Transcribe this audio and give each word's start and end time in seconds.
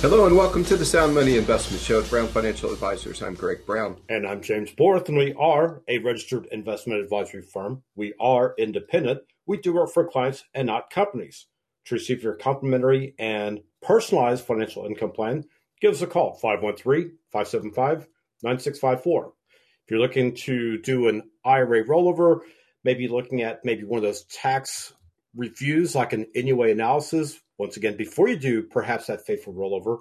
Hello 0.00 0.26
and 0.26 0.36
welcome 0.36 0.64
to 0.64 0.76
the 0.76 0.84
Sound 0.84 1.12
Money 1.12 1.36
Investment 1.36 1.82
Show 1.82 2.00
at 2.00 2.08
Brown 2.08 2.28
Financial 2.28 2.72
Advisors. 2.72 3.20
I'm 3.20 3.34
Greg 3.34 3.66
Brown. 3.66 3.96
And 4.08 4.28
I'm 4.28 4.40
James 4.40 4.70
Borth, 4.70 5.08
and 5.08 5.18
we 5.18 5.34
are 5.34 5.82
a 5.88 5.98
registered 5.98 6.46
investment 6.52 7.00
advisory 7.02 7.42
firm. 7.42 7.82
We 7.96 8.14
are 8.20 8.54
independent. 8.58 9.22
We 9.44 9.56
do 9.56 9.72
work 9.72 9.90
for 9.90 10.06
clients 10.06 10.44
and 10.54 10.68
not 10.68 10.90
companies. 10.90 11.48
To 11.86 11.96
receive 11.96 12.22
your 12.22 12.36
complimentary 12.36 13.16
and 13.18 13.58
personalized 13.82 14.44
financial 14.44 14.86
income 14.86 15.10
plan, 15.10 15.46
give 15.80 15.94
us 15.94 16.00
a 16.00 16.06
call 16.06 16.34
513 16.34 17.18
575 17.32 18.06
9654. 18.44 19.32
If 19.84 19.90
you're 19.90 19.98
looking 19.98 20.36
to 20.36 20.78
do 20.78 21.08
an 21.08 21.28
IRA 21.44 21.84
rollover, 21.84 22.42
maybe 22.84 23.08
looking 23.08 23.42
at 23.42 23.64
maybe 23.64 23.82
one 23.82 23.98
of 23.98 24.04
those 24.04 24.22
tax 24.26 24.92
reviews 25.34 25.96
like 25.96 26.12
an 26.12 26.26
NUA 26.36 26.68
analysis, 26.68 27.40
once 27.58 27.76
again, 27.76 27.96
before 27.96 28.28
you 28.28 28.36
do 28.36 28.62
perhaps 28.62 29.06
that 29.06 29.26
fateful 29.26 29.52
rollover, 29.52 29.98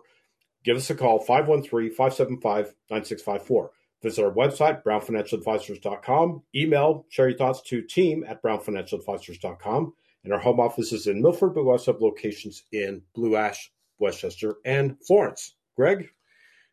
give 0.64 0.78
us 0.78 0.90
a 0.90 0.96
call 0.96 1.20
513 1.20 1.90
575 1.90 2.74
9654. 2.90 3.72
Visit 4.04 4.24
our 4.24 4.32
website, 4.32 4.84
brownfinancialadvisors.com. 4.84 6.44
Email, 6.56 7.06
share 7.10 7.30
your 7.30 7.38
thoughts 7.38 7.62
to 7.64 7.82
team 7.82 8.24
at 8.28 8.44
brownfinancialadvisors.com. 8.44 9.94
And 10.24 10.34
our 10.34 10.40
home 10.40 10.60
office 10.60 10.94
is 10.94 11.08
in 11.08 11.22
Milford, 11.22 11.56
but 11.56 11.64
we 11.64 11.72
also 11.72 11.94
have 11.94 12.02
locations 12.02 12.64
in 12.72 13.02
Blue 13.16 13.36
Ash, 13.36 13.72
West 13.98 14.20
Chester, 14.20 14.58
and 14.66 14.98
Florence. 15.06 15.56
Greg? 15.76 16.10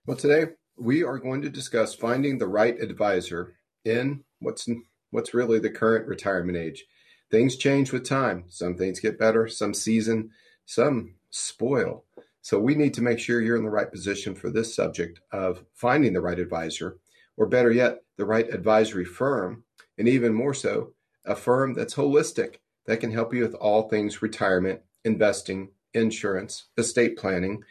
Well, 0.07 0.17
today 0.17 0.53
we 0.77 1.03
are 1.03 1.19
going 1.19 1.41
to 1.43 1.51
discuss 1.51 1.95
finding 1.95 2.37
the 2.37 2.47
right 2.47 2.79
advisor 2.81 3.55
in 3.85 4.25
what's 4.41 4.69
what's 5.11 5.33
really 5.33 5.61
the 5.61 5.71
current 5.71 6.07
retirement 6.07 6.59
age. 6.59 6.85
Things 7.31 7.57
change 7.57 7.93
with 7.93 8.07
time. 8.07 8.45
Some 8.49 8.77
things 8.77 9.01
get 9.01 9.19
better, 9.19 9.49
some 9.49 9.73
season, 9.73 10.31
some 10.67 11.15
spoil. 11.31 12.05
So 12.43 12.59
we 12.59 12.75
need 12.75 12.95
to 12.95 13.03
make 13.03 13.19
sure 13.19 13.41
you're 13.41 13.57
in 13.57 13.65
the 13.65 13.71
right 13.71 13.91
position 13.91 14.35
for 14.35 14.51
this 14.51 14.75
subject 14.75 15.21
of 15.33 15.65
finding 15.73 16.13
the 16.13 16.21
right 16.21 16.39
advisor, 16.39 16.99
or 17.37 17.47
better 17.47 17.73
yet, 17.73 18.03
the 18.17 18.27
right 18.27 18.53
advisory 18.53 19.05
firm, 19.05 19.65
and 19.99 20.09
even 20.09 20.35
more 20.35 20.55
so, 20.55 20.93
a 21.25 21.35
firm 21.35 21.73
that's 21.75 21.95
holistic 21.95 22.57
that 22.87 23.01
can 23.01 23.11
help 23.11 23.33
you 23.33 23.43
with 23.43 23.55
all 23.55 23.89
things 23.89 24.21
retirement, 24.21 24.81
investing, 25.05 25.71
insurance, 25.95 26.67
estate 26.77 27.17
planning, 27.17 27.63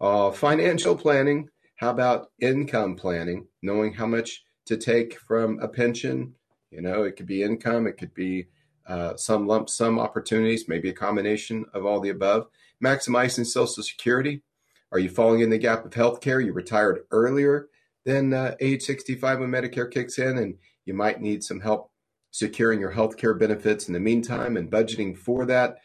uh, 0.00 0.30
financial 0.30 0.96
planning. 0.96 1.48
How 1.76 1.90
about 1.90 2.30
income 2.40 2.94
planning, 2.94 3.48
knowing 3.62 3.94
how 3.94 4.06
much 4.06 4.44
to 4.66 4.76
take 4.76 5.18
from 5.18 5.58
a 5.60 5.68
pension? 5.68 6.34
You 6.70 6.82
know, 6.82 7.02
it 7.02 7.16
could 7.16 7.26
be 7.26 7.42
income, 7.42 7.86
it 7.86 7.98
could 7.98 8.14
be 8.14 8.46
uh, 8.90 9.16
some 9.16 9.46
lump 9.46 9.70
sum 9.70 10.00
opportunities, 10.00 10.68
maybe 10.68 10.90
a 10.90 10.92
combination 10.92 11.64
of 11.72 11.86
all 11.86 12.00
the 12.00 12.08
above. 12.08 12.48
Maximizing 12.84 13.46
Social 13.46 13.84
Security. 13.84 14.42
Are 14.90 14.98
you 14.98 15.08
falling 15.08 15.40
in 15.40 15.50
the 15.50 15.58
gap 15.58 15.84
of 15.84 15.92
healthcare? 15.92 16.44
You 16.44 16.52
retired 16.52 17.04
earlier 17.12 17.68
than 18.04 18.34
uh, 18.34 18.56
age 18.58 18.82
65 18.82 19.38
when 19.38 19.50
Medicare 19.50 19.88
kicks 19.88 20.18
in, 20.18 20.38
and 20.38 20.58
you 20.86 20.94
might 20.94 21.20
need 21.20 21.44
some 21.44 21.60
help 21.60 21.92
securing 22.32 22.80
your 22.80 22.92
healthcare 22.92 23.38
benefits 23.38 23.86
in 23.86 23.94
the 23.94 24.00
meantime 24.00 24.56
and 24.56 24.72
budgeting 24.72 25.16
for 25.16 25.46
that. 25.46 25.76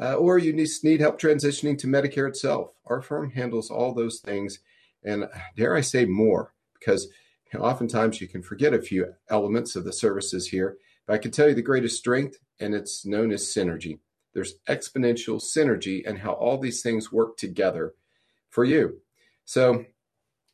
Uh, 0.00 0.14
or 0.14 0.38
you 0.38 0.52
need, 0.52 0.68
need 0.82 1.00
help 1.00 1.20
transitioning 1.20 1.78
to 1.78 1.86
Medicare 1.86 2.28
itself. 2.28 2.72
Our 2.86 3.02
firm 3.02 3.30
handles 3.30 3.70
all 3.70 3.94
those 3.94 4.18
things, 4.18 4.58
and 5.04 5.28
dare 5.56 5.76
I 5.76 5.80
say 5.80 6.06
more, 6.06 6.54
because 6.76 7.08
oftentimes 7.56 8.20
you 8.20 8.26
can 8.26 8.42
forget 8.42 8.74
a 8.74 8.82
few 8.82 9.14
elements 9.30 9.76
of 9.76 9.84
the 9.84 9.92
services 9.92 10.48
here. 10.48 10.76
But 11.08 11.14
I 11.14 11.18
can 11.18 11.30
tell 11.30 11.48
you 11.48 11.54
the 11.54 11.62
greatest 11.62 11.96
strength, 11.96 12.36
and 12.60 12.74
it's 12.74 13.06
known 13.06 13.32
as 13.32 13.42
synergy. 13.42 13.98
There's 14.34 14.56
exponential 14.68 15.40
synergy 15.42 16.06
and 16.06 16.18
how 16.18 16.32
all 16.32 16.58
these 16.58 16.82
things 16.82 17.10
work 17.10 17.38
together 17.38 17.94
for 18.50 18.62
you. 18.62 19.00
So 19.46 19.86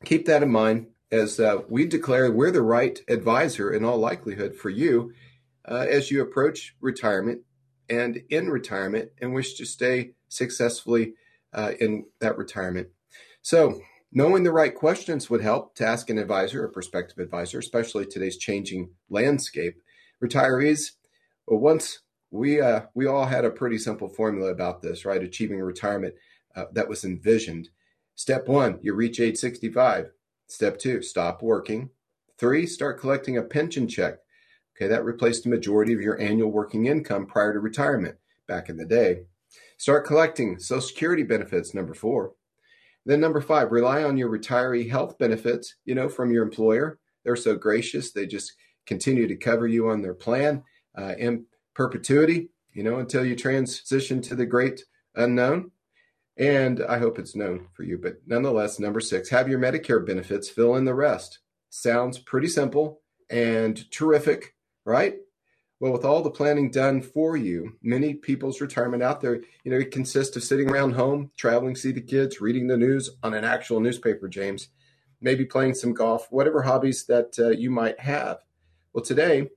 keep 0.05 0.25
that 0.27 0.43
in 0.43 0.51
mind 0.51 0.87
as 1.11 1.41
uh, 1.41 1.57
we 1.67 1.85
declare 1.85 2.31
we're 2.31 2.51
the 2.51 2.61
right 2.61 2.97
advisor 3.09 3.73
in 3.73 3.83
all 3.83 3.97
likelihood 3.97 4.55
for 4.55 4.69
you 4.69 5.11
uh, 5.67 5.85
as 5.89 6.09
you 6.09 6.21
approach 6.21 6.73
retirement 6.79 7.41
and 7.89 8.23
in 8.29 8.49
retirement 8.49 9.09
and 9.21 9.33
wish 9.33 9.55
to 9.55 9.65
stay 9.65 10.11
successfully 10.29 11.15
uh, 11.53 11.73
in 11.81 12.05
that 12.21 12.37
retirement. 12.37 12.87
So, 13.41 13.81
knowing 14.11 14.43
the 14.43 14.53
right 14.53 14.73
questions 14.73 15.29
would 15.29 15.41
help 15.41 15.75
to 15.75 15.85
ask 15.85 16.09
an 16.09 16.17
advisor, 16.17 16.63
a 16.63 16.71
prospective 16.71 17.19
advisor, 17.19 17.59
especially 17.59 18.05
today's 18.05 18.37
changing 18.37 18.91
landscape 19.09 19.75
retirees. 20.23 20.91
Well, 21.47 21.59
once 21.59 21.99
we 22.31 22.59
uh, 22.59 22.81
we 22.93 23.05
all 23.05 23.25
had 23.25 23.45
a 23.45 23.49
pretty 23.49 23.77
simple 23.77 24.09
formula 24.09 24.51
about 24.51 24.81
this, 24.81 25.05
right? 25.05 25.23
Achieving 25.23 25.59
retirement 25.59 26.15
uh, 26.55 26.65
that 26.73 26.89
was 26.89 27.03
envisioned. 27.03 27.69
Step 28.15 28.47
one, 28.47 28.79
you 28.81 28.93
reach 28.93 29.19
age 29.19 29.37
65. 29.37 30.11
Step 30.47 30.77
two, 30.77 31.01
stop 31.01 31.41
working. 31.41 31.89
Three, 32.37 32.65
start 32.65 32.99
collecting 32.99 33.37
a 33.37 33.43
pension 33.43 33.87
check. 33.87 34.19
Okay, 34.75 34.87
that 34.87 35.05
replaced 35.05 35.43
the 35.43 35.49
majority 35.49 35.93
of 35.93 36.01
your 36.01 36.19
annual 36.19 36.51
working 36.51 36.85
income 36.85 37.25
prior 37.25 37.53
to 37.53 37.59
retirement 37.59 38.17
back 38.47 38.69
in 38.69 38.77
the 38.77 38.85
day. 38.85 39.23
Start 39.77 40.05
collecting 40.05 40.59
Social 40.59 40.81
Security 40.81 41.23
benefits, 41.23 41.73
number 41.73 41.93
four. 41.93 42.33
Then, 43.05 43.19
number 43.19 43.41
five, 43.41 43.71
rely 43.71 44.03
on 44.03 44.17
your 44.17 44.29
retiree 44.29 44.89
health 44.89 45.17
benefits, 45.17 45.75
you 45.85 45.95
know, 45.95 46.09
from 46.09 46.31
your 46.31 46.43
employer. 46.43 46.99
They're 47.23 47.35
so 47.35 47.55
gracious. 47.55 48.11
They 48.11 48.25
just 48.25 48.53
continue 48.85 49.27
to 49.27 49.35
cover 49.35 49.67
you 49.67 49.89
on 49.89 50.01
their 50.01 50.13
plan 50.13 50.63
uh, 50.97 51.13
in 51.17 51.45
perpetuity, 51.73 52.49
you 52.73 52.83
know, 52.83 52.97
until 52.97 53.25
you 53.25 53.35
transition 53.35 54.21
to 54.21 54.35
the 54.35 54.45
great 54.45 54.83
unknown. 55.15 55.71
And 56.37 56.83
I 56.83 56.99
hope 56.99 57.17
it's 57.17 57.35
known 57.35 57.67
for 57.73 57.83
you. 57.83 57.97
But 57.97 58.17
nonetheless, 58.25 58.79
number 58.79 58.99
six, 58.99 59.29
have 59.29 59.47
your 59.47 59.59
Medicare 59.59 60.05
benefits 60.05 60.49
fill 60.49 60.75
in 60.75 60.85
the 60.85 60.93
rest. 60.93 61.39
Sounds 61.69 62.17
pretty 62.19 62.47
simple 62.47 63.01
and 63.29 63.89
terrific, 63.91 64.55
right? 64.83 65.15
Well, 65.79 65.91
with 65.91 66.05
all 66.05 66.21
the 66.21 66.31
planning 66.31 66.71
done 66.71 67.01
for 67.01 67.35
you, 67.35 67.77
many 67.81 68.13
people's 68.13 68.61
retirement 68.61 69.03
out 69.03 69.19
there, 69.19 69.41
you 69.63 69.71
know, 69.71 69.77
it 69.77 69.91
consists 69.91 70.35
of 70.37 70.43
sitting 70.43 70.69
around 70.69 70.93
home, 70.93 71.31
traveling, 71.37 71.75
see 71.75 71.91
the 71.91 72.01
kids, 72.01 72.39
reading 72.39 72.67
the 72.67 72.77
news 72.77 73.09
on 73.23 73.33
an 73.33 73.43
actual 73.43 73.81
newspaper, 73.81 74.29
James, 74.29 74.69
maybe 75.19 75.43
playing 75.45 75.73
some 75.73 75.93
golf, 75.93 76.27
whatever 76.31 76.61
hobbies 76.61 77.05
that 77.07 77.37
uh, 77.39 77.49
you 77.49 77.69
might 77.69 77.99
have. 77.99 78.37
Well, 78.95 79.03
today, 79.03 79.49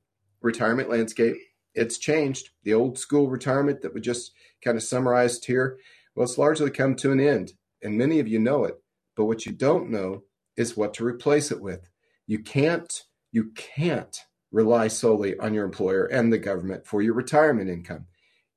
retirement 0.42 0.90
landscape, 0.90 1.36
it's 1.72 1.98
changed. 1.98 2.50
The 2.64 2.74
old 2.74 2.98
school 2.98 3.30
retirement 3.30 3.82
that 3.82 3.94
we 3.94 4.00
just 4.00 4.32
kind 4.64 4.76
of 4.76 4.82
summarized 4.82 5.44
here, 5.44 5.78
well, 6.16 6.24
it's 6.24 6.38
largely 6.38 6.72
come 6.72 6.96
to 6.96 7.12
an 7.12 7.20
end. 7.20 7.52
And 7.80 7.96
many 7.96 8.18
of 8.18 8.26
you 8.26 8.40
know 8.40 8.64
it. 8.64 8.74
But 9.16 9.26
what 9.26 9.46
you 9.46 9.52
don't 9.52 9.90
know 9.90 10.24
is 10.56 10.76
what 10.76 10.92
to 10.94 11.06
replace 11.06 11.52
it 11.52 11.60
with. 11.60 11.88
You 12.26 12.40
can't, 12.40 12.92
you 13.30 13.52
can't 13.54 14.18
rely 14.50 14.88
solely 14.88 15.38
on 15.38 15.54
your 15.54 15.64
employer 15.64 16.06
and 16.06 16.32
the 16.32 16.38
government 16.38 16.84
for 16.84 17.00
your 17.00 17.14
retirement 17.14 17.70
income. 17.70 18.06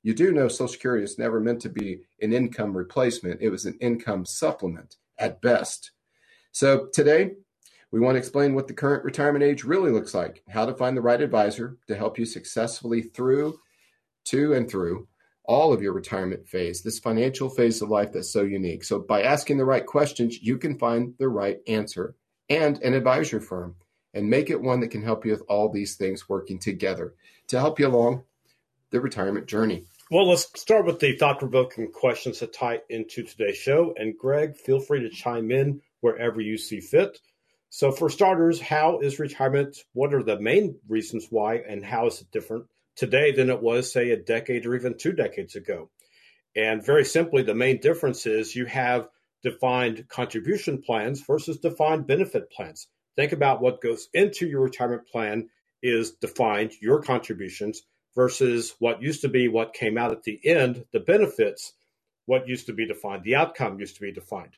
You 0.02 0.16
do 0.16 0.32
know 0.32 0.48
Social 0.48 0.68
Security 0.68 1.04
is 1.04 1.20
never 1.20 1.40
meant 1.40 1.62
to 1.62 1.70
be 1.70 2.00
an 2.22 2.34
income 2.34 2.76
replacement, 2.76 3.40
it 3.40 3.50
was 3.50 3.66
an 3.66 3.78
income 3.82 4.26
supplement 4.26 4.96
at 5.20 5.44
best. 5.44 5.92
So 6.52 6.88
today, 6.92 7.34
we 7.92 8.00
want 8.00 8.16
to 8.16 8.20
explain 8.20 8.56
what 8.56 8.68
the 8.68 8.74
current 8.74 9.04
retirement 9.04 9.44
age 9.44 9.64
really 9.64 9.92
looks 9.92 10.14
like, 10.14 10.44
how 10.50 10.66
to 10.66 10.74
find 10.74 10.96
the 10.96 11.02
right 11.02 11.22
advisor 11.22 11.78
to 11.88 11.96
help 11.96 12.18
you 12.18 12.26
successfully 12.26 13.02
through, 13.02 13.60
to, 14.26 14.54
and 14.54 14.70
through 14.70 15.08
all 15.44 15.74
of 15.74 15.82
your 15.82 15.94
retirement 15.94 16.48
phase, 16.48 16.82
this 16.82 17.00
financial 17.00 17.50
phase 17.50 17.82
of 17.82 17.90
life 17.90 18.14
that's 18.14 18.32
so 18.32 18.44
unique. 18.44 18.84
So, 18.84 19.00
by 19.00 19.24
asking 19.24 19.58
the 19.58 19.66
right 19.66 19.86
questions, 19.86 20.42
you 20.42 20.58
can 20.58 20.78
find 20.78 21.14
the 21.18 21.30
right 21.30 21.58
answer 21.68 22.16
and 22.50 22.82
an 22.82 22.94
advisor 22.94 23.42
firm 23.42 23.76
and 24.14 24.30
make 24.30 24.50
it 24.50 24.62
one 24.62 24.80
that 24.82 24.92
can 24.92 25.04
help 25.04 25.26
you 25.26 25.32
with 25.32 25.44
all 25.48 25.70
these 25.70 25.96
things 25.96 26.30
working 26.30 26.60
together 26.60 27.14
to 27.48 27.60
help 27.60 27.80
you 27.80 27.88
along 27.88 28.24
the 28.92 29.02
retirement 29.02 29.48
journey. 29.48 29.86
Well, 30.10 30.30
let's 30.30 30.48
start 30.60 30.86
with 30.86 31.00
the 31.00 31.16
thought 31.16 31.40
provoking 31.40 31.92
questions 31.92 32.40
that 32.40 32.54
tie 32.54 32.82
into 32.90 33.24
today's 33.24 33.58
show. 33.58 33.94
And 33.98 34.18
Greg, 34.18 34.58
feel 34.58 34.82
free 34.82 35.02
to 35.02 35.10
chime 35.10 35.52
in 35.52 35.82
wherever 36.02 36.42
you 36.42 36.58
see 36.58 36.82
fit. 36.82 37.20
So, 37.72 37.92
for 37.92 38.10
starters, 38.12 38.62
how 38.62 39.00
is 39.02 39.20
retirement? 39.20 39.78
What 39.94 40.16
are 40.16 40.24
the 40.24 40.40
main 40.42 40.80
reasons 40.90 41.28
why, 41.32 41.58
and 41.58 41.86
how 41.86 42.08
is 42.08 42.22
it 42.22 42.32
different 42.32 42.68
today 42.98 43.34
than 43.34 43.52
it 43.52 43.62
was, 43.64 43.92
say, 43.94 44.12
a 44.12 44.18
decade 44.18 44.68
or 44.68 44.76
even 44.76 44.98
two 44.98 45.14
decades 45.14 45.58
ago? 45.58 45.92
And 46.56 46.86
very 46.86 47.06
simply, 47.06 47.44
the 47.44 47.56
main 47.56 47.80
difference 47.82 48.26
is 48.28 48.56
you 48.56 48.68
have 48.68 49.10
defined 49.44 50.08
contribution 50.10 50.82
plans 50.84 51.22
versus 51.22 51.60
defined 51.60 52.08
benefit 52.08 52.52
plans. 52.52 52.88
think 53.18 53.34
about 53.34 53.62
what 53.62 53.82
goes 53.82 54.10
into 54.14 54.48
your 54.48 54.62
retirement 54.62 55.08
plan 55.08 55.50
is 55.84 56.14
defined, 56.14 56.74
your 56.82 57.02
contributions, 57.04 57.84
versus 58.16 58.76
what 58.80 59.02
used 59.02 59.22
to 59.22 59.30
be 59.30 59.50
what 59.50 59.74
came 59.74 59.98
out 59.98 60.14
at 60.14 60.24
the 60.24 60.40
end, 60.46 60.86
the 60.94 61.02
benefits, 61.02 61.74
what 62.28 62.48
used 62.48 62.68
to 62.68 62.74
be 62.74 62.88
defined, 62.88 63.24
the 63.26 63.36
outcome 63.36 63.80
used 63.80 63.96
to 63.96 64.02
be 64.02 64.14
defined. 64.14 64.58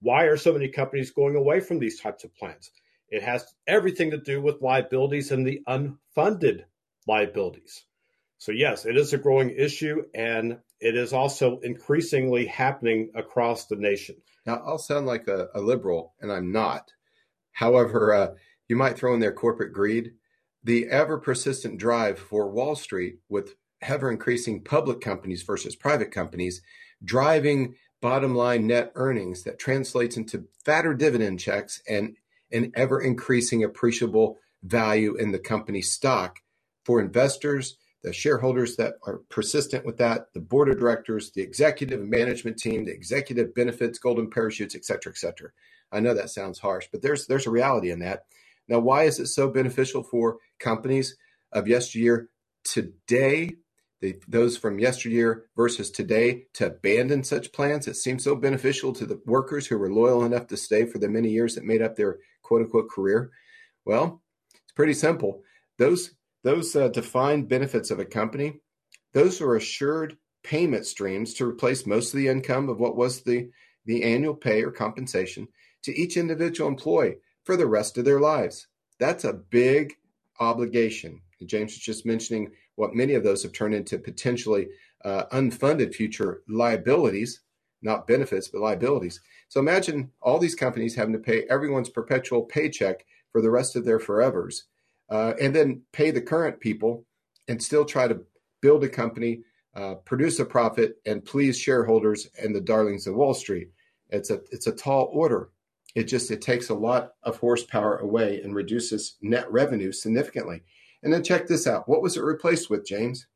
Why 0.00 0.24
are 0.24 0.36
so 0.36 0.52
many 0.52 0.68
companies 0.68 1.10
going 1.10 1.36
away 1.36 1.60
from 1.60 1.78
these 1.78 2.00
types 2.00 2.24
of 2.24 2.34
plans? 2.36 2.70
It 3.08 3.22
has 3.22 3.54
everything 3.66 4.10
to 4.10 4.18
do 4.18 4.42
with 4.42 4.62
liabilities 4.62 5.30
and 5.30 5.46
the 5.46 5.60
unfunded 5.68 6.64
liabilities. 7.06 7.84
So, 8.38 8.52
yes, 8.52 8.84
it 8.86 8.96
is 8.96 9.12
a 9.12 9.18
growing 9.18 9.50
issue 9.50 10.02
and 10.14 10.58
it 10.80 10.96
is 10.96 11.12
also 11.12 11.60
increasingly 11.60 12.46
happening 12.46 13.10
across 13.14 13.66
the 13.66 13.76
nation. 13.76 14.16
Now, 14.44 14.62
I'll 14.66 14.78
sound 14.78 15.06
like 15.06 15.28
a, 15.28 15.48
a 15.54 15.60
liberal, 15.60 16.14
and 16.20 16.30
I'm 16.30 16.52
not. 16.52 16.92
However, 17.52 18.12
uh, 18.12 18.34
you 18.68 18.76
might 18.76 18.98
throw 18.98 19.14
in 19.14 19.20
there 19.20 19.32
corporate 19.32 19.72
greed. 19.72 20.12
The 20.62 20.86
ever 20.88 21.18
persistent 21.18 21.78
drive 21.78 22.18
for 22.18 22.50
Wall 22.50 22.74
Street, 22.76 23.18
with 23.28 23.54
ever 23.80 24.10
increasing 24.10 24.62
public 24.62 25.00
companies 25.00 25.42
versus 25.42 25.76
private 25.76 26.10
companies, 26.10 26.62
driving 27.02 27.76
bottom 28.04 28.34
line 28.34 28.66
net 28.66 28.92
earnings 28.96 29.44
that 29.44 29.58
translates 29.58 30.18
into 30.18 30.44
fatter 30.62 30.92
dividend 30.92 31.40
checks 31.40 31.80
and 31.88 32.14
an 32.52 32.70
ever 32.76 33.00
increasing 33.00 33.64
appreciable 33.64 34.38
value 34.62 35.14
in 35.14 35.32
the 35.32 35.38
company 35.38 35.80
stock 35.80 36.40
for 36.84 37.00
investors, 37.00 37.78
the 38.02 38.12
shareholders 38.12 38.76
that 38.76 38.96
are 39.06 39.22
persistent 39.30 39.86
with 39.86 39.96
that, 39.96 40.26
the 40.34 40.40
board 40.40 40.68
of 40.68 40.78
directors, 40.78 41.30
the 41.30 41.40
executive 41.40 42.02
management 42.02 42.58
team, 42.58 42.84
the 42.84 42.92
executive 42.92 43.54
benefits, 43.54 43.98
golden 43.98 44.28
parachutes, 44.28 44.74
et 44.74 44.84
cetera, 44.84 45.10
et 45.10 45.16
cetera. 45.16 45.48
I 45.90 46.00
know 46.00 46.12
that 46.12 46.28
sounds 46.28 46.58
harsh, 46.58 46.88
but 46.92 47.00
there's 47.00 47.26
there's 47.26 47.46
a 47.46 47.50
reality 47.50 47.90
in 47.90 48.00
that. 48.00 48.24
Now, 48.68 48.80
why 48.80 49.04
is 49.04 49.18
it 49.18 49.28
so 49.28 49.48
beneficial 49.48 50.02
for 50.02 50.36
companies 50.58 51.16
of 51.52 51.68
yesteryear 51.68 52.28
today 52.64 53.56
the, 54.04 54.20
those 54.28 54.58
from 54.58 54.78
yesteryear 54.78 55.46
versus 55.56 55.90
today 55.90 56.44
to 56.52 56.66
abandon 56.66 57.24
such 57.24 57.52
plans. 57.52 57.88
It 57.88 57.96
seems 57.96 58.22
so 58.22 58.36
beneficial 58.36 58.92
to 58.92 59.06
the 59.06 59.18
workers 59.24 59.66
who 59.66 59.78
were 59.78 59.90
loyal 59.90 60.24
enough 60.24 60.46
to 60.48 60.58
stay 60.58 60.84
for 60.84 60.98
the 60.98 61.08
many 61.08 61.30
years 61.30 61.54
that 61.54 61.64
made 61.64 61.80
up 61.80 61.96
their 61.96 62.18
quote 62.42 62.60
unquote 62.60 62.90
career. 62.90 63.30
Well, 63.86 64.20
it's 64.62 64.72
pretty 64.72 64.92
simple. 64.92 65.42
Those 65.78 66.10
those 66.42 66.76
uh, 66.76 66.88
defined 66.88 67.48
benefits 67.48 67.90
of 67.90 67.98
a 67.98 68.04
company, 68.04 68.60
those 69.14 69.40
are 69.40 69.56
assured 69.56 70.18
payment 70.42 70.84
streams 70.84 71.32
to 71.34 71.48
replace 71.48 71.86
most 71.86 72.12
of 72.12 72.18
the 72.18 72.28
income 72.28 72.68
of 72.68 72.78
what 72.78 72.96
was 72.96 73.22
the 73.22 73.48
the 73.86 74.02
annual 74.02 74.34
pay 74.34 74.62
or 74.62 74.70
compensation 74.70 75.48
to 75.84 75.98
each 75.98 76.18
individual 76.18 76.68
employee 76.68 77.16
for 77.44 77.56
the 77.56 77.66
rest 77.66 77.96
of 77.96 78.04
their 78.04 78.20
lives. 78.20 78.66
That's 79.00 79.24
a 79.24 79.32
big 79.32 79.94
obligation. 80.38 81.22
James 81.46 81.72
was 81.72 81.78
just 81.78 82.04
mentioning 82.06 82.52
what 82.76 82.94
many 82.94 83.14
of 83.14 83.22
those 83.22 83.42
have 83.42 83.52
turned 83.52 83.74
into 83.74 83.98
potentially 83.98 84.68
uh, 85.04 85.24
unfunded 85.32 85.94
future 85.94 86.42
liabilities, 86.48 87.40
not 87.82 88.06
benefits, 88.06 88.48
but 88.48 88.60
liabilities. 88.60 89.20
So 89.48 89.60
imagine 89.60 90.10
all 90.22 90.38
these 90.38 90.54
companies 90.54 90.94
having 90.94 91.12
to 91.12 91.18
pay 91.18 91.44
everyone's 91.50 91.90
perpetual 91.90 92.42
paycheck 92.42 93.04
for 93.30 93.40
the 93.42 93.50
rest 93.50 93.76
of 93.76 93.84
their 93.84 93.98
forevers, 93.98 94.62
uh, 95.10 95.34
and 95.40 95.54
then 95.54 95.82
pay 95.92 96.10
the 96.10 96.22
current 96.22 96.60
people 96.60 97.04
and 97.48 97.62
still 97.62 97.84
try 97.84 98.08
to 98.08 98.20
build 98.62 98.82
a 98.84 98.88
company, 98.88 99.42
uh, 99.76 99.96
produce 99.96 100.38
a 100.38 100.44
profit, 100.44 100.96
and 101.04 101.24
please 101.24 101.58
shareholders 101.58 102.28
and 102.42 102.54
the 102.54 102.60
darlings 102.60 103.06
of 103.06 103.14
Wall 103.14 103.34
Street. 103.34 103.68
It's 104.08 104.30
a 104.30 104.40
it's 104.50 104.66
a 104.66 104.72
tall 104.72 105.10
order. 105.12 105.50
It 105.94 106.04
just 106.04 106.30
it 106.30 106.40
takes 106.40 106.70
a 106.70 106.74
lot 106.74 107.14
of 107.22 107.36
horsepower 107.36 107.98
away 107.98 108.40
and 108.42 108.54
reduces 108.54 109.16
net 109.20 109.50
revenue 109.52 109.92
significantly. 109.92 110.62
And 111.04 111.12
then 111.12 111.22
check 111.22 111.46
this 111.46 111.66
out. 111.66 111.88
What 111.88 112.02
was 112.02 112.16
it 112.16 112.22
replaced 112.22 112.70
with, 112.70 112.86
James? 112.86 113.26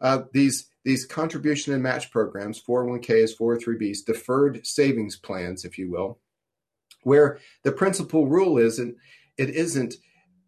Uh, 0.00 0.22
these 0.32 0.68
these 0.84 1.06
contribution 1.06 1.72
and 1.72 1.82
match 1.82 2.10
programs, 2.10 2.62
401ks, 2.62 3.30
403bs, 3.40 4.04
deferred 4.04 4.66
savings 4.66 5.16
plans, 5.16 5.64
if 5.64 5.78
you 5.78 5.90
will, 5.90 6.18
where 7.04 7.38
the 7.62 7.72
principal 7.72 8.26
rule 8.26 8.58
isn't 8.58 8.96
it 9.38 9.50
isn't 9.50 9.94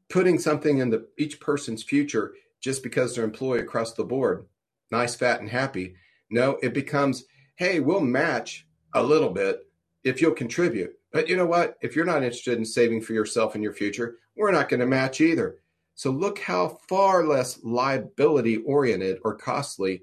putting 0.08 0.38
something 0.38 0.78
in 0.78 0.90
the, 0.90 1.06
each 1.18 1.40
person's 1.40 1.82
future 1.82 2.34
just 2.60 2.82
because 2.82 3.14
they're 3.14 3.24
employed 3.24 3.60
across 3.60 3.94
the 3.94 4.04
board, 4.04 4.46
nice, 4.90 5.14
fat, 5.14 5.40
and 5.40 5.48
happy. 5.48 5.94
No, 6.30 6.58
it 6.62 6.74
becomes, 6.74 7.24
hey, 7.56 7.80
we'll 7.80 8.00
match 8.00 8.66
a 8.94 9.02
little 9.02 9.30
bit 9.30 9.66
if 10.04 10.20
you'll 10.20 10.32
contribute. 10.32 10.92
But 11.12 11.28
you 11.28 11.36
know 11.36 11.46
what? 11.46 11.76
If 11.80 11.96
you're 11.96 12.04
not 12.04 12.22
interested 12.22 12.58
in 12.58 12.64
saving 12.64 13.00
for 13.02 13.12
yourself 13.12 13.54
and 13.54 13.64
your 13.64 13.72
future, 13.72 14.18
we're 14.36 14.52
not 14.52 14.68
going 14.68 14.80
to 14.80 14.86
match 14.86 15.20
either. 15.20 15.56
So 15.96 16.10
look 16.10 16.38
how 16.38 16.78
far 16.88 17.24
less 17.24 17.58
liability 17.64 18.58
oriented 18.58 19.18
or 19.24 19.34
costly 19.34 20.02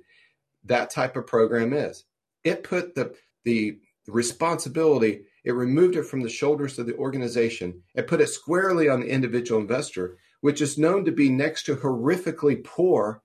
that 0.65 0.89
type 0.89 1.15
of 1.15 1.27
program 1.27 1.71
is. 1.71 2.05
It 2.43 2.63
put 2.63 2.95
the 2.95 3.15
the 3.45 3.77
responsibility, 4.07 5.21
it 5.43 5.51
removed 5.51 5.95
it 5.95 6.03
from 6.03 6.21
the 6.21 6.29
shoulders 6.29 6.79
of 6.79 6.87
the 6.87 6.95
organization 6.95 7.81
and 7.95 8.07
put 8.07 8.21
it 8.21 8.27
squarely 8.27 8.89
on 8.89 9.01
the 9.01 9.07
individual 9.07 9.59
investor, 9.59 10.17
which 10.41 10.61
is 10.61 10.77
known 10.77 11.05
to 11.05 11.11
be 11.11 11.29
next 11.29 11.63
to 11.63 11.75
horrifically 11.75 12.63
poor 12.63 13.21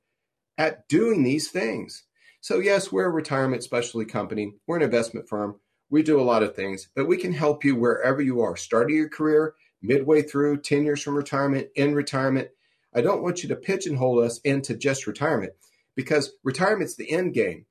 at 0.56 0.88
doing 0.88 1.22
these 1.22 1.50
things. 1.50 2.04
So 2.40 2.58
yes, 2.58 2.92
we're 2.92 3.06
a 3.06 3.10
retirement 3.10 3.62
specialty 3.62 4.06
company. 4.06 4.52
We're 4.66 4.76
an 4.76 4.82
investment 4.82 5.28
firm. 5.28 5.56
We 5.90 6.02
do 6.02 6.20
a 6.20 6.22
lot 6.22 6.42
of 6.42 6.54
things, 6.54 6.88
but 6.94 7.06
we 7.06 7.16
can 7.16 7.32
help 7.32 7.64
you 7.64 7.74
wherever 7.74 8.20
you 8.20 8.40
are, 8.40 8.56
starting 8.56 8.96
your 8.96 9.08
career, 9.08 9.54
midway 9.80 10.22
through, 10.22 10.60
10 10.60 10.84
years 10.84 11.02
from 11.02 11.16
retirement, 11.16 11.68
in 11.76 11.94
retirement, 11.94 12.48
I 12.94 13.00
don't 13.00 13.22
want 13.22 13.42
you 13.42 13.48
to 13.50 13.56
pigeonhole 13.56 14.20
us 14.20 14.40
into 14.44 14.76
just 14.76 15.06
retirement 15.06 15.52
because 15.94 16.32
retirement's 16.42 16.94
the 16.96 17.10
end 17.10 17.34
game. 17.34 17.66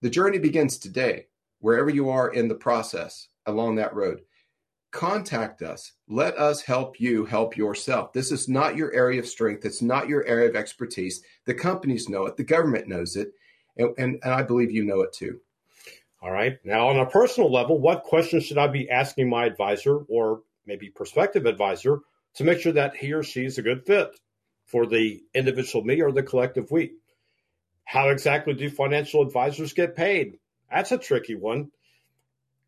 The 0.00 0.10
journey 0.10 0.38
begins 0.38 0.78
today, 0.78 1.26
wherever 1.60 1.90
you 1.90 2.10
are 2.10 2.32
in 2.32 2.48
the 2.48 2.54
process 2.54 3.28
along 3.46 3.76
that 3.76 3.94
road. 3.94 4.22
Contact 4.90 5.62
us. 5.62 5.92
Let 6.08 6.36
us 6.36 6.62
help 6.62 7.00
you 7.00 7.24
help 7.24 7.56
yourself. 7.56 8.12
This 8.12 8.30
is 8.30 8.48
not 8.48 8.76
your 8.76 8.92
area 8.92 9.20
of 9.20 9.26
strength. 9.26 9.64
It's 9.64 9.80
not 9.80 10.08
your 10.08 10.24
area 10.26 10.48
of 10.48 10.56
expertise. 10.56 11.22
The 11.46 11.54
companies 11.54 12.08
know 12.08 12.26
it. 12.26 12.36
The 12.36 12.44
government 12.44 12.88
knows 12.88 13.16
it. 13.16 13.32
And, 13.76 13.94
and, 13.96 14.18
and 14.22 14.34
I 14.34 14.42
believe 14.42 14.70
you 14.70 14.84
know 14.84 15.00
it 15.00 15.12
too. 15.12 15.40
All 16.20 16.30
right. 16.30 16.58
Now, 16.64 16.88
on 16.88 16.98
a 16.98 17.06
personal 17.06 17.50
level, 17.50 17.78
what 17.78 18.04
questions 18.04 18.44
should 18.44 18.58
I 18.58 18.68
be 18.68 18.88
asking 18.90 19.28
my 19.28 19.46
advisor 19.46 19.98
or 20.08 20.42
maybe 20.66 20.88
prospective 20.90 21.46
advisor 21.46 22.00
to 22.34 22.44
make 22.44 22.60
sure 22.60 22.72
that 22.72 22.94
he 22.94 23.12
or 23.12 23.22
she 23.22 23.44
is 23.44 23.58
a 23.58 23.62
good 23.62 23.84
fit? 23.86 24.08
For 24.72 24.86
the 24.86 25.22
individual 25.34 25.84
me 25.84 26.00
or 26.00 26.10
the 26.10 26.22
collective 26.22 26.70
we. 26.70 26.94
How 27.84 28.08
exactly 28.08 28.54
do 28.54 28.70
financial 28.70 29.20
advisors 29.20 29.74
get 29.74 29.94
paid? 29.94 30.38
That's 30.70 30.92
a 30.92 30.98
tricky 30.98 31.34
one. 31.34 31.70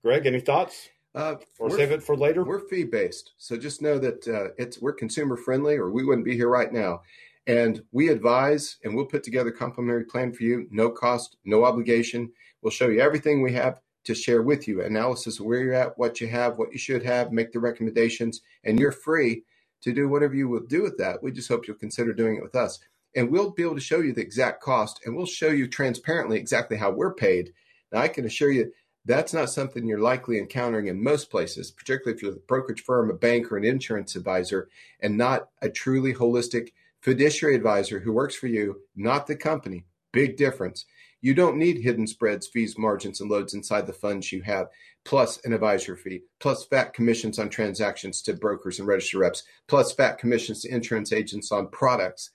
Greg, 0.03 0.27
any 0.27 0.41
thoughts? 0.41 0.91
Uh, 1.15 1.37
or 1.59 1.71
save 1.71 1.93
it 1.93 2.03
for 2.03 2.17
later? 2.17 2.45
We're 2.45 2.69
fee 2.69 2.85
based, 2.85 3.33
so 3.39 3.57
just 3.57 3.81
know 3.81 3.99
that 3.99 4.29
uh, 4.29 4.53
it's 4.59 4.83
we're 4.83 4.93
consumer 4.93 5.37
friendly, 5.37 5.77
or 5.77 5.91
we 5.91 6.05
wouldn't 6.05 6.27
be 6.27 6.37
here 6.37 6.49
right 6.49 6.73
now. 6.73 7.03
And 7.47 7.83
we 7.93 8.09
advise, 8.09 8.77
and 8.85 8.95
we'll 8.95 9.07
put 9.07 9.23
together 9.23 9.51
a 9.51 9.57
complimentary 9.57 10.05
plan 10.05 10.33
for 10.33 10.43
you, 10.43 10.67
no 10.71 10.91
cost, 10.91 11.37
no 11.45 11.65
obligation. 11.65 12.33
We'll 12.61 12.73
show 12.73 12.89
you 12.89 13.01
everything 13.01 13.43
we 13.43 13.53
have 13.53 13.81
to 14.05 14.15
share 14.15 14.43
with 14.43 14.67
you, 14.67 14.83
analysis 14.83 15.39
of 15.39 15.47
where 15.47 15.63
you're 15.63 15.73
at, 15.73 15.97
what 15.97 16.21
you 16.21 16.27
have, 16.29 16.59
what 16.59 16.73
you 16.73 16.79
should 16.79 17.05
have, 17.05 17.33
make 17.33 17.53
the 17.53 17.61
recommendations, 17.61 18.43
and 18.65 18.79
you're 18.79 18.93
free 18.93 19.45
to 19.85 19.93
do 19.93 20.09
whatever 20.09 20.35
you 20.35 20.49
will 20.49 20.61
do 20.61 20.83
with 20.83 20.97
that. 20.99 21.23
We 21.23 21.31
just 21.31 21.49
hope 21.49 21.69
you'll 21.69 21.77
consider 21.77 22.13
doing 22.13 22.37
it 22.37 22.43
with 22.43 22.57
us. 22.57 22.81
And 23.15 23.31
we'll 23.31 23.51
be 23.51 23.63
able 23.63 23.77
to 23.77 23.81
show 23.81 24.01
you 24.01 24.13
the 24.13 24.23
exact 24.23 24.63
cost 24.63 25.01
and 25.05 25.15
we'll 25.15 25.27
show 25.27 25.51
you 25.51 25.69
transparently 25.69 26.39
exactly 26.39 26.77
how 26.77 26.91
we're 26.91 27.15
paid. 27.15 27.53
Now, 27.93 28.01
I 28.01 28.09
can 28.09 28.25
assure 28.25 28.51
you 28.51 28.73
that's 29.05 29.35
not 29.35 29.51
something 29.51 29.87
you're 29.87 30.01
likely 30.01 30.39
encountering 30.39 30.87
in 30.87 31.03
most 31.03 31.31
places, 31.31 31.71
particularly 31.71 32.17
if 32.17 32.23
you're 32.23 32.33
a 32.33 32.47
brokerage 32.49 32.83
firm, 32.83 33.11
a 33.11 33.15
bank, 33.15 33.53
or 33.53 33.59
an 33.59 33.65
insurance 33.65 34.17
advisor, 34.17 34.69
and 35.01 35.19
not 35.19 35.51
a 35.61 35.69
truly 35.69 36.15
holistic 36.15 36.73
fiduciary 37.03 37.55
advisor 37.55 38.01
who 38.01 38.13
works 38.13 38.35
for 38.35 38.47
you, 38.47 38.81
not 38.97 39.27
the 39.27 39.37
company. 39.37 39.85
Big 40.13 40.39
difference. 40.39 40.87
You 41.25 41.33
don't 41.33 41.57
need 41.57 41.79
hidden 41.79 42.07
spreads, 42.07 42.49
fees, 42.49 42.77
margins, 42.77 43.23
and 43.23 43.31
loads 43.31 43.55
inside 43.55 43.87
the 43.87 43.95
funds 43.95 44.31
you 44.31 44.43
have, 44.43 44.67
plus 45.07 45.41
an 45.47 45.55
advisor 45.55 45.97
fee, 45.97 46.21
plus 46.39 46.67
fat 46.67 46.93
commissions 46.93 47.39
on 47.39 47.49
transactions 47.49 48.21
to 48.21 48.35
brokers 48.35 48.79
and 48.79 48.87
register 48.87 49.21
reps, 49.21 49.43
plus 49.67 49.95
fat 49.95 50.19
commissions 50.19 50.61
to 50.61 50.69
insurance 50.69 51.15
agents 51.15 51.51
on 51.51 51.69
products 51.69 52.29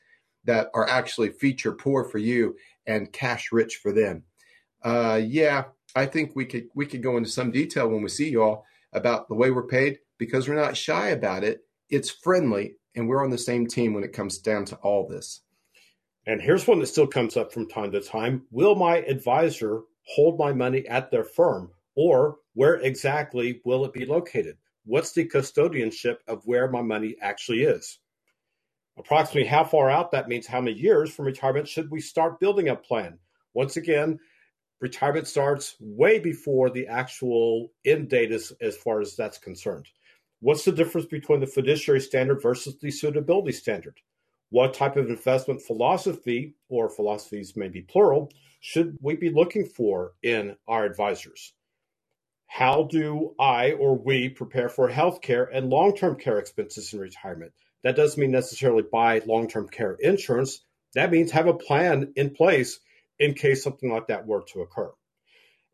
that 0.45 0.71
are 0.73 0.89
actually 0.89 1.29
feature 1.29 1.71
poor 1.71 2.03
for 2.03 2.17
you 2.17 2.55
and 2.87 3.13
cash 3.13 3.51
rich 3.51 3.75
for 3.75 3.91
them. 3.91 4.23
Uh, 4.83 5.21
yeah, 5.23 5.65
I 5.95 6.07
think 6.07 6.35
we 6.35 6.45
could 6.45 6.69
we 6.73 6.87
could 6.87 7.03
go 7.03 7.15
into 7.15 7.29
some 7.29 7.51
detail 7.51 7.89
when 7.89 8.01
we 8.01 8.09
see 8.09 8.31
y'all 8.31 8.65
about 8.91 9.27
the 9.27 9.35
way 9.35 9.51
we're 9.51 9.67
paid 9.67 9.99
because 10.17 10.49
we're 10.49 10.55
not 10.55 10.75
shy 10.75 11.09
about 11.09 11.43
it. 11.43 11.59
It's 11.91 12.09
friendly, 12.09 12.77
and 12.95 13.07
we're 13.07 13.23
on 13.23 13.29
the 13.29 13.37
same 13.37 13.67
team 13.67 13.93
when 13.93 14.03
it 14.03 14.13
comes 14.13 14.39
down 14.39 14.65
to 14.65 14.77
all 14.77 15.07
this. 15.07 15.41
And 16.29 16.39
here's 16.39 16.67
one 16.67 16.77
that 16.77 16.85
still 16.85 17.07
comes 17.07 17.35
up 17.35 17.51
from 17.51 17.67
time 17.67 17.91
to 17.91 18.01
time 18.01 18.45
Will 18.51 18.75
my 18.75 18.97
advisor 18.97 19.81
hold 20.03 20.37
my 20.37 20.53
money 20.53 20.87
at 20.87 21.09
their 21.09 21.23
firm, 21.23 21.71
or 21.95 22.37
where 22.53 22.75
exactly 22.75 23.61
will 23.65 23.83
it 23.83 23.93
be 23.93 24.05
located? 24.05 24.57
what's 24.85 25.11
the 25.11 25.27
custodianship 25.27 26.17
of 26.27 26.45
where 26.45 26.69
my 26.69 26.83
money 26.83 27.15
actually 27.19 27.63
is? 27.63 27.97
Approximately 28.97 29.47
how 29.47 29.63
far 29.63 29.89
out, 29.89 30.11
that 30.11 30.27
means 30.27 30.45
how 30.45 30.61
many 30.61 30.77
years 30.77 31.11
from 31.11 31.25
retirement 31.25 31.67
should 31.67 31.89
we 31.89 31.99
start 31.99 32.39
building 32.39 32.67
a 32.67 32.75
plan? 32.75 33.17
Once 33.55 33.77
again, 33.77 34.19
retirement 34.81 35.27
starts 35.27 35.75
way 35.79 36.19
before 36.19 36.69
the 36.69 36.87
actual 36.87 37.71
end 37.85 38.09
date 38.09 38.31
is, 38.31 38.53
as 38.61 38.77
far 38.77 39.01
as 39.01 39.15
that's 39.15 39.39
concerned. 39.39 39.87
What's 40.41 40.65
the 40.65 40.71
difference 40.71 41.07
between 41.07 41.39
the 41.39 41.47
fiduciary 41.47 42.01
standard 42.01 42.41
versus 42.41 42.77
the 42.79 42.91
suitability 42.91 43.53
standard? 43.53 43.99
What 44.49 44.73
type 44.73 44.95
of 44.95 45.09
investment 45.09 45.61
philosophy, 45.61 46.55
or 46.69 46.89
philosophies 46.89 47.55
may 47.55 47.69
be 47.69 47.81
plural, 47.81 48.31
should 48.59 48.97
we 49.01 49.15
be 49.15 49.29
looking 49.29 49.65
for 49.65 50.13
in 50.23 50.55
our 50.67 50.85
advisors? 50.85 51.53
How 52.47 52.83
do 52.83 53.35
I 53.39 53.73
or 53.73 53.95
we 53.95 54.27
prepare 54.27 54.69
for 54.69 54.89
healthcare 54.89 55.47
and 55.53 55.69
long 55.69 55.95
term 55.95 56.15
care 56.17 56.39
expenses 56.39 56.93
in 56.93 56.99
retirement? 56.99 57.53
That 57.83 57.95
doesn't 57.95 58.19
mean 58.19 58.31
necessarily 58.31 58.83
buy 58.91 59.21
long 59.25 59.47
term 59.47 59.69
care 59.69 59.95
insurance. 59.99 60.65
That 60.95 61.11
means 61.11 61.31
have 61.31 61.47
a 61.47 61.53
plan 61.53 62.13
in 62.15 62.31
place 62.31 62.79
in 63.19 63.35
case 63.35 63.63
something 63.63 63.91
like 63.91 64.07
that 64.07 64.25
were 64.25 64.43
to 64.53 64.61
occur. 64.61 64.91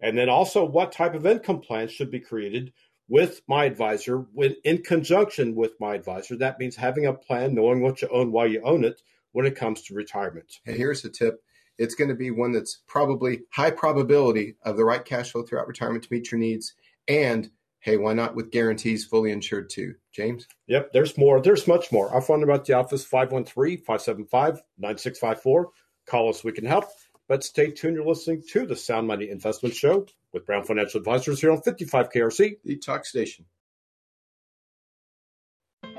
And 0.02 0.18
then 0.18 0.28
also, 0.28 0.66
what 0.66 0.92
type 0.92 1.16
of 1.16 1.26
income 1.26 1.62
plan 1.62 1.88
should 1.88 2.12
be 2.12 2.20
created 2.20 2.74
with 3.08 3.42
my 3.48 3.66
advisor 3.66 4.26
when 4.34 4.56
in 4.64 4.82
conjunction 4.82 5.56
with 5.56 5.80
my 5.80 5.96
advisor? 5.96 6.36
That 6.38 6.60
means 6.60 6.76
having 6.76 7.06
a 7.06 7.14
plan, 7.14 7.56
knowing 7.56 7.82
what 7.82 8.02
you 8.02 8.08
own, 8.10 8.32
why 8.32 8.46
you 8.46 8.62
own 8.64 8.84
it 8.84 9.02
when 9.32 9.46
it 9.46 9.56
comes 9.56 9.82
to 9.84 9.94
retirement. 9.94 10.60
And 10.66 10.76
here's 10.76 11.04
a 11.06 11.10
tip 11.10 11.42
it's 11.78 11.96
going 11.96 12.10
to 12.10 12.16
be 12.16 12.32
one 12.32 12.52
that's 12.52 12.82
probably 12.88 13.42
high 13.52 13.72
probability 13.72 14.56
of 14.64 14.78
the 14.78 14.86
right 14.86 15.04
cash 15.04 15.32
flow 15.32 15.44
throughout 15.44 15.68
retirement 15.68 16.04
to 16.06 16.14
meet 16.14 16.32
your 16.32 16.40
needs. 16.40 16.74
And 17.08 17.50
hey, 17.80 17.98
why 17.98 18.14
not 18.14 18.36
with 18.36 18.52
guarantees 18.52 19.06
fully 19.06 19.32
insured 19.32 19.70
too? 19.70 19.96
James? 20.14 20.48
Yep, 20.68 20.94
there's 20.94 21.18
more. 21.18 21.42
There's 21.42 21.68
much 21.68 21.92
more. 21.92 22.10
Our 22.10 22.22
phone 22.22 22.40
number 22.40 22.54
at 22.54 22.66
the 22.66 22.74
office 22.74 23.04
513 23.04 23.80
575 23.80 24.62
9654. 24.78 25.70
Call 26.08 26.30
us, 26.30 26.44
we 26.44 26.52
can 26.52 26.66
help. 26.66 26.86
But 27.28 27.44
stay 27.44 27.72
tuned. 27.72 27.96
You're 27.96 28.06
listening 28.06 28.44
to 28.52 28.66
the 28.68 28.76
Sound 28.76 29.08
Money 29.08 29.30
Investment 29.30 29.76
Show 29.76 30.06
with 30.36 30.46
Brown 30.46 30.66
Financial 30.66 31.00
Advisors 31.00 31.42
here 31.42 31.52
on 31.52 31.62
55 31.62 32.10
KRC, 32.10 32.58
the 32.64 32.78
talk 32.78 33.06
station. 33.06 33.46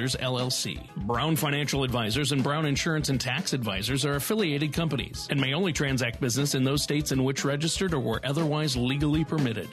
Advisors, 0.00 0.22
LLC. 0.22 0.80
Brown 0.96 1.36
Financial 1.36 1.84
Advisors 1.84 2.32
and 2.32 2.42
Brown 2.42 2.64
Insurance 2.64 3.10
and 3.10 3.20
Tax 3.20 3.52
Advisors 3.52 4.06
are 4.06 4.14
affiliated 4.14 4.72
companies 4.72 5.28
and 5.30 5.38
may 5.38 5.52
only 5.52 5.74
transact 5.74 6.22
business 6.22 6.54
in 6.54 6.64
those 6.64 6.82
states 6.82 7.12
in 7.12 7.22
which 7.22 7.44
registered 7.44 7.92
or 7.92 8.00
were 8.00 8.18
otherwise 8.24 8.78
legally 8.78 9.26
permitted. 9.26 9.68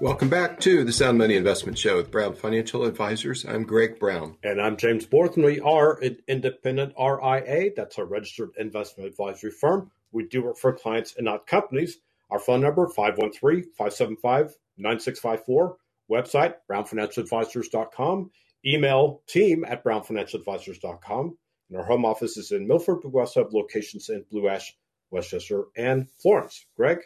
Welcome 0.00 0.28
back 0.28 0.60
to 0.60 0.84
the 0.84 0.92
Sound 0.92 1.18
Money 1.18 1.34
Investment 1.34 1.76
Show 1.76 1.96
with 1.96 2.12
Brown 2.12 2.36
Financial 2.36 2.84
Advisors. 2.84 3.44
I'm 3.44 3.64
Greg 3.64 3.98
Brown. 3.98 4.36
And 4.44 4.62
I'm 4.62 4.76
James 4.76 5.04
Borth, 5.04 5.34
and 5.34 5.44
we 5.44 5.58
are 5.58 6.00
an 6.00 6.18
independent 6.28 6.94
RIA. 6.96 7.70
That's 7.74 7.98
a 7.98 8.04
registered 8.04 8.50
investment 8.56 9.08
advisory 9.08 9.50
firm. 9.50 9.90
We 10.12 10.28
do 10.28 10.44
work 10.44 10.58
for 10.58 10.72
clients 10.72 11.16
and 11.16 11.24
not 11.24 11.48
companies. 11.48 11.98
Our 12.30 12.38
phone 12.38 12.60
number, 12.60 12.86
513-575-9654. 12.86 15.74
Website, 16.08 16.54
brownfinancialadvisors.com. 16.70 18.30
Email 18.66 19.22
team 19.26 19.64
at 19.64 19.84
brownfinancialadvisors.com. 19.84 21.38
And 21.70 21.78
our 21.78 21.84
home 21.84 22.04
office 22.04 22.36
is 22.36 22.52
in 22.52 22.66
Milford. 22.66 23.00
But 23.02 23.12
we 23.12 23.20
also 23.20 23.42
have 23.42 23.52
locations 23.52 24.08
in 24.08 24.24
Blue 24.30 24.48
Ash, 24.48 24.74
West 25.10 25.30
Chester, 25.30 25.64
and 25.76 26.08
Florence. 26.20 26.66
Greg? 26.76 26.98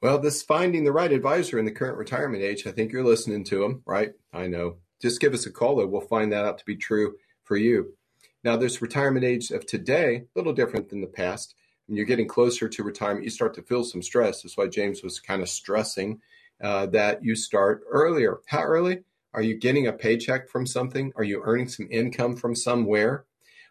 Well, 0.00 0.18
this 0.18 0.42
finding 0.42 0.84
the 0.84 0.92
right 0.92 1.12
advisor 1.12 1.58
in 1.58 1.64
the 1.64 1.70
current 1.70 1.96
retirement 1.96 2.42
age, 2.42 2.66
I 2.66 2.72
think 2.72 2.90
you're 2.90 3.04
listening 3.04 3.44
to 3.44 3.60
them, 3.60 3.82
right? 3.86 4.10
I 4.32 4.48
know. 4.48 4.78
Just 5.00 5.20
give 5.20 5.34
us 5.34 5.46
a 5.46 5.52
call, 5.52 5.76
though. 5.76 5.86
We'll 5.86 6.00
find 6.00 6.32
that 6.32 6.44
out 6.44 6.58
to 6.58 6.64
be 6.64 6.76
true 6.76 7.14
for 7.44 7.56
you. 7.56 7.94
Now, 8.44 8.56
this 8.56 8.82
retirement 8.82 9.24
age 9.24 9.50
of 9.50 9.66
today, 9.66 10.16
a 10.16 10.24
little 10.34 10.52
different 10.52 10.88
than 10.88 11.00
the 11.00 11.06
past. 11.06 11.54
When 11.86 11.96
you're 11.96 12.06
getting 12.06 12.26
closer 12.26 12.68
to 12.68 12.82
retirement, 12.82 13.24
you 13.24 13.30
start 13.30 13.54
to 13.54 13.62
feel 13.62 13.84
some 13.84 14.02
stress. 14.02 14.42
That's 14.42 14.56
why 14.56 14.66
James 14.66 15.02
was 15.02 15.20
kind 15.20 15.42
of 15.42 15.48
stressing 15.48 16.20
uh, 16.60 16.86
that 16.86 17.24
you 17.24 17.36
start 17.36 17.82
earlier. 17.88 18.40
How 18.46 18.62
early? 18.62 19.00
Are 19.34 19.42
you 19.42 19.56
getting 19.56 19.86
a 19.86 19.92
paycheck 19.92 20.48
from 20.48 20.66
something? 20.66 21.12
Are 21.16 21.24
you 21.24 21.42
earning 21.44 21.68
some 21.68 21.88
income 21.90 22.36
from 22.36 22.54
somewhere? 22.54 23.24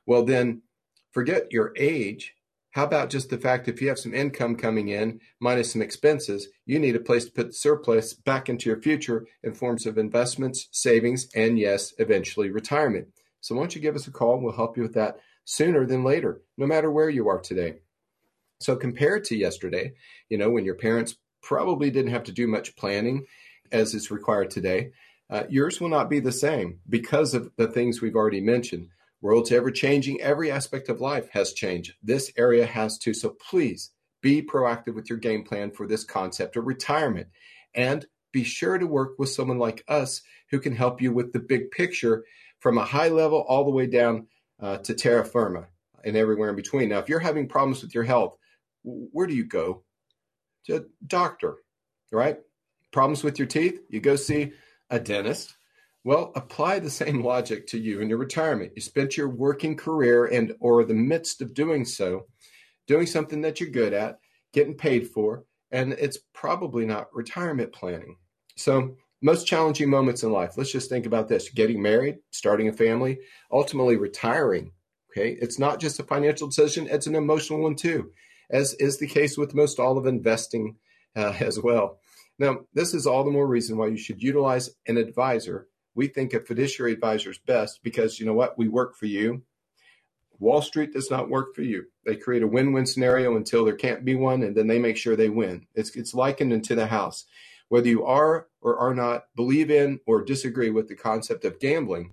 Well, 0.05 0.23
then 0.23 0.63
forget 1.11 1.51
your 1.51 1.73
age. 1.77 2.33
How 2.71 2.85
about 2.85 3.09
just 3.09 3.29
the 3.29 3.37
fact 3.37 3.67
if 3.67 3.81
you 3.81 3.89
have 3.89 3.99
some 3.99 4.13
income 4.13 4.55
coming 4.55 4.87
in 4.87 5.19
minus 5.39 5.73
some 5.73 5.81
expenses, 5.81 6.47
you 6.65 6.79
need 6.79 6.95
a 6.95 7.01
place 7.01 7.25
to 7.25 7.31
put 7.31 7.47
the 7.47 7.53
surplus 7.53 8.13
back 8.13 8.47
into 8.47 8.69
your 8.69 8.81
future 8.81 9.27
in 9.43 9.53
forms 9.53 9.85
of 9.85 9.97
investments, 9.97 10.67
savings, 10.71 11.27
and 11.35 11.59
yes, 11.59 11.93
eventually 11.99 12.49
retirement. 12.49 13.09
So 13.41 13.55
why 13.55 13.61
don't 13.61 13.75
you 13.75 13.81
give 13.81 13.95
us 13.95 14.07
a 14.07 14.11
call 14.11 14.35
and 14.35 14.43
we'll 14.43 14.53
help 14.53 14.77
you 14.77 14.83
with 14.83 14.93
that 14.93 15.19
sooner 15.43 15.85
than 15.85 16.03
later, 16.03 16.41
no 16.57 16.65
matter 16.65 16.89
where 16.89 17.09
you 17.09 17.27
are 17.27 17.39
today. 17.39 17.79
So 18.61 18.75
compared 18.75 19.25
to 19.25 19.35
yesterday, 19.35 19.93
you 20.29 20.37
know, 20.37 20.49
when 20.49 20.65
your 20.65 20.75
parents 20.75 21.15
probably 21.41 21.89
didn't 21.89 22.11
have 22.11 22.23
to 22.25 22.31
do 22.31 22.47
much 22.47 22.75
planning 22.75 23.25
as 23.71 23.93
is 23.93 24.11
required 24.11 24.49
today, 24.51 24.91
uh, 25.31 25.43
yours 25.49 25.79
will 25.79 25.89
not 25.89 26.09
be 26.09 26.19
the 26.19 26.31
same 26.31 26.79
because 26.89 27.33
of 27.33 27.51
the 27.55 27.67
things 27.67 28.01
we've 28.01 28.15
already 28.15 28.41
mentioned. 28.41 28.89
World's 29.21 29.51
ever 29.51 29.71
changing. 29.71 30.19
Every 30.19 30.51
aspect 30.51 30.89
of 30.89 30.99
life 30.99 31.29
has 31.29 31.53
changed. 31.53 31.93
This 32.03 32.31
area 32.37 32.65
has 32.65 32.97
too. 32.97 33.13
So 33.13 33.29
please 33.49 33.91
be 34.21 34.41
proactive 34.41 34.93
with 34.93 35.09
your 35.09 35.19
game 35.19 35.43
plan 35.43 35.71
for 35.71 35.87
this 35.87 36.03
concept 36.03 36.57
of 36.57 36.67
retirement 36.67 37.27
and 37.73 38.05
be 38.33 38.43
sure 38.43 38.77
to 38.77 38.85
work 38.85 39.17
with 39.17 39.29
someone 39.29 39.57
like 39.57 39.83
us 39.87 40.21
who 40.49 40.59
can 40.59 40.75
help 40.75 41.01
you 41.01 41.13
with 41.13 41.31
the 41.31 41.39
big 41.39 41.71
picture 41.71 42.25
from 42.59 42.77
a 42.77 42.85
high 42.85 43.07
level 43.07 43.45
all 43.47 43.63
the 43.63 43.71
way 43.71 43.87
down 43.87 44.27
uh, 44.61 44.77
to 44.77 44.93
terra 44.93 45.25
firma 45.25 45.67
and 46.03 46.17
everywhere 46.17 46.49
in 46.49 46.55
between. 46.55 46.89
Now, 46.89 46.99
if 46.99 47.09
you're 47.09 47.19
having 47.19 47.47
problems 47.47 47.81
with 47.81 47.95
your 47.95 48.03
health, 48.03 48.37
where 48.83 49.27
do 49.27 49.33
you 49.33 49.45
go? 49.45 49.83
To 50.65 50.77
a 50.77 50.81
doctor, 51.05 51.57
right? 52.11 52.37
Problems 52.91 53.23
with 53.23 53.39
your 53.39 53.47
teeth? 53.47 53.81
You 53.89 53.99
go 53.99 54.15
see 54.15 54.51
a 54.91 54.99
dentist. 54.99 55.55
Well, 56.03 56.31
apply 56.35 56.79
the 56.79 56.89
same 56.89 57.23
logic 57.23 57.67
to 57.67 57.79
you 57.79 58.01
in 58.01 58.09
your 58.09 58.17
retirement. 58.17 58.73
You 58.75 58.81
spent 58.81 59.17
your 59.17 59.29
working 59.29 59.77
career 59.77 60.25
and 60.25 60.53
or 60.59 60.83
the 60.83 60.93
midst 60.93 61.41
of 61.41 61.53
doing 61.53 61.85
so, 61.85 62.25
doing 62.87 63.07
something 63.07 63.41
that 63.41 63.59
you're 63.59 63.69
good 63.69 63.93
at, 63.93 64.19
getting 64.53 64.75
paid 64.75 65.07
for, 65.07 65.45
and 65.71 65.93
it's 65.93 66.19
probably 66.33 66.85
not 66.85 67.13
retirement 67.13 67.71
planning. 67.71 68.17
So, 68.55 68.95
most 69.23 69.45
challenging 69.45 69.89
moments 69.89 70.23
in 70.23 70.31
life. 70.31 70.57
Let's 70.57 70.71
just 70.71 70.89
think 70.89 71.05
about 71.05 71.27
this: 71.27 71.49
getting 71.49 71.81
married, 71.81 72.17
starting 72.31 72.67
a 72.67 72.73
family, 72.73 73.19
ultimately 73.51 73.95
retiring. 73.95 74.71
Okay, 75.11 75.37
it's 75.39 75.59
not 75.59 75.79
just 75.79 75.99
a 75.99 76.03
financial 76.03 76.47
decision; 76.47 76.87
it's 76.89 77.07
an 77.07 77.15
emotional 77.15 77.61
one 77.61 77.75
too, 77.75 78.11
as 78.49 78.73
is 78.73 78.97
the 78.97 79.07
case 79.07 79.37
with 79.37 79.53
most 79.53 79.79
all 79.79 79.99
of 79.99 80.07
investing 80.07 80.77
uh, 81.15 81.35
as 81.39 81.59
well. 81.59 81.99
Now, 82.41 82.61
this 82.73 82.95
is 82.95 83.05
all 83.05 83.23
the 83.23 83.29
more 83.29 83.45
reason 83.45 83.77
why 83.77 83.89
you 83.89 83.97
should 83.97 84.23
utilize 84.23 84.71
an 84.87 84.97
advisor. 84.97 85.67
We 85.93 86.07
think 86.07 86.33
a 86.33 86.39
fiduciary 86.39 86.93
advisor 86.93 87.29
is 87.29 87.37
best 87.37 87.83
because 87.83 88.19
you 88.19 88.25
know 88.25 88.33
what? 88.33 88.57
We 88.57 88.67
work 88.67 88.95
for 88.95 89.05
you. 89.05 89.43
Wall 90.39 90.63
Street 90.63 90.91
does 90.91 91.11
not 91.11 91.29
work 91.29 91.53
for 91.53 91.61
you. 91.61 91.85
They 92.03 92.15
create 92.15 92.41
a 92.41 92.47
win-win 92.47 92.87
scenario 92.87 93.35
until 93.35 93.63
there 93.63 93.75
can't 93.75 94.03
be 94.03 94.15
one, 94.15 94.41
and 94.41 94.57
then 94.57 94.65
they 94.65 94.79
make 94.79 94.97
sure 94.97 95.15
they 95.15 95.29
win. 95.29 95.67
It's 95.75 95.95
it's 95.95 96.15
likened 96.15 96.51
into 96.51 96.73
the 96.73 96.87
house. 96.87 97.25
Whether 97.69 97.89
you 97.89 98.05
are 98.05 98.47
or 98.59 98.75
are 98.75 98.95
not 98.95 99.25
believe 99.35 99.69
in 99.69 99.99
or 100.07 100.23
disagree 100.23 100.71
with 100.71 100.87
the 100.87 100.95
concept 100.95 101.45
of 101.45 101.59
gambling, 101.59 102.11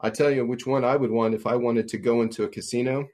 I 0.00 0.08
tell 0.08 0.30
you 0.30 0.46
which 0.46 0.66
one 0.66 0.86
I 0.86 0.96
would 0.96 1.10
want 1.10 1.34
if 1.34 1.46
I 1.46 1.56
wanted 1.56 1.88
to 1.88 1.98
go 1.98 2.22
into 2.22 2.44
a 2.44 2.48
casino. 2.48 3.08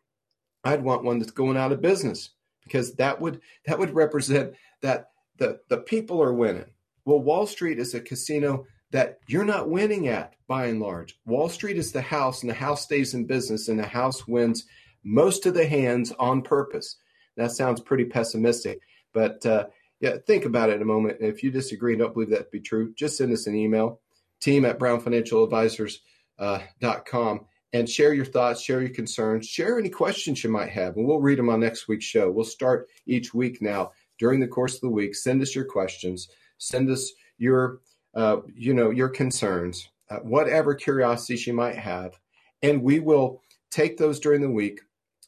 I'd 0.62 0.84
want 0.84 1.02
one 1.02 1.18
that's 1.18 1.32
going 1.32 1.56
out 1.56 1.72
of 1.72 1.82
business 1.82 2.30
because 2.62 2.94
that 2.94 3.20
would 3.20 3.40
that 3.66 3.80
would 3.80 3.94
represent 3.96 4.54
that 4.82 5.10
the, 5.40 5.58
the 5.68 5.78
people 5.78 6.22
are 6.22 6.32
winning. 6.32 6.70
Well, 7.04 7.18
Wall 7.18 7.46
Street 7.46 7.80
is 7.80 7.94
a 7.94 8.00
casino 8.00 8.66
that 8.92 9.18
you're 9.26 9.44
not 9.44 9.70
winning 9.70 10.06
at 10.08 10.34
by 10.46 10.66
and 10.66 10.80
large. 10.80 11.18
Wall 11.24 11.48
Street 11.48 11.78
is 11.78 11.92
the 11.92 12.02
house, 12.02 12.42
and 12.42 12.50
the 12.50 12.54
house 12.54 12.82
stays 12.82 13.14
in 13.14 13.24
business, 13.24 13.68
and 13.68 13.78
the 13.78 13.86
house 13.86 14.28
wins 14.28 14.66
most 15.02 15.46
of 15.46 15.54
the 15.54 15.66
hands 15.66 16.12
on 16.18 16.42
purpose. 16.42 16.96
That 17.36 17.52
sounds 17.52 17.80
pretty 17.80 18.04
pessimistic, 18.04 18.80
but 19.14 19.46
uh, 19.46 19.68
yeah, 20.00 20.16
think 20.26 20.44
about 20.44 20.68
it 20.68 20.82
a 20.82 20.84
moment. 20.84 21.16
If 21.20 21.42
you 21.42 21.50
disagree 21.50 21.94
and 21.94 22.00
don't 22.00 22.12
believe 22.12 22.28
that 22.30 22.44
to 22.44 22.50
be 22.52 22.60
true, 22.60 22.92
just 22.94 23.16
send 23.16 23.32
us 23.32 23.46
an 23.46 23.54
email. 23.54 24.00
team 24.40 24.66
at 24.66 24.78
brownfinancialadvisors.com, 24.78 27.38
uh, 27.38 27.42
and 27.72 27.88
share 27.88 28.12
your 28.12 28.24
thoughts, 28.24 28.60
share 28.60 28.80
your 28.80 28.90
concerns, 28.90 29.46
share 29.46 29.78
any 29.78 29.88
questions 29.88 30.42
you 30.44 30.50
might 30.50 30.70
have, 30.70 30.96
and 30.96 31.06
we'll 31.06 31.20
read 31.20 31.38
them 31.38 31.48
on 31.48 31.60
next 31.60 31.86
week's 31.88 32.04
show. 32.04 32.30
We'll 32.30 32.44
start 32.44 32.88
each 33.06 33.32
week 33.32 33.62
now 33.62 33.92
during 34.20 34.38
the 34.38 34.46
course 34.46 34.76
of 34.76 34.82
the 34.82 34.88
week. 34.88 35.16
Send 35.16 35.42
us 35.42 35.54
your 35.54 35.64
questions, 35.64 36.28
send 36.58 36.88
us 36.88 37.10
your, 37.38 37.80
uh, 38.14 38.36
you 38.54 38.74
know, 38.74 38.90
your 38.90 39.08
concerns, 39.08 39.88
uh, 40.10 40.18
whatever 40.18 40.74
curiosities 40.74 41.46
you 41.46 41.54
might 41.54 41.76
have, 41.76 42.20
and 42.62 42.82
we 42.82 43.00
will 43.00 43.42
take 43.70 43.96
those 43.96 44.20
during 44.20 44.42
the 44.42 44.50
week, 44.50 44.80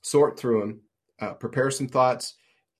sort 0.02 0.38
through 0.38 0.60
them, 0.60 0.80
uh, 1.20 1.32
prepare 1.32 1.70
some 1.70 1.88
thoughts, 1.88 2.34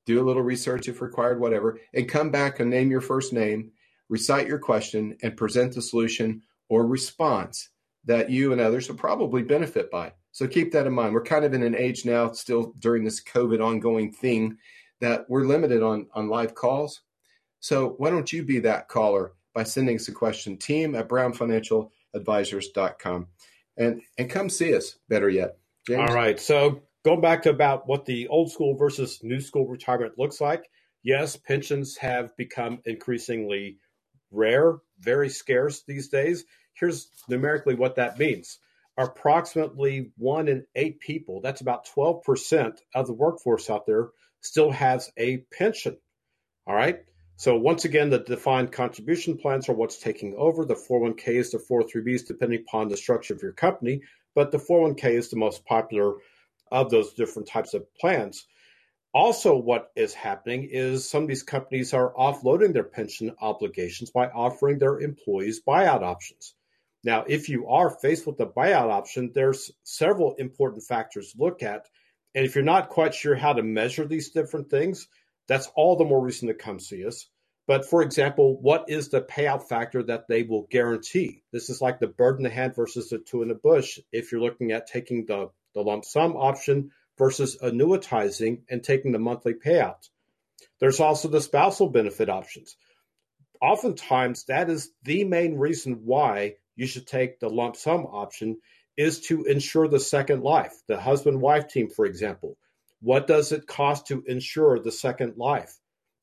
do 0.05 0.21
a 0.21 0.27
little 0.27 0.43
research 0.43 0.89
if 0.89 1.01
required, 1.01 1.41
whatever, 1.41 1.81
and 1.95 2.09
come 2.09 2.31
back 2.31 2.61
and 2.61 2.69
name 2.69 2.91
your 2.91 3.01
first 3.01 3.33
name, 3.33 3.71
recite 4.09 4.47
your 4.47 4.59
question, 4.59 5.17
and 5.23 5.37
present 5.37 5.75
the 5.75 5.81
solution 5.81 6.43
or 6.69 6.87
response 6.87 7.71
that 8.05 8.29
you 8.29 8.53
and 8.53 8.61
others 8.61 8.89
will 8.89 8.97
probably 8.97 9.43
benefit 9.43 9.91
by. 9.91 10.13
So 10.33 10.49
keep 10.49 10.73
that 10.73 10.87
in 10.87 10.93
mind. 10.93 11.15
We're 11.15 11.23
kind 11.23 11.45
of 11.45 11.55
in 11.55 11.63
an 11.63 11.77
age 11.77 12.05
now, 12.05 12.33
still 12.33 12.75
during 12.81 13.05
this 13.05 13.23
COVID 13.23 13.65
ongoing 13.65 14.13
thing, 14.13 14.59
that 15.03 15.27
we're 15.29 15.45
limited 15.45 15.83
on, 15.83 16.07
on 16.15 16.29
live 16.29 16.55
calls. 16.55 17.03
So 17.59 17.97
why 17.99 18.11
don't 18.11 18.33
you 18.33 18.45
be 18.45 18.61
that 18.61 18.89
caller 18.89 19.33
by 19.53 19.65
sending 19.65 19.97
us 19.97 20.07
a 20.07 20.13
question, 20.13 20.57
team 20.57 20.95
at 20.95 21.09
brownfinancialadvisors.com. 21.09 23.27
And, 23.77 24.03
and 24.17 24.31
come 24.31 24.49
see 24.49 24.77
us, 24.77 24.95
better 25.09 25.29
yet. 25.29 25.57
James? 25.89 26.09
All 26.09 26.15
right. 26.15 26.39
So 26.39 26.83
going 27.05 27.21
back 27.21 27.43
to 27.43 27.51
about 27.51 27.89
what 27.89 28.07
the 28.07 28.29
old 28.29 28.53
school 28.53 28.77
versus 28.77 29.19
new 29.25 29.41
school 29.41 29.67
retirement 29.67 30.19
looks 30.19 30.41
like, 30.41 30.71
yes, 31.03 31.35
pensions 31.37 31.97
have 31.97 32.37
become 32.37 32.79
increasingly 32.85 33.79
rare, 34.31 34.77
very 35.01 35.29
scarce 35.29 35.83
these 35.83 36.07
days. 36.09 36.45
Here's 36.75 37.09
numerically 37.29 37.75
what 37.75 37.97
that 37.97 38.21
means. 38.21 38.61
Approximately 38.97 40.13
one 40.17 40.47
in 40.47 40.65
eight 40.77 41.01
people, 41.01 41.41
that's 41.41 41.61
about 41.61 41.89
12% 41.89 42.79
of 42.95 43.09
the 43.09 43.15
workforce 43.15 43.69
out 43.69 43.85
there, 43.85 44.11
still 44.43 44.71
has 44.71 45.11
a 45.17 45.39
pension. 45.53 45.97
All 46.67 46.75
right. 46.75 47.01
So 47.37 47.57
once 47.57 47.85
again, 47.85 48.11
the 48.11 48.19
defined 48.19 48.71
contribution 48.73 49.39
plans 49.39 49.69
are 49.69 49.75
what's 49.75 49.99
taking 49.99 50.35
over. 50.37 50.65
The 50.65 50.75
401ks, 50.75 51.53
the 51.53 51.59
403bs, 51.59 52.27
depending 52.27 52.61
upon 52.61 52.89
the 52.89 52.97
structure 52.97 53.35
of 53.35 53.43
your 53.43 53.53
company. 53.53 54.03
But 54.35 54.53
the 54.53 54.59
401k 54.59 55.05
is 55.07 55.31
the 55.31 55.37
most 55.37 55.65
popular 55.65 56.15
of 56.71 56.91
those 56.91 57.15
different 57.15 57.49
types 57.49 57.75
of 57.75 57.93
plans. 57.95 58.47
Also, 59.15 59.55
what 59.55 59.91
is 59.95 60.15
happening 60.15 60.69
is 60.71 61.09
some 61.09 61.25
of 61.25 61.29
these 61.29 61.43
companies 61.43 61.93
are 61.93 62.15
offloading 62.15 62.73
their 62.73 62.85
pension 62.85 63.35
obligations 63.41 64.11
by 64.11 64.29
offering 64.29 64.79
their 64.79 65.01
employees 65.01 65.61
buyout 65.67 66.03
options. 66.03 66.55
Now, 67.05 67.25
if 67.27 67.49
you 67.49 67.67
are 67.69 67.91
faced 67.91 68.27
with 68.27 68.41
a 68.41 68.47
buyout 68.47 68.91
option, 68.91 69.33
there's 69.35 69.71
several 69.83 70.35
important 70.37 70.85
factors 70.85 71.33
to 71.33 71.43
look 71.43 71.63
at. 71.63 71.87
And 72.35 72.45
if 72.45 72.55
you're 72.55 72.65
not 72.65 72.89
quite 72.89 73.15
sure 73.15 73.35
how 73.35 73.53
to 73.53 73.63
measure 73.63 74.07
these 74.07 74.31
different 74.31 74.71
things, 74.71 75.09
that's 75.49 75.71
all 75.75 75.97
the 75.97 76.05
more 76.05 76.21
reason 76.21 76.49
to 76.49 76.55
come 76.55 76.81
see 76.81 77.07
us. 77.07 77.27
But 77.67 77.85
for 77.85 78.03
example, 78.03 78.61
what 78.61 78.87
is 78.89 79.09
the 79.09 79.21
payout 79.21 79.69
factor 79.69 80.03
that 80.05 80.27
they 80.29 80.43
will 80.43 80.67
guarantee? 80.71 81.43
This 81.53 81.71
is 81.71 81.81
like 81.81 82.01
the 82.01 82.09
bird 82.09 82.39
in 82.39 82.43
the 82.43 82.51
hand 82.51 82.75
versus 82.75 83.09
the 83.11 83.19
two 83.19 83.43
in 83.43 83.49
the 83.49 83.55
bush. 83.55 83.99
If 84.11 84.33
you're 84.33 84.41
looking 84.41 84.73
at 84.73 84.87
taking 84.87 85.27
the 85.27 85.51
the 85.75 85.83
lump 85.83 86.05
sum 86.05 86.37
option 86.37 86.91
versus 87.19 87.57
annuitizing 87.63 88.63
and 88.69 88.83
taking 88.83 89.13
the 89.13 89.19
monthly 89.19 89.55
payout. 89.55 90.09
There's 90.81 91.01
also 91.01 91.29
the 91.29 91.41
spousal 91.41 91.89
benefit 91.89 92.29
options. 92.29 92.77
Oftentimes, 93.61 94.45
that 94.45 94.69
is 94.69 94.91
the 95.05 95.25
main 95.25 95.57
reason 95.57 96.05
why 96.05 96.57
you 96.75 96.87
should 96.87 97.07
take 97.07 97.39
the 97.39 97.49
lump 97.49 97.77
sum 97.77 98.07
option 98.07 98.59
is 98.97 99.21
to 99.21 99.45
insure 99.45 99.89
the 99.89 100.01
second 100.01 100.43
life. 100.43 100.75
The 100.87 101.01
husband 101.01 101.41
wife 101.41 101.69
team, 101.69 101.89
for 101.89 102.05
example. 102.05 102.57
What 103.01 103.27
does 103.27 103.53
it 103.53 103.67
cost 103.67 104.09
to 104.09 104.23
insure 104.27 104.79
the 104.79 104.93
second 104.93 105.37
life? 105.37 105.75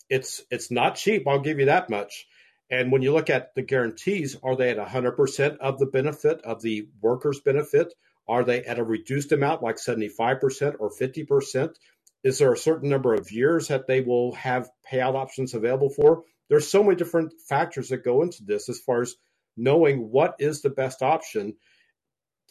It's 0.09 0.41
it's 0.49 0.71
not 0.71 0.95
cheap, 0.95 1.27
I'll 1.27 1.39
give 1.39 1.59
you 1.59 1.65
that 1.65 1.89
much. 1.89 2.27
And 2.71 2.91
when 2.91 3.01
you 3.01 3.13
look 3.13 3.29
at 3.29 3.55
the 3.55 3.63
guarantees, 3.63 4.37
are 4.43 4.55
they 4.55 4.69
at 4.69 4.77
100% 4.77 5.57
of 5.57 5.79
the 5.79 5.87
benefit 5.87 6.41
of 6.41 6.61
the 6.61 6.87
worker's 7.01 7.41
benefit? 7.41 7.93
Are 8.27 8.43
they 8.43 8.63
at 8.63 8.77
a 8.77 8.83
reduced 8.83 9.31
amount, 9.31 9.63
like 9.63 9.77
75% 9.77 10.75
or 10.79 10.91
50%? 10.91 11.75
Is 12.23 12.37
there 12.37 12.53
a 12.53 12.57
certain 12.57 12.89
number 12.89 13.15
of 13.15 13.31
years 13.31 13.69
that 13.69 13.87
they 13.87 14.01
will 14.01 14.33
have 14.33 14.69
payout 14.91 15.15
options 15.15 15.55
available 15.55 15.89
for? 15.89 16.23
There's 16.47 16.69
so 16.69 16.83
many 16.83 16.95
different 16.95 17.33
factors 17.47 17.89
that 17.89 18.03
go 18.03 18.21
into 18.21 18.43
this 18.43 18.69
as 18.69 18.79
far 18.79 19.01
as 19.01 19.15
knowing 19.57 20.11
what 20.11 20.35
is 20.39 20.61
the 20.61 20.69
best 20.69 21.01
option 21.01 21.55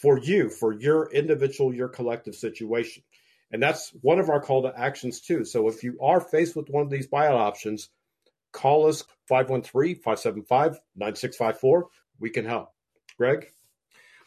for 0.01 0.19
you, 0.19 0.49
for 0.49 0.73
your 0.73 1.11
individual, 1.13 1.75
your 1.75 1.89
collective 1.89 2.35
situation. 2.35 3.03
And 3.51 3.63
that's 3.63 3.91
one 4.03 4.19
of 4.19 4.29
our 4.29 4.41
call 4.41 4.63
to 4.63 4.79
actions 4.79 5.21
too. 5.21 5.45
So 5.45 5.69
if 5.69 5.83
you 5.83 5.99
are 6.01 6.21
faced 6.21 6.55
with 6.55 6.69
one 6.69 6.83
of 6.83 6.91
these 6.91 7.09
buyout 7.09 7.35
options, 7.35 7.89
call 8.53 8.87
us 8.87 9.05
513 9.29 9.97
575 9.97 10.79
9654. 10.97 11.89
We 12.21 12.31
can 12.31 12.45
help. 12.45 12.71
Greg? 13.17 13.51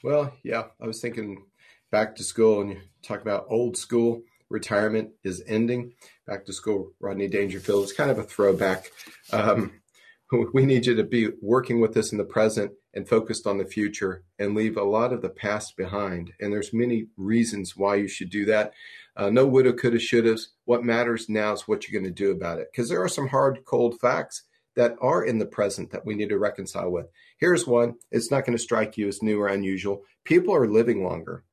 Well, 0.03 0.33
yeah, 0.43 0.63
I 0.81 0.87
was 0.87 0.99
thinking 0.99 1.45
back 1.91 2.15
to 2.15 2.23
school, 2.23 2.61
and 2.61 2.71
you 2.71 2.81
talk 3.03 3.21
about 3.21 3.45
old 3.49 3.77
school 3.77 4.23
retirement 4.49 5.11
is 5.23 5.43
ending. 5.47 5.93
Back 6.27 6.45
to 6.45 6.53
school, 6.53 6.91
Rodney 6.99 7.27
Dangerfield 7.27 7.85
is 7.85 7.93
kind 7.93 8.11
of 8.11 8.17
a 8.17 8.23
throwback. 8.23 8.91
Um, 9.31 9.81
we 10.53 10.65
need 10.65 10.85
you 10.85 10.95
to 10.95 11.03
be 11.03 11.29
working 11.41 11.79
with 11.79 11.95
us 11.97 12.11
in 12.11 12.17
the 12.17 12.23
present 12.23 12.71
and 12.93 13.07
focused 13.07 13.47
on 13.47 13.57
the 13.57 13.65
future 13.65 14.23
and 14.37 14.55
leave 14.55 14.77
a 14.77 14.83
lot 14.83 15.13
of 15.13 15.21
the 15.21 15.29
past 15.29 15.77
behind. 15.77 16.33
And 16.39 16.51
there's 16.51 16.73
many 16.73 17.07
reasons 17.17 17.77
why 17.77 17.95
you 17.95 18.07
should 18.07 18.29
do 18.29 18.45
that. 18.45 18.73
Uh, 19.15 19.29
no 19.29 19.45
woulda, 19.45 19.73
coulda, 19.73 19.97
shouldas. 19.97 20.47
What 20.65 20.83
matters 20.83 21.29
now 21.29 21.53
is 21.53 21.67
what 21.67 21.87
you're 21.87 21.99
going 21.99 22.13
to 22.13 22.23
do 22.23 22.31
about 22.31 22.59
it. 22.59 22.67
Because 22.71 22.89
there 22.89 23.03
are 23.03 23.09
some 23.09 23.27
hard, 23.27 23.63
cold 23.65 23.99
facts 23.99 24.43
that 24.75 24.95
are 25.01 25.23
in 25.23 25.37
the 25.37 25.45
present 25.45 25.91
that 25.91 26.05
we 26.05 26.15
need 26.15 26.29
to 26.29 26.37
reconcile 26.37 26.89
with. 26.89 27.07
Here's 27.37 27.67
one. 27.67 27.95
It's 28.11 28.31
not 28.31 28.45
going 28.45 28.57
to 28.57 28.63
strike 28.63 28.97
you 28.97 29.07
as 29.07 29.21
new 29.21 29.41
or 29.41 29.47
unusual. 29.47 30.03
People 30.23 30.53
are 30.55 30.67
living 30.67 31.03
longer. 31.03 31.43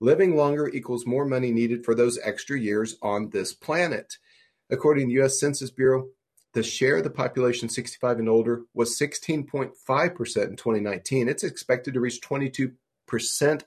Living 0.00 0.36
longer 0.36 0.68
equals 0.68 1.06
more 1.06 1.24
money 1.24 1.50
needed 1.50 1.84
for 1.84 1.94
those 1.94 2.18
extra 2.22 2.58
years 2.58 2.96
on 3.02 3.30
this 3.30 3.52
planet. 3.52 4.18
According 4.70 5.08
to 5.08 5.14
the 5.14 5.24
US 5.24 5.40
Census 5.40 5.70
Bureau, 5.70 6.08
the 6.54 6.62
share 6.62 6.96
of 6.96 7.04
the 7.04 7.10
population 7.10 7.68
65 7.68 8.18
and 8.18 8.28
older 8.28 8.62
was 8.74 8.98
16.5% 8.98 9.72
in 9.76 10.56
2019. 10.56 11.28
It's 11.28 11.44
expected 11.44 11.94
to 11.94 12.00
reach 12.00 12.20
22% 12.20 12.72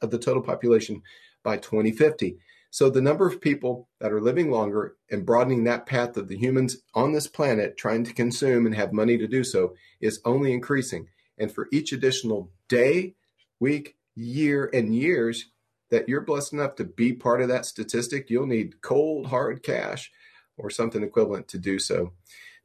of 0.01 0.11
the 0.11 0.19
total 0.19 0.41
population 0.41 1.01
by 1.43 1.57
2050. 1.57 2.37
So 2.73 2.89
the 2.89 3.01
number 3.01 3.27
of 3.27 3.41
people 3.41 3.89
that 3.99 4.13
are 4.13 4.21
living 4.21 4.49
longer 4.49 4.95
and 5.09 5.25
broadening 5.25 5.65
that 5.65 5.85
path 5.85 6.15
of 6.15 6.29
the 6.29 6.37
humans 6.37 6.77
on 6.93 7.11
this 7.11 7.27
planet 7.27 7.77
trying 7.77 8.05
to 8.05 8.13
consume 8.13 8.65
and 8.65 8.73
have 8.73 8.93
money 8.93 9.17
to 9.17 9.27
do 9.27 9.43
so 9.43 9.75
is 9.99 10.21
only 10.23 10.53
increasing. 10.53 11.07
And 11.37 11.53
for 11.53 11.67
each 11.71 11.91
additional 11.91 12.49
day, 12.69 13.15
week, 13.59 13.97
year, 14.15 14.69
and 14.73 14.95
years 14.95 15.51
that 15.89 16.07
you're 16.07 16.21
blessed 16.21 16.53
enough 16.53 16.75
to 16.75 16.85
be 16.85 17.11
part 17.11 17.41
of 17.41 17.49
that 17.49 17.65
statistic, 17.65 18.29
you'll 18.29 18.47
need 18.47 18.81
cold, 18.81 19.27
hard 19.27 19.63
cash 19.63 20.09
or 20.57 20.69
something 20.69 21.03
equivalent 21.03 21.49
to 21.49 21.59
do 21.59 21.77
so. 21.77 22.13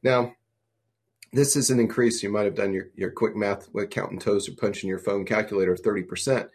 Now, 0.03 0.33
this 1.33 1.55
is 1.55 1.69
an 1.69 1.79
increase. 1.79 2.23
You 2.23 2.29
might 2.29 2.45
have 2.45 2.55
done 2.55 2.73
your, 2.73 2.87
your 2.95 3.11
quick 3.11 3.35
math 3.35 3.69
with 3.73 3.89
counting 3.89 4.19
toes 4.19 4.47
or 4.47 4.53
punching 4.53 4.89
your 4.89 4.99
phone 4.99 5.25
calculator 5.25 5.75
30% 5.75 6.49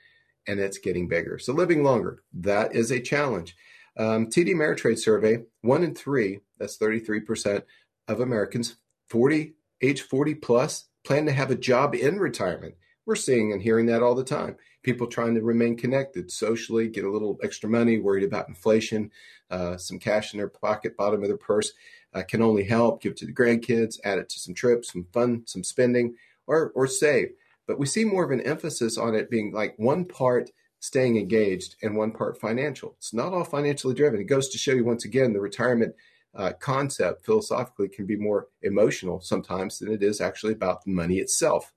and 0.46 0.60
it's 0.60 0.78
getting 0.78 1.08
bigger. 1.08 1.38
So 1.38 1.52
living 1.52 1.84
longer, 1.84 2.22
that 2.34 2.74
is 2.74 2.90
a 2.90 3.00
challenge. 3.00 3.56
Um, 3.96 4.26
TD 4.26 4.48
Ameritrade 4.54 4.98
survey, 4.98 5.44
one 5.60 5.84
in 5.84 5.94
three, 5.94 6.40
that's 6.58 6.78
33% 6.78 7.62
of 8.08 8.20
Americans 8.20 8.76
40, 9.08 9.54
age 9.82 10.02
40 10.02 10.34
plus, 10.36 10.88
plan 11.04 11.26
to 11.26 11.32
have 11.32 11.50
a 11.50 11.56
job 11.56 11.94
in 11.94 12.18
retirement. 12.18 12.74
We're 13.04 13.16
seeing 13.16 13.52
and 13.52 13.60
hearing 13.60 13.86
that 13.86 14.02
all 14.02 14.14
the 14.14 14.24
time. 14.24 14.56
People 14.82 15.06
trying 15.06 15.34
to 15.34 15.42
remain 15.42 15.76
connected 15.76 16.30
socially, 16.30 16.88
get 16.88 17.04
a 17.04 17.10
little 17.10 17.38
extra 17.42 17.68
money, 17.68 17.98
worried 17.98 18.24
about 18.24 18.48
inflation, 18.48 19.10
uh, 19.50 19.76
some 19.76 19.98
cash 19.98 20.32
in 20.32 20.38
their 20.38 20.48
pocket, 20.48 20.96
bottom 20.96 21.22
of 21.22 21.28
their 21.28 21.36
purse 21.36 21.72
uh, 22.14 22.22
can 22.22 22.42
only 22.42 22.64
help. 22.64 23.00
Give 23.00 23.12
it 23.12 23.18
to 23.18 23.26
the 23.26 23.32
grandkids, 23.32 23.98
add 24.04 24.18
it 24.18 24.28
to 24.30 24.40
some 24.40 24.54
trips, 24.54 24.92
some 24.92 25.06
fun, 25.12 25.42
some 25.46 25.64
spending, 25.64 26.16
or 26.46 26.72
or 26.74 26.86
save 26.86 27.30
but 27.66 27.78
we 27.78 27.86
see 27.86 28.04
more 28.04 28.24
of 28.24 28.30
an 28.30 28.40
emphasis 28.40 28.98
on 28.98 29.14
it 29.14 29.30
being 29.30 29.52
like 29.52 29.74
one 29.78 30.04
part 30.04 30.50
staying 30.80 31.16
engaged 31.16 31.76
and 31.82 31.96
one 31.96 32.10
part 32.12 32.40
financial. 32.40 32.94
It's 32.98 33.14
not 33.14 33.32
all 33.32 33.44
financially 33.44 33.94
driven. 33.94 34.20
It 34.20 34.24
goes 34.24 34.48
to 34.48 34.58
show 34.58 34.72
you 34.72 34.84
once 34.84 35.04
again 35.04 35.32
the 35.32 35.40
retirement 35.40 35.94
uh, 36.34 36.52
concept 36.58 37.24
philosophically 37.24 37.88
can 37.88 38.06
be 38.06 38.16
more 38.16 38.48
emotional 38.62 39.20
sometimes 39.20 39.78
than 39.78 39.92
it 39.92 40.02
is 40.02 40.20
actually 40.20 40.52
about 40.52 40.84
the 40.84 40.90
money 40.90 41.18
itself. 41.18 41.72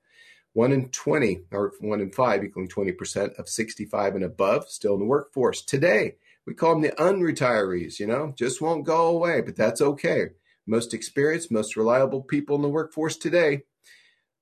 One 0.55 0.71
in 0.71 0.89
20 0.89 1.41
or 1.51 1.73
one 1.79 2.01
in 2.01 2.11
five, 2.11 2.43
equaling 2.43 2.69
20% 2.69 3.37
of 3.37 3.47
65 3.47 4.15
and 4.15 4.23
above, 4.23 4.67
still 4.67 4.95
in 4.95 4.99
the 4.99 5.05
workforce. 5.05 5.61
Today, 5.61 6.15
we 6.47 6.55
call 6.55 6.73
them 6.73 6.81
the 6.81 6.89
unretirees, 6.91 7.99
you 7.99 8.07
know, 8.07 8.33
just 8.35 8.61
won't 8.61 8.85
go 8.85 9.07
away, 9.07 9.41
but 9.41 9.55
that's 9.55 9.81
okay. 9.81 10.29
Most 10.65 10.93
experienced, 10.93 11.51
most 11.51 11.75
reliable 11.75 12.23
people 12.23 12.55
in 12.55 12.63
the 12.63 12.69
workforce 12.69 13.17
today. 13.17 13.63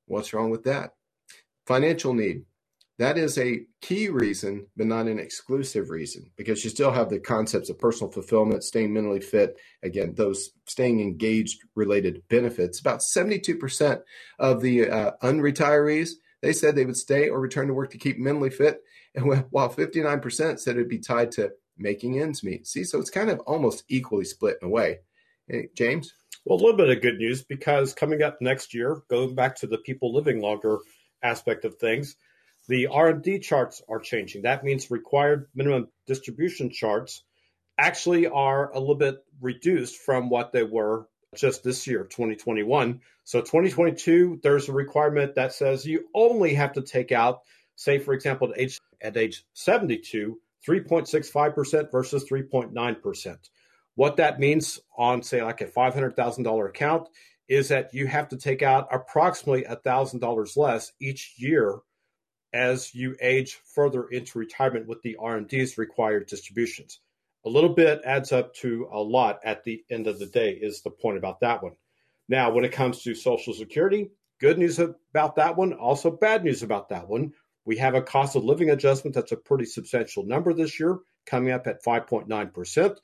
What's 0.05 0.33
wrong 0.33 0.49
with 0.49 0.63
that? 0.63 0.93
financial 1.65 2.13
need. 2.13 2.43
That 2.99 3.17
is 3.17 3.39
a 3.39 3.61
key 3.81 4.09
reason, 4.09 4.67
but 4.77 4.85
not 4.85 5.07
an 5.07 5.17
exclusive 5.17 5.89
reason, 5.89 6.29
because 6.37 6.63
you 6.63 6.69
still 6.69 6.91
have 6.91 7.09
the 7.09 7.19
concepts 7.19 7.69
of 7.69 7.79
personal 7.79 8.11
fulfillment, 8.11 8.63
staying 8.63 8.93
mentally 8.93 9.19
fit. 9.19 9.57
Again, 9.81 10.13
those 10.15 10.51
staying 10.67 10.99
engaged 10.99 11.59
related 11.75 12.21
benefits. 12.29 12.79
About 12.79 13.01
72% 13.01 14.01
of 14.37 14.61
the 14.61 14.89
uh, 14.89 15.11
unretirees, 15.23 16.11
they 16.43 16.53
said 16.53 16.75
they 16.75 16.85
would 16.85 16.97
stay 16.97 17.29
or 17.29 17.39
return 17.39 17.67
to 17.67 17.73
work 17.73 17.89
to 17.91 17.97
keep 17.97 18.19
mentally 18.19 18.51
fit. 18.51 18.81
And 19.15 19.43
while 19.49 19.73
59% 19.73 20.59
said 20.59 20.75
it'd 20.75 20.87
be 20.87 20.99
tied 20.99 21.31
to 21.33 21.51
making 21.77 22.19
ends 22.19 22.43
meet. 22.43 22.67
See, 22.67 22.83
so 22.83 22.99
it's 22.99 23.09
kind 23.09 23.29
of 23.29 23.39
almost 23.41 23.83
equally 23.89 24.25
split 24.25 24.57
in 24.61 24.67
a 24.67 24.71
way. 24.71 24.99
Hey, 25.47 25.69
James? 25.75 26.13
Well, 26.45 26.57
a 26.57 26.61
little 26.61 26.77
bit 26.77 26.89
of 26.89 27.01
good 27.01 27.17
news 27.17 27.43
because 27.43 27.93
coming 27.93 28.21
up 28.21 28.37
next 28.41 28.73
year, 28.73 29.01
going 29.09 29.33
back 29.33 29.55
to 29.57 29.67
the 29.67 29.77
people 29.79 30.13
living 30.13 30.41
longer 30.41 30.79
aspect 31.23 31.65
of 31.65 31.75
things, 31.75 32.15
the 32.67 32.87
RMD 32.91 33.41
charts 33.41 33.81
are 33.89 33.99
changing. 33.99 34.43
That 34.43 34.63
means 34.63 34.89
required 34.89 35.47
minimum 35.53 35.89
distribution 36.07 36.69
charts 36.69 37.23
actually 37.77 38.27
are 38.27 38.71
a 38.71 38.79
little 38.79 38.95
bit 38.95 39.17
reduced 39.41 39.97
from 39.97 40.29
what 40.29 40.53
they 40.53 40.63
were 40.63 41.07
just 41.35 41.63
this 41.63 41.87
year, 41.87 42.03
2021. 42.03 43.01
So 43.23 43.41
2022, 43.41 44.39
there's 44.43 44.69
a 44.69 44.73
requirement 44.73 45.35
that 45.35 45.53
says 45.53 45.85
you 45.85 46.05
only 46.13 46.53
have 46.53 46.73
to 46.73 46.81
take 46.81 47.11
out, 47.11 47.41
say, 47.75 47.99
for 47.99 48.13
example, 48.13 48.51
at 48.51 48.59
age, 48.59 48.79
at 49.01 49.17
age 49.17 49.43
72, 49.53 50.39
3.65% 50.67 51.91
versus 51.91 52.25
3.9%. 52.29 53.37
What 53.95 54.17
that 54.17 54.39
means 54.39 54.79
on, 54.97 55.21
say, 55.21 55.43
like 55.43 55.61
a 55.61 55.65
$500,000 55.65 56.69
account 56.69 57.09
is 57.47 57.67
that 57.69 57.93
you 57.93 58.07
have 58.07 58.29
to 58.29 58.37
take 58.37 58.61
out 58.61 58.87
approximately 58.91 59.63
$1,000 59.63 60.57
less 60.57 60.91
each 60.99 61.33
year 61.37 61.79
as 62.53 62.93
you 62.93 63.15
age 63.19 63.59
further 63.65 64.07
into 64.07 64.39
retirement 64.39 64.87
with 64.87 65.01
the 65.01 65.17
RMD's 65.19 65.77
required 65.77 66.27
distributions. 66.27 66.99
A 67.45 67.49
little 67.49 67.73
bit 67.73 68.01
adds 68.05 68.31
up 68.31 68.53
to 68.55 68.87
a 68.91 68.99
lot 68.99 69.39
at 69.43 69.63
the 69.63 69.83
end 69.89 70.07
of 70.07 70.19
the 70.19 70.27
day, 70.27 70.51
is 70.51 70.81
the 70.81 70.89
point 70.89 71.17
about 71.17 71.41
that 71.41 71.61
one. 71.61 71.73
Now, 72.29 72.51
when 72.51 72.63
it 72.63 72.71
comes 72.71 73.01
to 73.03 73.15
Social 73.15 73.53
Security, 73.53 74.11
good 74.39 74.57
news 74.57 74.79
about 74.79 75.35
that 75.35 75.57
one, 75.57 75.73
also 75.73 76.09
bad 76.09 76.43
news 76.43 76.63
about 76.63 76.89
that 76.89 77.09
one. 77.09 77.33
We 77.65 77.77
have 77.77 77.95
a 77.95 78.01
cost 78.01 78.35
of 78.35 78.43
living 78.43 78.69
adjustment 78.69 79.15
that's 79.15 79.31
a 79.31 79.37
pretty 79.37 79.65
substantial 79.65 80.25
number 80.25 80.53
this 80.53 80.79
year, 80.79 80.99
coming 81.25 81.51
up 81.51 81.67
at 81.67 81.83
5.9%. 81.83 82.97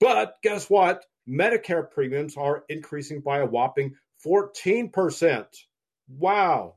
But 0.00 0.36
guess 0.42 0.68
what? 0.68 1.04
Medicare 1.28 1.90
premiums 1.90 2.36
are 2.36 2.64
increasing 2.68 3.20
by 3.20 3.38
a 3.38 3.46
whopping 3.46 3.94
14%. 4.24 5.46
Wow. 6.08 6.76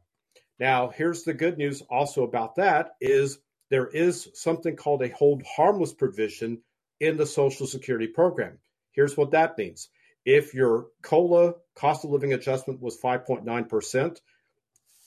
Now, 0.60 0.90
here's 0.90 1.24
the 1.24 1.34
good 1.34 1.58
news 1.58 1.82
also 1.90 2.24
about 2.24 2.56
that 2.56 2.92
is 3.00 3.40
there 3.70 3.88
is 3.88 4.30
something 4.34 4.76
called 4.76 5.02
a 5.02 5.10
hold 5.10 5.44
harmless 5.44 5.94
provision 5.94 6.62
in 7.00 7.18
the 7.18 7.26
Social 7.26 7.66
Security 7.66 8.08
program. 8.08 8.60
Here's 8.92 9.16
what 9.16 9.32
that 9.32 9.58
means. 9.58 9.90
If 10.26 10.54
your 10.54 10.88
COLA 11.02 11.54
cost 11.76 12.04
of 12.04 12.12
living 12.12 12.34
adjustment 12.34 12.82
was 12.82 13.00
5.9%, 13.00 14.18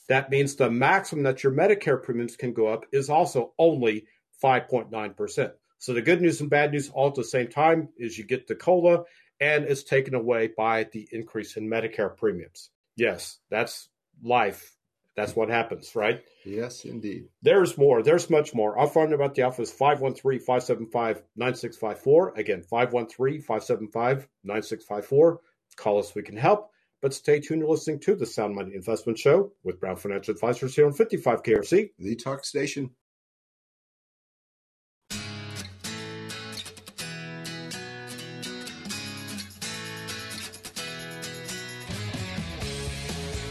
that 0.09 0.31
means 0.31 0.57
the 0.57 0.71
maximum 0.71 1.25
that 1.25 1.43
your 1.45 1.53
Medicare 1.53 2.03
premiums 2.03 2.37
can 2.37 2.55
go 2.55 2.69
up 2.69 2.87
is 2.93 3.11
also 3.11 3.53
only 3.59 4.07
5.9%. 4.43 5.53
So 5.79 5.93
the 5.93 6.03
good 6.03 6.23
news 6.23 6.41
and 6.41 6.49
bad 6.49 6.73
news 6.73 6.88
all 6.88 7.09
at 7.09 7.15
the 7.15 7.25
same 7.25 7.49
time 7.49 7.88
is 7.99 8.17
you 8.17 8.25
get 8.25 8.47
the 8.47 8.55
COLA 8.55 9.05
and 9.41 9.65
it's 9.65 9.83
taken 9.83 10.15
away 10.15 10.51
by 10.57 10.85
the 10.85 11.09
increase 11.12 11.57
in 11.57 11.69
Medicare 11.69 12.17
premiums. 12.17 12.71
Yes, 12.97 13.38
that's 13.51 13.88
life 14.23 14.77
that's 15.16 15.37
what 15.37 15.51
happens, 15.51 15.94
right? 15.94 16.22
Yes, 16.44 16.85
indeed. 16.85 17.29
There's 17.42 17.77
more. 17.77 18.03
There's 18.03 18.31
much 18.31 18.55
more. 18.55 18.79
Our 18.79 18.87
phone 18.87 19.11
number 19.11 19.25
at 19.25 19.35
the 19.35 19.42
office 19.42 19.70
513 19.70 20.40
575 20.40 21.22
9654. 21.37 22.35
Again, 22.37 22.62
513 22.62 23.40
575 23.40 24.29
9654. 24.44 25.40
Call 25.77 25.98
us, 25.98 26.14
we 26.14 26.22
can 26.22 26.37
help. 26.37 26.70
But 27.01 27.14
stay 27.14 27.40
tuned. 27.40 27.61
You're 27.61 27.70
listening 27.70 27.98
to 28.01 28.14
the 28.14 28.27
Sound 28.27 28.55
Money 28.55 28.75
Investment 28.75 29.18
Show 29.18 29.53
with 29.64 29.81
Brown 29.81 29.96
Financial 29.96 30.33
Advisors 30.33 30.77
here 30.77 30.87
on 30.87 30.92
55 30.92 31.42
KRC. 31.42 31.90
The 31.98 32.14
Talk 32.14 32.44
Station. 32.44 32.90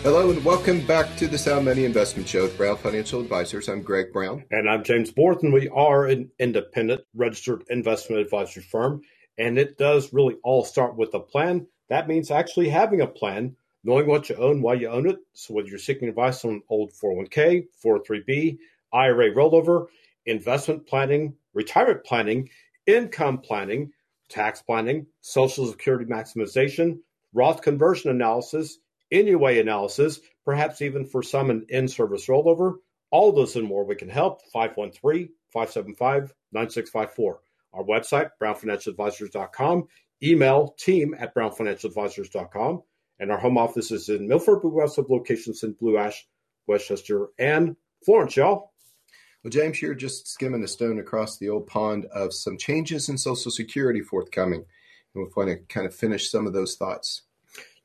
Hello 0.04 0.32
and 0.32 0.44
welcome 0.44 0.84
back 0.88 1.16
to 1.18 1.28
the 1.28 1.38
Sound 1.38 1.66
Money 1.66 1.86
Investment 1.86 2.28
Show 2.28 2.42
with 2.42 2.58
Brown 2.58 2.76
Financial 2.76 3.22
Advisors. 3.22 3.70
I'm 3.70 3.84
Greg 3.84 4.12
Brown. 4.12 4.44
And 4.50 4.68
I'm 4.68 4.84
James 4.84 5.12
Borton. 5.12 5.52
We 5.52 5.70
are 5.70 6.08
an 6.08 6.32
independent 6.40 7.02
registered 7.14 7.64
investment 7.70 8.20
advisory 8.20 8.64
firm. 8.64 9.04
And 9.38 9.60
it 9.60 9.78
does 9.78 10.12
really 10.12 10.38
all 10.44 10.66
start 10.66 10.96
with 10.96 11.14
a 11.14 11.20
plan. 11.20 11.68
That 11.90 12.08
means 12.08 12.32
actually 12.32 12.68
having 12.68 13.02
a 13.02 13.08
plan, 13.08 13.56
knowing 13.84 14.08
what 14.08 14.28
you 14.28 14.38
own, 14.38 14.64
why 14.64 14.74
you 14.74 14.90
own 14.90 15.08
it. 15.08 15.20
So 15.34 15.54
whether 15.54 15.68
you're 15.68 15.78
seeking 15.78 16.10
advice 16.10 16.44
on 16.46 16.64
old 16.68 16.94
401k, 16.94 17.68
403b, 17.86 18.58
IRA 18.92 19.36
rollover, 19.36 19.86
investment 20.26 20.88
planning, 20.88 21.36
retirement 21.54 22.04
planning, 22.04 22.50
income 22.88 23.38
planning, 23.38 23.92
tax 24.30 24.64
planning, 24.64 25.06
social 25.22 25.68
security 25.68 26.06
maximization, 26.06 26.98
Roth 27.34 27.62
conversion 27.62 28.10
analysis, 28.10 28.80
NUA 29.12 29.60
analysis, 29.60 30.20
perhaps 30.46 30.82
even 30.82 31.06
for 31.06 31.24
some 31.24 31.50
an 31.50 31.66
in 31.70 31.88
service 31.88 32.28
rollover. 32.28 32.76
All 33.12 33.32
those 33.32 33.56
and 33.56 33.68
more 33.68 33.84
we 33.84 33.96
can 33.96 34.10
help. 34.10 34.42
513 34.54 35.30
575 35.52 36.34
9654. 36.52 37.40
Our 37.74 37.84
website, 37.84 38.32
brownfinancialadvisors.com. 38.42 39.88
Email 40.24 40.76
team 40.78 41.16
at 41.18 41.36
brownfinancialadvisors.com. 41.36 42.84
And 43.20 43.32
our 43.32 43.38
home 43.38 43.58
office 43.58 43.92
is 43.92 44.10
in 44.10 44.28
Milford, 44.28 44.62
but 44.62 44.70
we 44.70 44.82
have 44.82 44.92
locations 45.10 45.64
in 45.64 45.74
Blue 45.74 45.98
Ash, 45.98 46.26
West 46.68 46.88
Chester, 46.88 47.28
and 47.38 47.76
Florence, 48.04 48.36
y'all. 48.36 48.72
Well, 49.44 49.52
James, 49.52 49.82
you're 49.82 49.96
just 49.96 50.28
skimming 50.28 50.64
a 50.64 50.68
stone 50.68 51.00
across 51.00 51.38
the 51.38 51.50
old 51.50 51.68
pond 51.68 52.06
of 52.06 52.34
some 52.34 52.58
changes 52.58 53.10
in 53.10 53.18
Social 53.18 53.52
Security 53.52 54.02
forthcoming. 54.02 54.66
And 55.14 55.24
we 55.24 55.32
want 55.36 55.50
to 55.50 55.58
kind 55.74 55.88
of 55.88 55.96
finish 55.96 56.30
some 56.30 56.48
of 56.48 56.54
those 56.54 56.76
thoughts. 56.76 57.24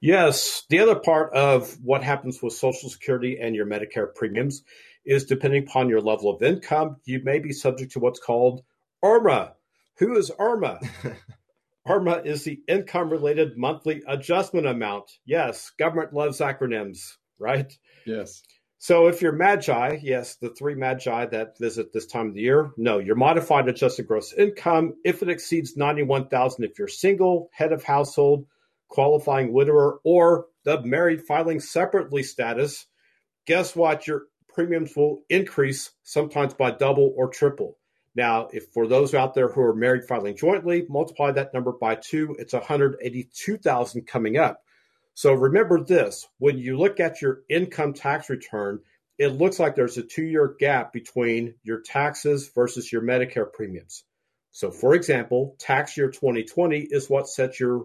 Yes. 0.01 0.65
The 0.69 0.81
other 0.81 0.97
part 0.97 1.33
of 1.33 1.77
what 1.83 2.03
happens 2.03 2.43
with 2.43 2.53
Social 2.53 2.89
Security 2.89 3.39
and 3.41 3.55
your 3.55 3.67
Medicare 3.67 4.15
premiums 4.15 4.63
is 5.05 5.25
depending 5.25 5.63
upon 5.63 5.89
your 5.89 6.01
level 6.01 6.31
of 6.31 6.43
income, 6.43 6.97
you 7.05 7.21
may 7.23 7.39
be 7.39 7.53
subject 7.53 7.93
to 7.93 8.01
what's 8.01 8.21
called 8.21 8.63
IRMAA. 9.03 9.53
Who 9.99 10.17
is 10.17 10.31
IRMAA? 10.39 11.17
IRMAA 11.89 12.27
is 12.27 12.45
the 12.45 12.61
income 12.67 13.11
related 13.11 13.57
monthly 13.57 14.03
adjustment 14.07 14.67
amount. 14.67 15.13
Yes, 15.25 15.71
government 15.79 16.13
loves 16.13 16.41
acronyms, 16.41 17.15
right? 17.39 17.73
Yes. 18.05 18.43
So 18.79 19.07
if 19.07 19.23
you're 19.23 19.33
Magi, 19.33 19.99
yes, 20.03 20.37
the 20.37 20.51
three 20.51 20.75
Magi 20.75 21.27
that 21.27 21.59
visit 21.59 21.93
this 21.93 22.07
time 22.07 22.29
of 22.29 22.35
the 22.35 22.43
year, 22.43 22.73
no, 22.77 22.99
your 22.99 23.17
modified 23.17 23.69
adjusted 23.69 24.07
gross 24.07 24.35
income, 24.35 24.95
if 25.05 25.23
it 25.23 25.31
exceeds 25.31 25.77
91,000 25.77 26.65
if 26.65 26.79
you're 26.79 26.89
single, 26.89 27.49
head 27.53 27.73
of 27.73 27.83
household, 27.83 28.47
qualifying 28.89 29.53
widower, 29.53 29.99
or 30.05 30.47
the 30.65 30.83
married 30.83 31.23
filing 31.23 31.61
separately 31.61 32.23
status, 32.23 32.87
guess 33.47 33.75
what? 33.75 34.07
Your 34.07 34.23
premiums 34.49 34.97
will 34.97 35.23
increase 35.29 35.91
sometimes 36.03 36.55
by 36.55 36.71
double 36.71 37.13
or 37.17 37.29
triple. 37.29 37.77
Now, 38.15 38.49
if 38.53 38.73
for 38.73 38.87
those 38.87 39.13
out 39.13 39.35
there 39.35 39.49
who 39.49 39.61
are 39.61 39.75
married 39.75 40.05
filing 40.09 40.37
jointly, 40.37 40.87
multiply 40.89 41.33
that 41.33 41.53
number 41.53 41.73
by 41.73 41.97
two, 41.97 42.35
it's 42.39 42.55
182,000 42.55 44.07
coming 44.07 44.39
up. 44.39 44.63
So 45.13 45.33
remember 45.33 45.85
this, 45.85 46.27
when 46.39 46.59
you 46.59 46.79
look 46.79 47.01
at 47.01 47.21
your 47.21 47.41
income 47.49 47.93
tax 47.93 48.31
return, 48.31 48.81
it 49.19 49.29
looks 49.29 49.59
like 49.59 49.75
there's 49.75 49.99
a 49.99 50.03
2-year 50.03 50.57
gap 50.59 50.93
between 50.93 51.55
your 51.63 51.81
taxes 51.81 52.51
versus 52.55 52.91
your 52.91 53.03
Medicare 53.03 53.51
premiums. 53.51 54.05
So 54.51 54.71
for 54.71 54.95
example, 54.95 55.57
tax 55.59 55.97
year 55.97 56.11
2020 56.11 56.81
is 56.81 57.11
what 57.11 57.29
sets 57.29 57.61
your 57.61 57.85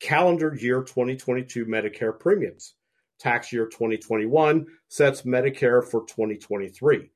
calendar 0.00 0.54
year 0.54 0.82
2022 0.82 1.66
Medicare 1.66 2.18
premiums. 2.18 2.74
Tax 3.18 3.52
year 3.52 3.66
2021 3.66 4.66
sets 4.88 5.22
Medicare 5.22 5.82
for 5.82 6.04
2023. 6.06 7.10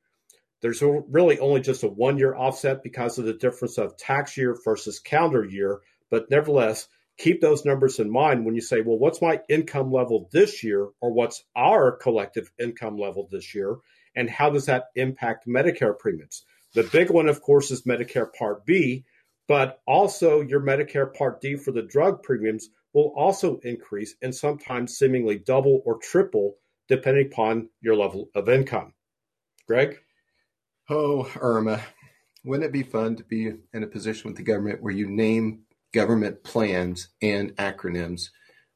There's 0.63 0.83
really 0.83 1.39
only 1.39 1.61
just 1.61 1.83
a 1.83 1.89
one 1.89 2.19
year 2.19 2.35
offset 2.35 2.83
because 2.83 3.19
of 3.19 3.25
the 3.25 3.35
difference 3.35 3.79
of 3.79 3.97
tax 3.97 4.37
year 4.37 4.57
versus 4.65 4.99
calendar 4.99 5.45
year, 5.45 5.81
but 6.11 6.31
nevertheless, 6.31 6.89
keep 7.19 7.41
those 7.41 7.65
numbers 7.65 7.99
in 7.99 8.11
mind 8.11 8.45
when 8.45 8.55
you 8.55 8.61
say, 8.61 8.81
well, 8.81 8.99
what's 8.99 9.23
my 9.23 9.41
income 9.49 9.93
level 9.93 10.29
this 10.33 10.65
year, 10.65 10.89
or 11.01 11.13
what's 11.13 11.45
our 11.55 11.93
collective 11.93 12.51
income 12.59 12.99
level 12.99 13.29
this 13.31 13.55
year, 13.55 13.77
and 14.15 14.29
how 14.29 14.51
does 14.51 14.67
that 14.67 14.87
impact 14.97 15.47
Medicare 15.47 15.99
premiums? 15.99 16.45
The 16.75 16.85
big 16.85 17.11
one, 17.11 17.29
of 17.29 17.43
course, 17.43 17.71
is 17.71 17.83
Medicare 17.83 18.33
Part 18.33 18.65
B, 18.65 19.05
but 19.51 19.81
also 19.85 20.43
your 20.43 20.61
Medicare 20.61 21.13
Part 21.13 21.41
D 21.41 21.57
for 21.57 21.73
the 21.73 21.83
drug 21.83 22.23
premiums 22.23 22.69
will 22.93 23.13
also 23.17 23.59
increase 23.65 24.15
and 24.23 24.33
sometimes 24.33 24.97
seemingly 24.97 25.39
double 25.39 25.83
or 25.85 25.99
triple 25.99 26.55
depending 26.87 27.27
upon 27.27 27.69
your 27.81 27.97
level 27.97 28.29
of 28.37 28.49
income. 28.49 28.95
Greg? 29.67 29.99
Oh, 30.89 31.29
Irma, 31.41 31.83
wouldn't 32.45 32.65
it 32.65 32.73
be 32.73 32.85
fun 32.85 33.17
to 33.17 33.25
be 33.25 33.53
in 33.75 33.83
a 33.83 33.89
position 33.89 34.31
with 34.31 34.37
the 34.37 34.45
government 34.45 34.85
where 34.85 34.95
you 34.95 35.09
name 35.09 35.63
government 35.93 36.45
plans 36.45 37.09
and 37.21 37.57
acronyms? 37.57 38.31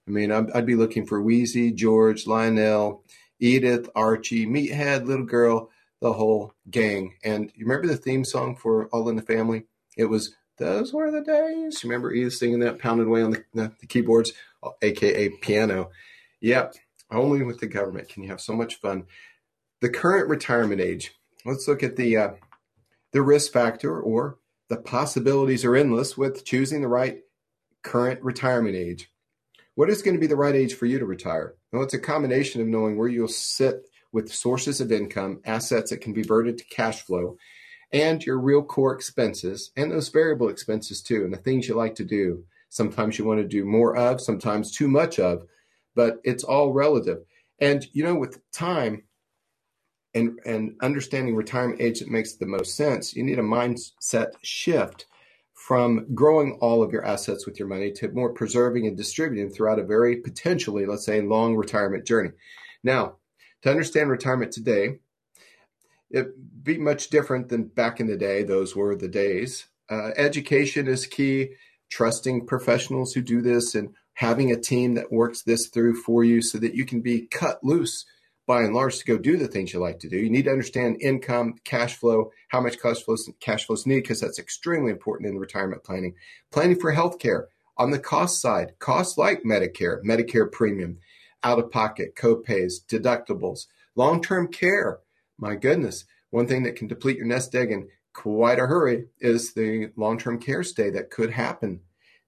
I 0.08 0.10
mean, 0.10 0.32
I'd, 0.32 0.50
I'd 0.50 0.66
be 0.66 0.74
looking 0.74 1.06
for 1.06 1.22
Weezy, 1.22 1.72
George, 1.72 2.26
Lionel, 2.26 3.04
Edith, 3.38 3.88
Archie, 3.94 4.44
Meathead, 4.44 5.06
Little 5.06 5.24
Girl, 5.24 5.70
the 6.00 6.12
whole 6.12 6.52
gang. 6.68 7.14
And 7.22 7.52
you 7.54 7.64
remember 7.64 7.86
the 7.86 7.96
theme 7.96 8.24
song 8.24 8.56
for 8.56 8.86
All 8.86 9.08
in 9.08 9.14
the 9.14 9.22
Family? 9.22 9.66
It 9.96 10.06
was 10.06 10.34
Those 10.56 10.92
Were 10.92 11.10
the 11.10 11.22
Days. 11.22 11.82
Remember 11.82 12.12
Edith 12.12 12.34
singing 12.34 12.60
that, 12.60 12.78
pounded 12.78 13.06
away 13.06 13.22
on 13.22 13.30
the, 13.32 13.44
the, 13.54 13.72
the 13.80 13.86
keyboards, 13.86 14.32
aka 14.82 15.28
piano. 15.40 15.90
Yep, 16.40 16.74
only 17.10 17.42
with 17.42 17.60
the 17.60 17.66
government 17.66 18.08
can 18.08 18.22
you 18.22 18.28
have 18.28 18.40
so 18.40 18.52
much 18.52 18.76
fun. 18.76 19.06
The 19.80 19.88
current 19.88 20.28
retirement 20.28 20.80
age. 20.80 21.12
Let's 21.44 21.68
look 21.68 21.82
at 21.82 21.96
the 21.96 22.16
uh, 22.16 22.30
the 23.12 23.22
risk 23.22 23.52
factor 23.52 24.00
or 24.00 24.38
the 24.68 24.76
possibilities 24.76 25.64
are 25.64 25.76
endless 25.76 26.16
with 26.16 26.44
choosing 26.44 26.80
the 26.80 26.88
right 26.88 27.20
current 27.82 28.22
retirement 28.22 28.76
age. 28.76 29.10
What 29.74 29.90
is 29.90 30.02
going 30.02 30.14
to 30.14 30.20
be 30.20 30.26
the 30.26 30.36
right 30.36 30.54
age 30.54 30.74
for 30.74 30.86
you 30.86 30.98
to 30.98 31.04
retire? 31.04 31.54
Well, 31.72 31.82
it's 31.82 31.94
a 31.94 31.98
combination 31.98 32.60
of 32.60 32.68
knowing 32.68 32.96
where 32.96 33.08
you'll 33.08 33.28
sit 33.28 33.82
with 34.12 34.32
sources 34.32 34.80
of 34.80 34.92
income, 34.92 35.40
assets 35.44 35.90
that 35.90 36.00
can 36.00 36.12
be 36.12 36.22
converted 36.22 36.58
to 36.58 36.64
cash 36.64 37.02
flow, 37.02 37.36
and 37.94 38.26
your 38.26 38.38
real 38.38 38.62
core 38.62 38.92
expenses 38.92 39.70
and 39.76 39.90
those 39.90 40.08
variable 40.08 40.48
expenses 40.48 41.00
too, 41.00 41.24
and 41.24 41.32
the 41.32 41.38
things 41.38 41.68
you 41.68 41.74
like 41.74 41.94
to 41.94 42.04
do. 42.04 42.44
Sometimes 42.68 43.18
you 43.18 43.24
want 43.24 43.40
to 43.40 43.46
do 43.46 43.64
more 43.64 43.96
of, 43.96 44.20
sometimes 44.20 44.72
too 44.72 44.88
much 44.88 45.20
of, 45.20 45.44
but 45.94 46.16
it's 46.24 46.42
all 46.42 46.72
relative. 46.72 47.18
And 47.60 47.86
you 47.92 48.02
know, 48.02 48.16
with 48.16 48.40
time, 48.50 49.04
and, 50.14 50.38
and 50.44 50.76
understanding 50.82 51.34
retirement 51.34 51.80
age 51.80 52.00
that 52.00 52.08
makes 52.08 52.34
the 52.34 52.46
most 52.46 52.76
sense, 52.76 53.14
you 53.14 53.22
need 53.22 53.38
a 53.38 53.42
mindset 53.42 54.32
shift 54.42 55.06
from 55.54 56.06
growing 56.14 56.58
all 56.60 56.82
of 56.82 56.92
your 56.92 57.04
assets 57.04 57.46
with 57.46 57.58
your 57.58 57.68
money 57.68 57.90
to 57.92 58.08
more 58.08 58.32
preserving 58.32 58.86
and 58.86 58.96
distributing 58.96 59.50
throughout 59.50 59.78
a 59.78 59.84
very 59.84 60.16
potentially, 60.16 60.86
let's 60.86 61.06
say, 61.06 61.20
long 61.20 61.56
retirement 61.56 62.06
journey. 62.06 62.30
Now, 62.82 63.16
to 63.62 63.70
understand 63.70 64.10
retirement 64.10 64.52
today, 64.52 64.98
it 66.14 66.64
be 66.64 66.78
much 66.78 67.08
different 67.08 67.48
than 67.48 67.64
back 67.64 68.00
in 68.00 68.06
the 68.06 68.16
day. 68.16 68.42
Those 68.42 68.74
were 68.76 68.94
the 68.96 69.08
days. 69.08 69.66
Uh, 69.90 70.10
education 70.16 70.88
is 70.88 71.06
key. 71.06 71.50
Trusting 71.90 72.46
professionals 72.46 73.12
who 73.12 73.20
do 73.20 73.42
this 73.42 73.74
and 73.74 73.94
having 74.14 74.50
a 74.50 74.60
team 74.60 74.94
that 74.94 75.12
works 75.12 75.42
this 75.42 75.68
through 75.68 75.94
for 76.02 76.24
you 76.24 76.40
so 76.40 76.58
that 76.58 76.74
you 76.74 76.84
can 76.86 77.00
be 77.00 77.26
cut 77.26 77.62
loose 77.62 78.06
by 78.46 78.62
and 78.62 78.74
large 78.74 78.98
to 78.98 79.04
go 79.04 79.18
do 79.18 79.36
the 79.36 79.48
things 79.48 79.72
you 79.72 79.80
like 79.80 79.98
to 80.00 80.08
do. 80.08 80.16
You 80.16 80.30
need 80.30 80.44
to 80.44 80.50
understand 80.50 81.00
income, 81.00 81.54
cash 81.64 81.96
flow, 81.96 82.30
how 82.48 82.60
much 82.60 82.80
cash 82.80 83.02
flows 83.02 83.28
cash 83.40 83.66
flows 83.66 83.86
need 83.86 84.02
because 84.02 84.20
that's 84.20 84.38
extremely 84.38 84.90
important 84.90 85.28
in 85.28 85.38
retirement 85.38 85.82
planning. 85.82 86.14
Planning 86.52 86.78
for 86.78 86.92
healthcare 86.92 87.46
on 87.76 87.90
the 87.90 87.98
cost 87.98 88.40
side, 88.40 88.74
costs 88.78 89.18
like 89.18 89.42
Medicare, 89.42 90.02
Medicare 90.04 90.50
premium, 90.50 90.98
out 91.42 91.58
of 91.58 91.70
pocket, 91.70 92.14
co-pays, 92.16 92.80
deductibles, 92.88 93.66
long-term 93.96 94.48
care. 94.48 95.00
My 95.38 95.54
goodness, 95.54 96.04
one 96.30 96.46
thing 96.46 96.62
that 96.64 96.76
can 96.76 96.86
deplete 96.86 97.16
your 97.16 97.26
nest 97.26 97.54
egg 97.54 97.70
in 97.70 97.88
quite 98.12 98.58
a 98.58 98.66
hurry 98.66 99.06
is 99.20 99.52
the 99.52 99.90
long-term 99.96 100.38
care 100.38 100.62
stay 100.62 100.90
that 100.90 101.10
could 101.10 101.30
happen. 101.30 101.80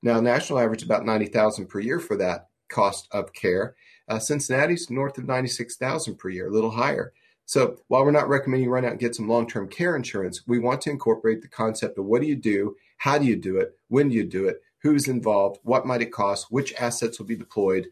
Now, 0.02 0.20
national 0.20 0.58
average 0.58 0.82
about 0.82 1.04
90,000 1.04 1.66
per 1.66 1.80
year 1.80 2.00
for 2.00 2.16
that 2.16 2.48
cost 2.68 3.08
of 3.12 3.32
care. 3.32 3.76
Uh, 4.08 4.18
Cincinnati's 4.18 4.90
north 4.90 5.18
of 5.18 5.26
96,000 5.26 6.16
per 6.16 6.28
year, 6.28 6.48
a 6.48 6.52
little 6.52 6.70
higher. 6.70 7.12
So 7.44 7.76
while 7.86 8.04
we're 8.04 8.10
not 8.10 8.28
recommending 8.28 8.64
you 8.64 8.70
run 8.70 8.84
out 8.84 8.90
and 8.92 9.00
get 9.00 9.14
some 9.14 9.28
long-term 9.28 9.68
care 9.68 9.94
insurance, 9.94 10.42
we 10.48 10.58
want 10.58 10.80
to 10.82 10.90
incorporate 10.90 11.42
the 11.42 11.48
concept 11.48 11.96
of 11.96 12.04
what 12.04 12.20
do 12.20 12.26
you 12.26 12.34
do, 12.34 12.74
how 12.98 13.18
do 13.18 13.24
you 13.24 13.36
do 13.36 13.58
it, 13.58 13.78
when 13.88 14.08
do 14.08 14.16
you 14.16 14.24
do 14.24 14.48
it, 14.48 14.60
who's 14.78 15.06
involved, 15.06 15.60
what 15.62 15.86
might 15.86 16.02
it 16.02 16.12
cost, 16.12 16.50
which 16.50 16.74
assets 16.74 17.18
will 17.18 17.26
be 17.26 17.36
deployed 17.36 17.86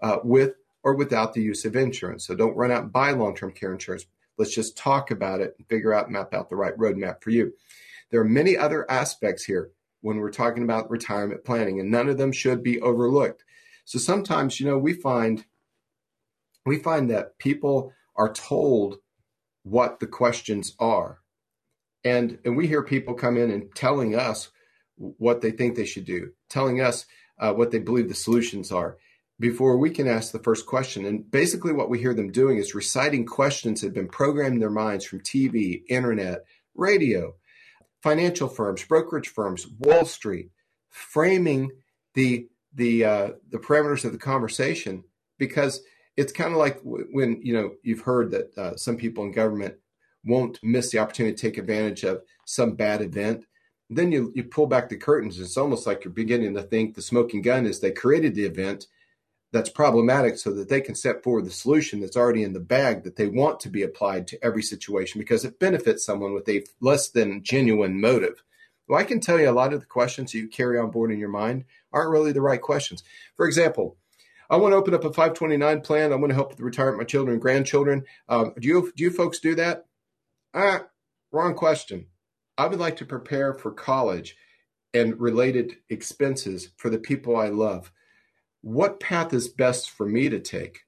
uh, 0.00 0.18
with 0.24 0.54
or 0.82 0.94
without 0.94 1.34
the 1.34 1.42
use 1.42 1.64
of 1.64 1.76
insurance. 1.76 2.26
So 2.26 2.34
don't 2.34 2.56
run 2.56 2.72
out 2.72 2.82
and 2.82 2.92
buy 2.92 3.12
long-term 3.12 3.52
care 3.52 3.72
insurance. 3.72 4.06
Let's 4.38 4.54
just 4.54 4.76
talk 4.76 5.10
about 5.10 5.40
it 5.40 5.54
and 5.58 5.66
figure 5.68 5.92
out, 5.92 6.10
map 6.10 6.34
out 6.34 6.50
the 6.50 6.56
right 6.56 6.76
roadmap 6.76 7.22
for 7.22 7.30
you. 7.30 7.52
There 8.10 8.20
are 8.20 8.24
many 8.24 8.56
other 8.56 8.90
aspects 8.90 9.44
here 9.44 9.70
when 10.00 10.18
we're 10.18 10.30
talking 10.30 10.62
about 10.62 10.90
retirement 10.90 11.44
planning, 11.44 11.80
and 11.80 11.90
none 11.90 12.08
of 12.08 12.18
them 12.18 12.32
should 12.32 12.62
be 12.62 12.80
overlooked. 12.80 13.44
So 13.84 13.98
sometimes, 13.98 14.60
you 14.60 14.66
know, 14.66 14.78
we 14.78 14.92
find 14.92 15.44
we 16.64 16.78
find 16.78 17.10
that 17.10 17.38
people 17.38 17.92
are 18.16 18.32
told 18.32 18.98
what 19.62 20.00
the 20.00 20.06
questions 20.06 20.74
are. 20.78 21.20
And, 22.04 22.38
and 22.44 22.56
we 22.56 22.66
hear 22.66 22.82
people 22.82 23.14
come 23.14 23.36
in 23.36 23.50
and 23.50 23.74
telling 23.74 24.14
us 24.14 24.50
what 24.96 25.40
they 25.40 25.50
think 25.50 25.76
they 25.76 25.84
should 25.84 26.04
do, 26.04 26.32
telling 26.48 26.80
us 26.80 27.06
uh, 27.38 27.52
what 27.52 27.70
they 27.70 27.78
believe 27.78 28.08
the 28.08 28.14
solutions 28.14 28.72
are 28.72 28.96
before 29.38 29.76
we 29.76 29.90
can 29.90 30.08
ask 30.08 30.32
the 30.32 30.38
first 30.38 30.66
question. 30.66 31.04
And 31.04 31.30
basically, 31.30 31.72
what 31.72 31.90
we 31.90 31.98
hear 31.98 32.14
them 32.14 32.32
doing 32.32 32.58
is 32.58 32.74
reciting 32.74 33.26
questions 33.26 33.80
that 33.80 33.88
have 33.88 33.94
been 33.94 34.08
programmed 34.08 34.54
in 34.54 34.60
their 34.60 34.70
minds 34.70 35.04
from 35.04 35.20
TV, 35.20 35.82
internet, 35.88 36.44
radio, 36.74 37.34
financial 38.02 38.48
firms, 38.48 38.84
brokerage 38.84 39.28
firms, 39.28 39.66
Wall 39.78 40.04
Street, 40.04 40.50
framing 40.88 41.70
the 42.14 42.48
the 42.74 43.04
uh, 43.04 43.30
the 43.50 43.58
parameters 43.58 44.04
of 44.04 44.12
the 44.12 44.18
conversation. 44.18 45.04
Because 45.38 45.82
it's 46.16 46.32
kind 46.32 46.52
of 46.52 46.58
like 46.58 46.80
when 46.82 47.40
you 47.42 47.52
know 47.52 47.72
you've 47.82 48.00
heard 48.00 48.30
that 48.30 48.56
uh, 48.56 48.76
some 48.76 48.96
people 48.96 49.24
in 49.24 49.32
government 49.32 49.74
won't 50.24 50.58
miss 50.62 50.90
the 50.90 50.98
opportunity 50.98 51.36
to 51.36 51.40
take 51.40 51.58
advantage 51.58 52.04
of 52.04 52.22
some 52.46 52.74
bad 52.74 53.02
event. 53.02 53.44
Then 53.90 54.12
you 54.12 54.32
you 54.34 54.44
pull 54.44 54.66
back 54.66 54.88
the 54.88 54.96
curtains. 54.96 55.38
It's 55.38 55.58
almost 55.58 55.86
like 55.86 56.04
you're 56.04 56.12
beginning 56.12 56.54
to 56.54 56.62
think 56.62 56.94
the 56.94 57.02
smoking 57.02 57.42
gun 57.42 57.66
is 57.66 57.80
they 57.80 57.92
created 57.92 58.34
the 58.34 58.46
event 58.46 58.86
that's 59.56 59.70
problematic 59.70 60.38
so 60.38 60.52
that 60.52 60.68
they 60.68 60.80
can 60.80 60.94
set 60.94 61.22
forward 61.22 61.44
the 61.44 61.50
solution 61.50 62.00
that's 62.00 62.16
already 62.16 62.42
in 62.42 62.52
the 62.52 62.60
bag 62.60 63.02
that 63.04 63.16
they 63.16 63.26
want 63.26 63.58
to 63.60 63.68
be 63.68 63.82
applied 63.82 64.26
to 64.26 64.44
every 64.44 64.62
situation 64.62 65.18
because 65.18 65.44
it 65.44 65.58
benefits 65.58 66.04
someone 66.04 66.34
with 66.34 66.48
a 66.48 66.64
less 66.80 67.08
than 67.08 67.42
genuine 67.42 68.00
motive 68.00 68.42
well 68.88 69.00
i 69.00 69.04
can 69.04 69.20
tell 69.20 69.40
you 69.40 69.48
a 69.48 69.52
lot 69.52 69.72
of 69.72 69.80
the 69.80 69.86
questions 69.86 70.34
you 70.34 70.46
carry 70.46 70.78
on 70.78 70.90
board 70.90 71.10
in 71.10 71.18
your 71.18 71.28
mind 71.28 71.64
aren't 71.92 72.10
really 72.10 72.32
the 72.32 72.40
right 72.40 72.62
questions 72.62 73.02
for 73.36 73.46
example 73.46 73.96
I 74.48 74.56
want 74.56 74.72
to 74.72 74.76
open 74.76 74.94
up 74.94 75.04
a 75.04 75.08
529 75.08 75.80
plan. 75.80 76.12
I 76.12 76.14
want 76.16 76.30
to 76.30 76.34
help 76.34 76.50
with 76.50 76.58
the 76.58 76.64
retirement 76.64 76.98
my 76.98 77.04
children 77.04 77.32
and 77.32 77.42
grandchildren. 77.42 78.04
Um, 78.28 78.54
do 78.58 78.68
you 78.68 78.92
do 78.94 79.02
you 79.02 79.10
folks 79.10 79.40
do 79.40 79.56
that? 79.56 79.86
Ah, 80.54 80.84
wrong 81.32 81.54
question. 81.54 82.06
I 82.56 82.66
would 82.66 82.78
like 82.78 82.96
to 82.98 83.04
prepare 83.04 83.54
for 83.54 83.72
college 83.72 84.36
and 84.94 85.20
related 85.20 85.76
expenses 85.90 86.70
for 86.76 86.88
the 86.90 86.98
people 86.98 87.36
I 87.36 87.48
love. 87.48 87.92
What 88.62 89.00
path 89.00 89.32
is 89.32 89.48
best 89.48 89.90
for 89.90 90.06
me 90.06 90.28
to 90.28 90.40
take? 90.40 90.80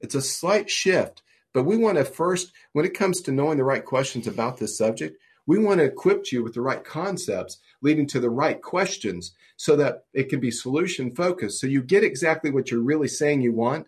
It's 0.00 0.14
a 0.14 0.22
slight 0.22 0.70
shift, 0.70 1.22
but 1.52 1.64
we 1.64 1.76
want 1.76 1.98
to 1.98 2.04
first, 2.04 2.52
when 2.72 2.84
it 2.84 2.94
comes 2.94 3.20
to 3.22 3.32
knowing 3.32 3.58
the 3.58 3.64
right 3.64 3.84
questions 3.84 4.26
about 4.26 4.58
this 4.58 4.78
subject, 4.78 5.18
we 5.46 5.58
want 5.58 5.80
to 5.80 5.86
equip 5.86 6.30
you 6.30 6.44
with 6.44 6.54
the 6.54 6.60
right 6.60 6.84
concepts 6.84 7.58
leading 7.80 8.06
to 8.08 8.20
the 8.20 8.30
right 8.30 8.60
questions 8.60 9.32
so 9.56 9.76
that 9.76 10.04
it 10.12 10.28
can 10.28 10.40
be 10.40 10.50
solution 10.50 11.10
focused. 11.10 11.60
So 11.60 11.66
you 11.66 11.82
get 11.82 12.04
exactly 12.04 12.50
what 12.50 12.70
you're 12.70 12.80
really 12.80 13.08
saying 13.08 13.40
you 13.40 13.52
want 13.52 13.86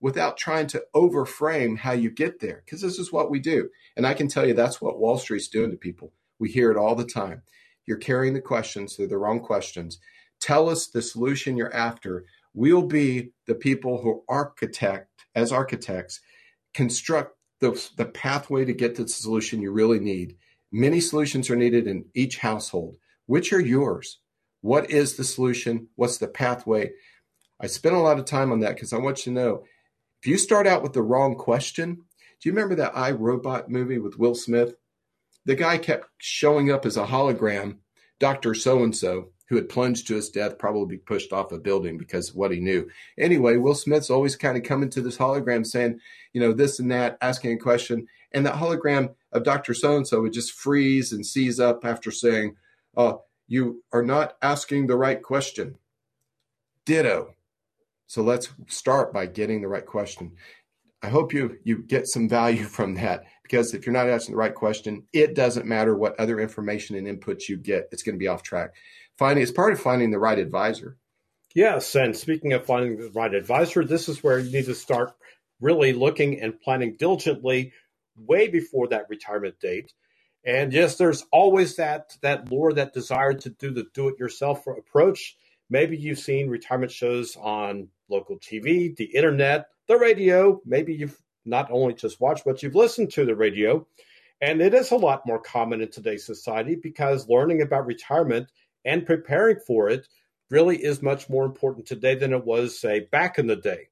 without 0.00 0.36
trying 0.36 0.66
to 0.68 0.84
overframe 0.94 1.76
how 1.76 1.92
you 1.92 2.10
get 2.10 2.40
there. 2.40 2.62
Because 2.64 2.82
this 2.82 2.98
is 2.98 3.12
what 3.12 3.30
we 3.30 3.40
do. 3.40 3.70
And 3.96 4.06
I 4.06 4.14
can 4.14 4.28
tell 4.28 4.46
you 4.46 4.54
that's 4.54 4.80
what 4.80 4.98
Wall 4.98 5.18
Street's 5.18 5.48
doing 5.48 5.70
to 5.70 5.76
people. 5.76 6.12
We 6.38 6.50
hear 6.50 6.70
it 6.70 6.76
all 6.76 6.94
the 6.94 7.04
time. 7.04 7.42
You're 7.86 7.96
carrying 7.96 8.34
the 8.34 8.40
questions, 8.40 8.96
they're 8.96 9.06
the 9.06 9.18
wrong 9.18 9.40
questions. 9.40 9.98
Tell 10.40 10.68
us 10.68 10.86
the 10.86 11.02
solution 11.02 11.56
you're 11.56 11.74
after. 11.74 12.26
We'll 12.54 12.82
be 12.82 13.32
the 13.46 13.54
people 13.54 14.02
who 14.02 14.24
architect, 14.28 15.08
as 15.34 15.52
architects, 15.52 16.20
construct 16.74 17.36
the, 17.60 17.80
the 17.96 18.06
pathway 18.06 18.64
to 18.64 18.72
get 18.72 18.94
to 18.96 19.04
the 19.04 19.08
solution 19.08 19.62
you 19.62 19.72
really 19.72 20.00
need. 20.00 20.36
Many 20.70 21.00
solutions 21.00 21.50
are 21.50 21.56
needed 21.56 21.86
in 21.86 22.06
each 22.14 22.38
household. 22.38 22.96
Which 23.26 23.52
are 23.52 23.60
yours? 23.60 24.20
What 24.60 24.90
is 24.90 25.16
the 25.16 25.24
solution? 25.24 25.88
What's 25.96 26.18
the 26.18 26.28
pathway? 26.28 26.92
I 27.60 27.66
spent 27.66 27.94
a 27.94 28.00
lot 28.00 28.18
of 28.18 28.24
time 28.24 28.52
on 28.52 28.60
that 28.60 28.74
because 28.74 28.92
I 28.92 28.98
want 28.98 29.18
you 29.18 29.32
to 29.32 29.38
know 29.38 29.64
if 30.20 30.26
you 30.26 30.36
start 30.36 30.66
out 30.66 30.82
with 30.82 30.92
the 30.92 31.02
wrong 31.02 31.36
question, 31.36 31.94
do 32.40 32.48
you 32.48 32.52
remember 32.52 32.74
that 32.76 32.96
I 32.96 33.12
Robot 33.12 33.70
movie 33.70 33.98
with 33.98 34.18
Will 34.18 34.34
Smith? 34.34 34.74
The 35.44 35.54
guy 35.54 35.78
kept 35.78 36.08
showing 36.18 36.70
up 36.70 36.84
as 36.84 36.96
a 36.96 37.06
hologram, 37.06 37.78
Dr. 38.18 38.54
So 38.54 38.82
and 38.82 38.96
so, 38.96 39.30
who 39.48 39.56
had 39.56 39.68
plunged 39.68 40.06
to 40.06 40.14
his 40.14 40.28
death, 40.28 40.58
probably 40.58 40.98
pushed 40.98 41.32
off 41.32 41.52
a 41.52 41.58
building 41.58 41.96
because 41.96 42.30
of 42.30 42.36
what 42.36 42.50
he 42.50 42.60
knew. 42.60 42.88
Anyway, 43.18 43.56
Will 43.56 43.74
Smith's 43.74 44.10
always 44.10 44.36
kind 44.36 44.56
of 44.56 44.62
coming 44.62 44.90
to 44.90 45.00
this 45.00 45.16
hologram 45.16 45.66
saying, 45.66 45.98
you 46.32 46.40
know, 46.40 46.52
this 46.52 46.78
and 46.78 46.90
that, 46.90 47.16
asking 47.22 47.52
a 47.52 47.58
question. 47.58 48.06
And 48.32 48.44
that 48.44 48.56
hologram 48.56 49.14
of 49.32 49.44
Dr. 49.44 49.72
So 49.72 49.96
and 49.96 50.06
so 50.06 50.20
would 50.20 50.34
just 50.34 50.52
freeze 50.52 51.12
and 51.12 51.24
seize 51.24 51.58
up 51.58 51.84
after 51.84 52.10
saying, 52.10 52.56
uh, 52.96 53.14
you 53.46 53.82
are 53.92 54.02
not 54.02 54.36
asking 54.42 54.86
the 54.86 54.96
right 54.96 55.22
question. 55.22 55.78
Ditto. 56.84 57.34
So 58.06 58.22
let's 58.22 58.50
start 58.66 59.12
by 59.12 59.26
getting 59.26 59.62
the 59.62 59.68
right 59.68 59.84
question. 59.84 60.32
I 61.02 61.08
hope 61.08 61.32
you 61.32 61.58
you 61.64 61.78
get 61.78 62.06
some 62.06 62.28
value 62.28 62.64
from 62.76 62.94
that 62.94 63.24
because 63.42 63.72
if 63.72 63.86
you're 63.86 63.92
not 63.94 64.08
asking 64.08 64.34
the 64.34 64.38
right 64.38 64.54
question, 64.54 65.04
it 65.12 65.34
doesn't 65.34 65.66
matter 65.66 65.96
what 65.96 66.18
other 66.20 66.38
information 66.38 66.96
and 66.96 67.06
inputs 67.06 67.48
you 67.48 67.56
get, 67.56 67.88
it's 67.92 68.02
going 68.02 68.14
to 68.14 68.18
be 68.18 68.28
off 68.28 68.42
track. 68.42 68.74
Finding 69.18 69.42
it's 69.42 69.52
part 69.52 69.72
of 69.72 69.80
finding 69.80 70.10
the 70.12 70.18
right 70.18 70.38
advisor. 70.38 70.96
Yes, 71.54 71.94
and 71.96 72.16
speaking 72.16 72.52
of 72.52 72.64
finding 72.64 72.98
the 72.98 73.10
right 73.10 73.34
advisor, 73.34 73.84
this 73.84 74.08
is 74.08 74.22
where 74.22 74.38
you 74.38 74.52
need 74.52 74.66
to 74.66 74.74
start 74.74 75.14
really 75.60 75.92
looking 75.92 76.40
and 76.40 76.60
planning 76.60 76.96
diligently 76.96 77.72
way 78.16 78.48
before 78.48 78.86
that 78.88 79.08
retirement 79.08 79.58
date. 79.60 79.92
And 80.44 80.72
yes, 80.72 80.96
there's 80.96 81.24
always 81.32 81.76
that 81.76 82.16
that 82.22 82.50
lure, 82.50 82.72
that 82.74 82.94
desire 82.94 83.34
to 83.34 83.50
do 83.50 83.72
the 83.72 83.86
do-it-yourself 83.92 84.66
approach. 84.66 85.36
Maybe 85.68 85.96
you've 85.96 86.20
seen 86.20 86.48
retirement 86.48 86.92
shows 86.92 87.36
on 87.36 87.88
local 88.08 88.38
TV, 88.38 88.94
the 88.96 89.04
internet, 89.04 89.66
the 89.88 89.98
radio. 89.98 90.60
Maybe 90.64 90.94
you've 90.94 91.20
not 91.44 91.70
only 91.72 91.94
just 91.94 92.20
watched, 92.20 92.44
but 92.44 92.62
you've 92.62 92.76
listened 92.76 93.10
to 93.12 93.24
the 93.24 93.34
radio. 93.34 93.86
And 94.40 94.60
it 94.62 94.74
is 94.74 94.92
a 94.92 94.96
lot 94.96 95.26
more 95.26 95.40
common 95.40 95.80
in 95.80 95.90
today's 95.90 96.24
society 96.24 96.76
because 96.76 97.28
learning 97.28 97.62
about 97.62 97.86
retirement 97.86 98.48
and 98.84 99.06
preparing 99.06 99.58
for 99.66 99.88
it 99.88 100.06
really 100.50 100.76
is 100.76 101.02
much 101.02 101.28
more 101.28 101.44
important 101.44 101.86
today 101.86 102.14
than 102.14 102.32
it 102.32 102.44
was, 102.44 102.78
say, 102.78 103.00
back 103.00 103.38
in 103.38 103.46
the 103.46 103.56
day. 103.56 103.88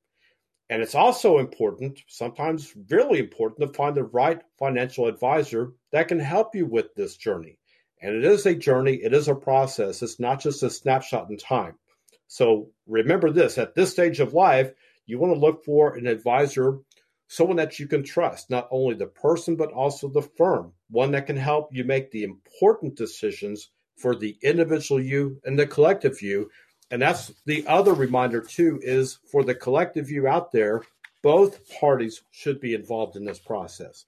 And 0.69 0.83
it's 0.83 0.95
also 0.95 1.39
important, 1.39 2.01
sometimes 2.09 2.75
really 2.91 3.21
important, 3.21 3.69
to 3.69 3.77
find 3.77 3.97
the 3.97 4.05
right 4.05 4.41
financial 4.59 5.07
advisor 5.07 5.73
that 5.93 6.09
can 6.09 6.19
help 6.19 6.55
you 6.55 6.67
with 6.67 6.95
this 6.95 7.17
journey. 7.17 7.59
And 8.03 8.17
it 8.17 8.25
is 8.25 8.47
a 8.47 8.55
journey, 8.55 8.95
it 8.95 9.15
is 9.15 9.29
a 9.29 9.35
process, 9.35 10.03
it's 10.03 10.19
not 10.19 10.41
just 10.41 10.63
a 10.63 10.71
snapshot 10.71 11.31
in 11.31 11.37
time. 11.37 11.75
So 12.27 12.71
remember 12.87 13.31
this 13.31 13.59
at 13.59 13.75
this 13.75 13.93
stage 13.93 14.19
of 14.21 14.35
life, 14.35 14.73
you 15.07 15.19
want 15.19 15.33
to 15.33 15.39
look 15.39 15.65
for 15.65 15.95
an 15.95 16.09
advisor, 16.09 16.79
someone 17.29 17.57
that 17.59 17.79
you 17.79 17.87
can 17.87 18.03
trust, 18.03 18.51
not 18.51 18.69
only 18.71 18.97
the 18.97 19.07
person, 19.07 19.55
but 19.57 19.73
also 19.73 20.09
the 20.09 20.23
firm, 20.23 20.73
one 20.91 21.13
that 21.13 21.27
can 21.27 21.37
help 21.37 21.69
you 21.73 21.85
make 21.85 22.11
the 22.11 22.25
important 22.25 22.97
decisions 22.97 23.71
for 23.97 24.15
the 24.15 24.37
individual 24.43 25.01
you 25.01 25.41
and 25.45 25.59
the 25.59 25.67
collective 25.67 26.23
you. 26.23 26.51
And 26.91 27.03
that's 27.03 27.33
the 27.45 27.67
other 27.67 27.93
reminder, 27.93 28.41
too, 28.41 28.79
is 28.83 29.19
for 29.31 29.43
the 29.43 29.55
collective 29.55 30.11
you 30.11 30.29
out 30.29 30.53
there, 30.53 30.83
both 31.23 31.69
parties 31.81 32.23
should 32.31 32.61
be 32.61 32.75
involved 32.75 33.17
in 33.17 33.25
this 33.25 33.39
process. 33.39 34.05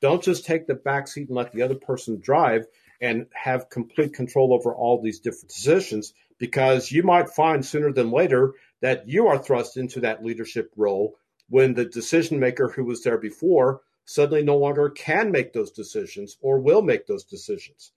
Don't 0.00 0.22
just 0.22 0.44
take 0.44 0.66
the 0.66 0.74
back 0.74 1.08
seat 1.08 1.28
and 1.28 1.36
let 1.36 1.52
the 1.52 1.62
other 1.62 1.74
person 1.74 2.20
drive 2.20 2.66
and 3.00 3.26
have 3.32 3.70
complete 3.70 4.12
control 4.12 4.52
over 4.52 4.74
all 4.74 5.00
these 5.00 5.20
different 5.20 5.48
decisions 5.48 6.12
because 6.38 6.92
you 6.92 7.02
might 7.02 7.30
find 7.30 7.64
sooner 7.64 7.92
than 7.92 8.10
later 8.10 8.54
that 8.80 9.08
you 9.08 9.26
are 9.28 9.38
thrust 9.38 9.76
into 9.76 10.00
that 10.00 10.24
leadership 10.24 10.70
role 10.76 11.16
when 11.48 11.74
the 11.74 11.84
decision 11.84 12.38
maker 12.38 12.68
who 12.68 12.84
was 12.84 13.02
there 13.02 13.18
before 13.18 13.80
suddenly 14.04 14.42
no 14.42 14.56
longer 14.56 14.88
can 14.90 15.30
make 15.30 15.52
those 15.52 15.70
decisions 15.70 16.36
or 16.40 16.60
will 16.60 16.82
make 16.82 17.06
those 17.06 17.24
decisions. 17.24 17.92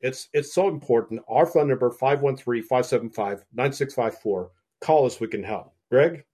It's 0.00 0.28
it's 0.32 0.54
so 0.54 0.68
important. 0.68 1.20
Our 1.28 1.44
phone 1.46 1.68
number 1.68 1.90
513-575-9654. 1.90 4.48
Call 4.80 5.06
us, 5.06 5.20
we 5.20 5.28
can 5.28 5.42
help. 5.42 5.74
Greg? 5.90 6.24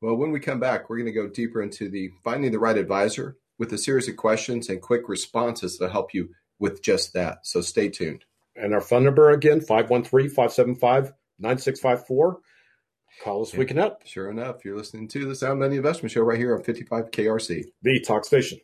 Well, 0.00 0.16
when 0.16 0.32
we 0.32 0.40
come 0.40 0.58
back, 0.60 0.90
we're 0.90 0.98
going 0.98 1.06
to 1.06 1.12
go 1.12 1.28
deeper 1.28 1.62
into 1.62 1.88
the 1.88 2.10
finding 2.22 2.52
the 2.52 2.58
right 2.58 2.76
advisor 2.76 3.38
with 3.58 3.72
a 3.72 3.78
series 3.78 4.08
of 4.08 4.16
questions 4.16 4.68
and 4.68 4.82
quick 4.82 5.08
responses 5.08 5.78
to 5.78 5.88
help 5.88 6.12
you 6.12 6.28
with 6.58 6.82
just 6.82 7.12
that. 7.14 7.46
So 7.46 7.60
stay 7.60 7.88
tuned. 7.88 8.24
And 8.56 8.74
our 8.74 8.80
phone 8.80 9.04
number 9.04 9.30
again, 9.30 9.60
513-575-9654. 9.60 12.36
Call 13.22 13.42
us, 13.42 13.52
yeah. 13.52 13.58
we 13.58 13.64
can 13.64 13.76
help. 13.76 14.04
Sure 14.06 14.30
enough, 14.30 14.64
you're 14.64 14.76
listening 14.76 15.08
to 15.08 15.26
the 15.26 15.34
Sound 15.34 15.58
Money 15.60 15.76
Investment 15.76 16.12
Show 16.12 16.22
right 16.22 16.38
here 16.38 16.56
on 16.56 16.62
55 16.62 17.10
KRC. 17.10 17.64
The 17.82 18.00
Talk 18.00 18.24
Station. 18.24 18.60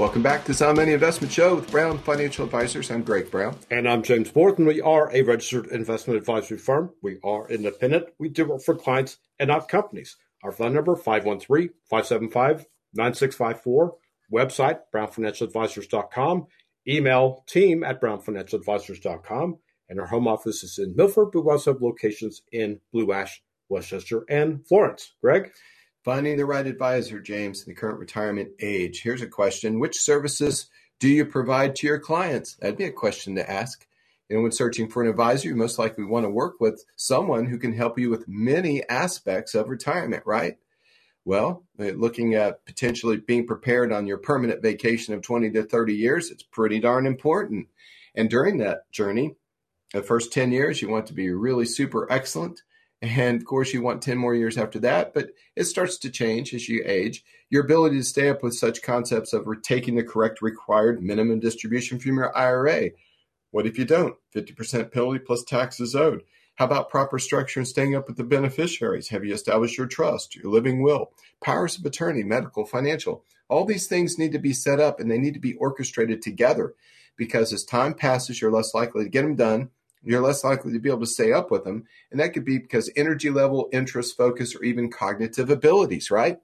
Welcome 0.00 0.22
back 0.22 0.46
to 0.46 0.54
Sound 0.54 0.78
Money 0.78 0.94
Investment 0.94 1.30
Show 1.30 1.56
with 1.56 1.70
Brown 1.70 1.98
Financial 1.98 2.46
Advisors. 2.46 2.90
I'm 2.90 3.02
Greg 3.02 3.30
Brown. 3.30 3.54
And 3.70 3.86
I'm 3.86 4.02
James 4.02 4.34
Morton. 4.34 4.64
We 4.64 4.80
are 4.80 5.14
a 5.14 5.20
registered 5.20 5.66
investment 5.66 6.16
advisory 6.16 6.56
firm. 6.56 6.94
We 7.02 7.18
are 7.22 7.46
independent. 7.50 8.06
We 8.18 8.30
do 8.30 8.46
work 8.46 8.62
for 8.62 8.74
clients 8.74 9.18
and 9.38 9.48
not 9.48 9.68
companies. 9.68 10.16
Our 10.42 10.52
phone 10.52 10.72
number, 10.72 10.96
513-575-9654. 10.96 13.90
Website, 14.32 14.78
brownfinancialadvisors.com. 14.94 16.46
Email, 16.88 17.44
team 17.46 17.84
at 17.84 18.00
brownfinancialadvisors.com. 18.00 19.58
And 19.90 20.00
our 20.00 20.06
home 20.06 20.26
office 20.26 20.64
is 20.64 20.78
in 20.78 20.96
Milford, 20.96 21.28
but 21.30 21.42
we 21.42 21.52
also 21.52 21.74
have 21.74 21.82
locations 21.82 22.40
in 22.52 22.80
Blue 22.90 23.12
Ash, 23.12 23.42
West 23.68 23.90
Chester, 23.90 24.24
and 24.30 24.66
Florence. 24.66 25.12
Greg? 25.20 25.52
Finding 26.04 26.38
the 26.38 26.46
right 26.46 26.66
advisor, 26.66 27.20
James, 27.20 27.62
in 27.62 27.70
the 27.70 27.78
current 27.78 27.98
retirement 27.98 28.50
age. 28.60 29.02
Here's 29.02 29.22
a 29.22 29.26
question 29.26 29.78
Which 29.78 30.00
services 30.00 30.66
do 30.98 31.08
you 31.08 31.26
provide 31.26 31.76
to 31.76 31.86
your 31.86 31.98
clients? 31.98 32.54
That'd 32.54 32.78
be 32.78 32.84
a 32.84 32.92
question 32.92 33.34
to 33.36 33.50
ask. 33.50 33.86
Know, 34.30 34.42
when 34.42 34.52
searching 34.52 34.88
for 34.88 35.02
an 35.02 35.08
advisor, 35.10 35.48
you 35.48 35.56
most 35.56 35.78
likely 35.78 36.04
want 36.04 36.24
to 36.24 36.30
work 36.30 36.60
with 36.60 36.84
someone 36.94 37.46
who 37.46 37.58
can 37.58 37.72
help 37.72 37.98
you 37.98 38.10
with 38.10 38.28
many 38.28 38.88
aspects 38.88 39.54
of 39.54 39.68
retirement, 39.68 40.22
right? 40.24 40.56
Well, 41.24 41.64
uh, 41.78 41.86
looking 41.86 42.34
at 42.34 42.64
potentially 42.64 43.16
being 43.16 43.46
prepared 43.46 43.92
on 43.92 44.06
your 44.06 44.18
permanent 44.18 44.62
vacation 44.62 45.14
of 45.14 45.22
20 45.22 45.50
to 45.50 45.64
30 45.64 45.94
years, 45.94 46.30
it's 46.30 46.44
pretty 46.44 46.78
darn 46.78 47.06
important. 47.06 47.66
And 48.14 48.30
during 48.30 48.58
that 48.58 48.90
journey, 48.92 49.34
the 49.92 50.02
first 50.02 50.32
10 50.32 50.52
years, 50.52 50.80
you 50.80 50.88
want 50.88 51.06
to 51.06 51.12
be 51.12 51.30
really 51.30 51.66
super 51.66 52.10
excellent. 52.10 52.62
And 53.02 53.40
of 53.40 53.46
course, 53.46 53.72
you 53.72 53.82
want 53.82 54.02
10 54.02 54.18
more 54.18 54.34
years 54.34 54.58
after 54.58 54.78
that, 54.80 55.14
but 55.14 55.30
it 55.56 55.64
starts 55.64 55.96
to 55.98 56.10
change 56.10 56.52
as 56.52 56.68
you 56.68 56.82
age. 56.84 57.24
Your 57.48 57.64
ability 57.64 57.96
to 57.96 58.04
stay 58.04 58.28
up 58.28 58.42
with 58.42 58.54
such 58.54 58.82
concepts 58.82 59.32
of 59.32 59.46
taking 59.62 59.96
the 59.96 60.04
correct 60.04 60.42
required 60.42 61.02
minimum 61.02 61.40
distribution 61.40 61.98
from 61.98 62.16
your 62.16 62.36
IRA. 62.36 62.90
What 63.52 63.66
if 63.66 63.78
you 63.78 63.86
don't? 63.86 64.16
50% 64.34 64.92
penalty 64.92 65.18
plus 65.18 65.42
taxes 65.44 65.96
owed. 65.96 66.22
How 66.56 66.66
about 66.66 66.90
proper 66.90 67.18
structure 67.18 67.60
and 67.60 67.66
staying 67.66 67.96
up 67.96 68.06
with 68.06 68.18
the 68.18 68.24
beneficiaries? 68.24 69.08
Have 69.08 69.24
you 69.24 69.32
established 69.32 69.78
your 69.78 69.86
trust, 69.86 70.36
your 70.36 70.52
living 70.52 70.82
will, 70.82 71.10
powers 71.42 71.78
of 71.78 71.86
attorney, 71.86 72.22
medical, 72.22 72.66
financial? 72.66 73.24
All 73.48 73.64
these 73.64 73.86
things 73.86 74.18
need 74.18 74.32
to 74.32 74.38
be 74.38 74.52
set 74.52 74.78
up 74.78 75.00
and 75.00 75.10
they 75.10 75.16
need 75.16 75.32
to 75.34 75.40
be 75.40 75.54
orchestrated 75.54 76.20
together 76.20 76.74
because 77.16 77.52
as 77.54 77.64
time 77.64 77.94
passes, 77.94 78.42
you're 78.42 78.52
less 78.52 78.74
likely 78.74 79.04
to 79.04 79.10
get 79.10 79.22
them 79.22 79.36
done 79.36 79.70
you're 80.02 80.20
less 80.20 80.44
likely 80.44 80.72
to 80.72 80.78
be 80.78 80.88
able 80.88 81.00
to 81.00 81.06
stay 81.06 81.32
up 81.32 81.50
with 81.50 81.64
them. 81.64 81.84
And 82.10 82.20
that 82.20 82.32
could 82.32 82.44
be 82.44 82.58
because 82.58 82.90
energy 82.96 83.30
level, 83.30 83.68
interest, 83.72 84.16
focus, 84.16 84.54
or 84.54 84.62
even 84.62 84.90
cognitive 84.90 85.50
abilities, 85.50 86.10
right? 86.10 86.38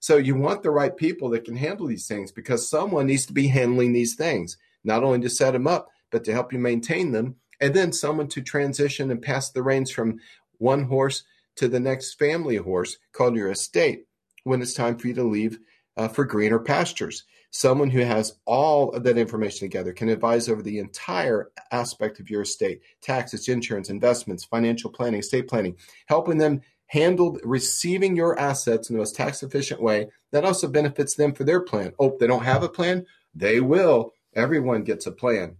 So 0.00 0.16
you 0.16 0.34
want 0.34 0.62
the 0.62 0.70
right 0.70 0.96
people 0.96 1.30
that 1.30 1.44
can 1.44 1.56
handle 1.56 1.86
these 1.86 2.08
things 2.08 2.32
because 2.32 2.68
someone 2.68 3.06
needs 3.06 3.26
to 3.26 3.32
be 3.32 3.48
handling 3.48 3.92
these 3.92 4.14
things, 4.14 4.56
not 4.82 5.04
only 5.04 5.20
to 5.20 5.30
set 5.30 5.52
them 5.52 5.66
up, 5.66 5.90
but 6.10 6.24
to 6.24 6.32
help 6.32 6.52
you 6.52 6.58
maintain 6.58 7.12
them. 7.12 7.36
And 7.60 7.74
then 7.74 7.92
someone 7.92 8.28
to 8.28 8.40
transition 8.40 9.10
and 9.10 9.22
pass 9.22 9.50
the 9.50 9.62
reins 9.62 9.90
from 9.90 10.18
one 10.58 10.84
horse 10.84 11.22
to 11.56 11.68
the 11.68 11.80
next 11.80 12.14
family 12.14 12.56
horse 12.56 12.98
called 13.12 13.36
your 13.36 13.50
estate 13.50 14.06
when 14.44 14.62
it's 14.62 14.74
time 14.74 14.96
for 14.96 15.08
you 15.08 15.14
to 15.14 15.22
leave 15.22 15.58
uh, 15.96 16.08
for 16.08 16.24
greener 16.24 16.58
pastures 16.58 17.24
someone 17.52 17.90
who 17.90 18.00
has 18.00 18.34
all 18.46 18.90
of 18.92 19.04
that 19.04 19.18
information 19.18 19.60
together 19.60 19.92
can 19.92 20.08
advise 20.08 20.48
over 20.48 20.62
the 20.62 20.78
entire 20.78 21.50
aspect 21.70 22.18
of 22.18 22.30
your 22.30 22.42
estate 22.42 22.80
taxes 23.02 23.46
insurance 23.46 23.90
investments 23.90 24.42
financial 24.42 24.90
planning 24.90 25.20
estate 25.20 25.46
planning 25.46 25.76
helping 26.06 26.38
them 26.38 26.60
handle 26.86 27.38
receiving 27.44 28.16
your 28.16 28.38
assets 28.38 28.88
in 28.88 28.96
the 28.96 28.98
most 28.98 29.14
tax 29.14 29.42
efficient 29.42 29.80
way 29.80 30.08
that 30.30 30.44
also 30.44 30.66
benefits 30.66 31.14
them 31.14 31.32
for 31.32 31.44
their 31.44 31.60
plan. 31.60 31.92
Oh 31.98 32.16
they 32.18 32.26
don't 32.26 32.44
have 32.44 32.62
a 32.62 32.68
plan? 32.68 33.06
They 33.34 33.60
will. 33.60 34.12
Everyone 34.34 34.82
gets 34.82 35.06
a 35.06 35.12
plan. 35.12 35.56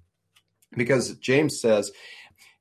Because 0.74 1.14
james 1.18 1.61
says 1.61 1.92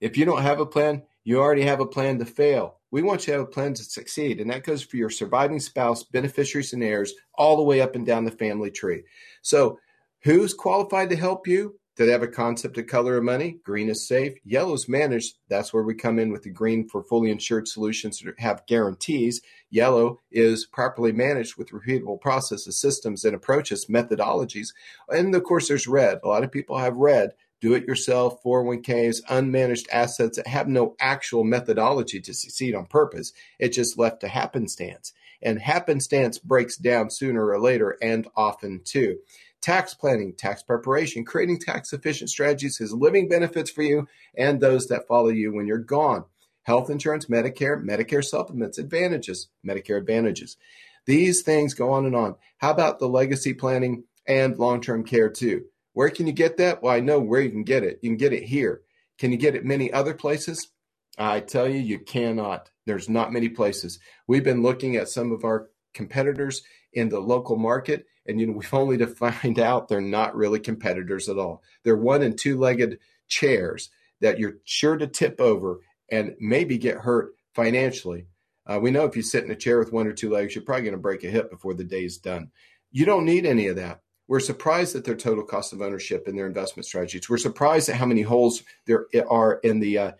if 0.01 0.17
you 0.17 0.25
don't 0.25 0.41
have 0.41 0.59
a 0.59 0.65
plan 0.65 1.03
you 1.23 1.39
already 1.39 1.63
have 1.63 1.79
a 1.79 1.85
plan 1.85 2.19
to 2.19 2.25
fail 2.25 2.80
we 2.91 3.01
want 3.01 3.21
you 3.21 3.33
to 3.33 3.39
have 3.39 3.47
a 3.47 3.51
plan 3.51 3.73
to 3.73 3.83
succeed, 3.83 4.39
and 4.39 4.49
that 4.51 4.63
goes 4.63 4.83
for 4.83 4.97
your 4.97 5.09
surviving 5.09 5.59
spouse, 5.59 6.03
beneficiaries, 6.03 6.73
and 6.73 6.83
heirs, 6.83 7.13
all 7.35 7.57
the 7.57 7.63
way 7.63 7.81
up 7.81 7.95
and 7.95 8.05
down 8.05 8.25
the 8.25 8.31
family 8.31 8.69
tree. 8.69 9.03
So, 9.41 9.79
who's 10.23 10.53
qualified 10.53 11.09
to 11.09 11.15
help 11.15 11.47
you? 11.47 11.79
Do 11.97 12.05
they 12.05 12.11
have 12.13 12.23
a 12.23 12.27
concept 12.27 12.77
of 12.77 12.87
color 12.87 13.17
of 13.17 13.23
money? 13.23 13.57
Green 13.63 13.89
is 13.89 14.07
safe. 14.07 14.33
Yellow 14.45 14.73
is 14.73 14.87
managed. 14.87 15.37
That's 15.49 15.73
where 15.73 15.83
we 15.83 15.93
come 15.93 16.19
in 16.19 16.31
with 16.31 16.43
the 16.43 16.49
green 16.49 16.87
for 16.87 17.03
fully 17.03 17.29
insured 17.29 17.67
solutions 17.67 18.19
that 18.19 18.39
have 18.39 18.65
guarantees. 18.65 19.41
Yellow 19.69 20.19
is 20.31 20.65
properly 20.65 21.11
managed 21.11 21.57
with 21.57 21.71
repeatable 21.71 22.19
processes, 22.19 22.79
systems, 22.79 23.25
and 23.25 23.35
approaches, 23.35 23.87
methodologies. 23.87 24.69
And 25.09 25.35
of 25.35 25.43
course, 25.43 25.67
there's 25.67 25.87
red. 25.87 26.19
A 26.23 26.27
lot 26.27 26.43
of 26.43 26.51
people 26.51 26.77
have 26.77 26.95
red 26.95 27.31
do 27.61 27.75
it 27.75 27.87
yourself 27.87 28.43
401ks, 28.43 29.23
unmanaged 29.29 29.87
assets 29.91 30.37
that 30.37 30.47
have 30.47 30.67
no 30.67 30.95
actual 30.99 31.43
methodology 31.43 32.19
to 32.19 32.33
succeed 32.33 32.73
on 32.75 32.87
purpose. 32.87 33.31
It's 33.59 33.75
just 33.75 33.99
left 33.99 34.21
to 34.21 34.27
happenstance. 34.27 35.13
And 35.43 35.59
happenstance 35.59 36.39
breaks 36.39 36.75
down 36.77 37.11
sooner 37.11 37.47
or 37.47 37.59
later 37.59 37.97
and 38.01 38.27
often 38.35 38.81
too. 38.83 39.19
tax 39.61 39.93
planning, 39.93 40.33
tax 40.33 40.63
preparation, 40.63 41.23
creating 41.23 41.59
tax 41.59 41.93
efficient 41.93 42.31
strategies, 42.31 42.77
his 42.77 42.93
living 42.93 43.29
benefits 43.29 43.69
for 43.69 43.83
you 43.83 44.07
and 44.35 44.59
those 44.59 44.87
that 44.87 45.07
follow 45.07 45.29
you 45.29 45.53
when 45.53 45.67
you're 45.67 45.77
gone. 45.77 46.25
Health 46.63 46.89
insurance, 46.89 47.25
Medicare, 47.27 47.83
Medicare 47.83 48.23
supplements, 48.23 48.77
advantages, 48.77 49.49
Medicare 49.65 49.97
advantages. 49.97 50.57
These 51.05 51.41
things 51.41 51.73
go 51.73 51.91
on 51.91 52.05
and 52.05 52.15
on. 52.15 52.35
How 52.57 52.71
about 52.71 52.99
the 52.99 53.07
legacy 53.07 53.53
planning 53.53 54.03
and 54.27 54.57
long 54.57 54.81
term 54.81 55.03
care 55.03 55.29
too? 55.29 55.65
Where 55.93 56.09
can 56.09 56.27
you 56.27 56.33
get 56.33 56.57
that? 56.57 56.81
Well, 56.81 56.93
I 56.93 56.99
know 56.99 57.19
where 57.19 57.41
you 57.41 57.49
can 57.49 57.63
get 57.63 57.83
it. 57.83 57.99
You 58.01 58.09
can 58.09 58.17
get 58.17 58.33
it 58.33 58.43
here. 58.43 58.81
Can 59.17 59.31
you 59.31 59.37
get 59.37 59.55
it 59.55 59.65
many 59.65 59.91
other 59.91 60.13
places? 60.13 60.69
I 61.17 61.41
tell 61.41 61.67
you, 61.67 61.79
you 61.79 61.99
cannot. 61.99 62.71
There's 62.85 63.09
not 63.09 63.33
many 63.33 63.49
places. 63.49 63.99
We've 64.27 64.43
been 64.43 64.63
looking 64.63 64.95
at 64.95 65.09
some 65.09 65.31
of 65.31 65.43
our 65.43 65.69
competitors 65.93 66.63
in 66.93 67.09
the 67.09 67.19
local 67.19 67.57
market, 67.57 68.05
and 68.25 68.39
you 68.39 68.47
know 68.47 68.53
we've 68.57 68.73
only 68.73 68.97
to 68.97 69.07
find 69.07 69.59
out 69.59 69.87
they're 69.87 70.01
not 70.01 70.35
really 70.35 70.59
competitors 70.59 71.29
at 71.29 71.37
all. 71.37 71.63
They're 71.83 71.97
one 71.97 72.21
and 72.21 72.37
two 72.37 72.57
legged 72.57 72.99
chairs 73.27 73.89
that 74.21 74.39
you're 74.39 74.57
sure 74.65 74.97
to 74.97 75.07
tip 75.07 75.39
over 75.39 75.79
and 76.11 76.35
maybe 76.39 76.77
get 76.77 76.97
hurt 76.97 77.35
financially. 77.53 78.27
Uh, 78.65 78.79
we 78.79 78.91
know 78.91 79.05
if 79.05 79.15
you 79.15 79.23
sit 79.23 79.43
in 79.43 79.51
a 79.51 79.55
chair 79.55 79.79
with 79.79 79.91
one 79.91 80.07
or 80.07 80.13
two 80.13 80.29
legs, 80.29 80.53
you're 80.53 80.63
probably 80.63 80.83
going 80.83 80.93
to 80.93 80.99
break 80.99 81.23
a 81.23 81.29
hip 81.29 81.49
before 81.49 81.73
the 81.73 81.83
day's 81.83 82.17
done. 82.17 82.51
You 82.91 83.05
don't 83.05 83.25
need 83.25 83.45
any 83.45 83.67
of 83.67 83.77
that. 83.77 84.01
We're 84.27 84.39
surprised 84.39 84.95
at 84.95 85.03
their 85.03 85.15
total 85.15 85.43
cost 85.43 85.73
of 85.73 85.81
ownership 85.81 86.27
and 86.27 86.37
their 86.37 86.47
investment 86.47 86.85
strategies. 86.85 87.29
We're 87.29 87.37
surprised 87.37 87.89
at 87.89 87.97
how 87.97 88.05
many 88.05 88.21
holes 88.21 88.63
there 88.85 89.07
are 89.29 89.55
in 89.63 89.79
the 89.79 89.97
uh, 89.97 90.11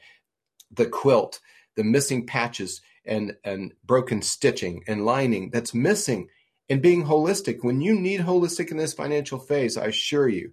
the 0.71 0.85
quilt, 0.85 1.39
the 1.75 1.83
missing 1.83 2.25
patches 2.25 2.81
and 3.05 3.35
and 3.43 3.73
broken 3.85 4.21
stitching 4.21 4.83
and 4.87 5.05
lining 5.05 5.49
that's 5.49 5.73
missing 5.73 6.27
and 6.69 6.81
being 6.81 7.05
holistic. 7.05 7.63
When 7.63 7.81
you 7.81 7.99
need 7.99 8.21
holistic 8.21 8.71
in 8.71 8.77
this 8.77 8.93
financial 8.93 9.39
phase 9.39 9.77
i 9.77 9.85
assure 9.85 10.29
you. 10.29 10.51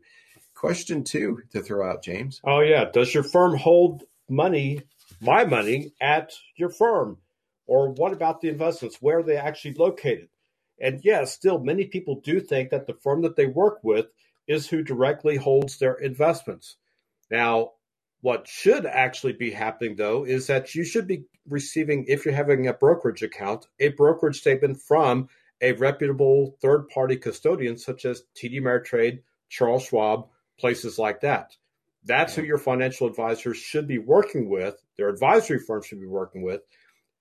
Question 0.55 1.05
two 1.05 1.43
to 1.53 1.63
throw 1.63 1.89
out 1.89 2.03
james. 2.03 2.41
Oh 2.45 2.61
yeah. 2.61 2.87
Does 2.93 3.15
your 3.15 3.23
firm 3.23 3.57
hold 3.57 4.03
money 4.29 4.83
my 5.21 5.45
money 5.45 5.93
at 6.01 6.33
your 6.57 6.71
firm? 6.71 7.19
Or 7.67 7.91
what 7.91 8.13
about 8.13 8.41
the 8.41 8.49
investments? 8.49 8.97
Where 9.01 9.19
are 9.19 9.23
they 9.23 9.37
actually 9.37 9.75
located 9.75 10.29
and 10.81 11.01
yes 11.05 11.33
still 11.33 11.59
many 11.59 11.85
people 11.85 12.21
do 12.21 12.41
think 12.41 12.71
that 12.71 12.87
the 12.87 12.95
firm 12.95 13.23
that 13.23 13.37
they 13.37 13.47
work 13.47 13.79
with 13.83 14.07
is 14.47 14.69
who 14.69 14.83
directly 14.83 15.37
holds 15.37 15.79
their 15.79 15.95
investments 15.95 16.77
now 17.31 17.73
what 18.21 18.49
should 18.49 18.85
actually 18.85 19.35
be 19.35 19.51
happening, 19.51 19.95
though, 19.97 20.25
is 20.25 20.49
that 20.49 20.75
you 20.75 20.85
should 20.85 21.07
be 21.07 21.25
receiving, 21.49 22.05
if 22.09 22.25
you're 22.25 22.35
having 22.35 22.67
a 22.67 22.73
brokerage 22.73 23.23
account, 23.23 23.67
a 23.79 23.91
brokerage 23.91 24.41
statement 24.41 24.81
from 24.81 25.29
a 25.61 25.73
reputable 25.73 26.57
third 26.61 26.89
party 26.89 27.17
custodian 27.17 27.79
such 27.79 28.05
as 28.05 28.25
TD 28.37 28.61
Ameritrade, 28.61 29.21
Charles 29.49 29.85
Schwab, 29.85 30.29
places 30.59 30.99
like 30.99 31.21
that. 31.21 31.57
That's 32.05 32.35
who 32.35 32.43
your 32.43 32.59
financial 32.59 33.07
advisors 33.07 33.57
should 33.57 33.87
be 33.87 33.99
working 33.99 34.49
with, 34.49 34.83
their 34.97 35.09
advisory 35.09 35.59
firm 35.59 35.83
should 35.83 36.01
be 36.01 36.07
working 36.07 36.43
with. 36.43 36.63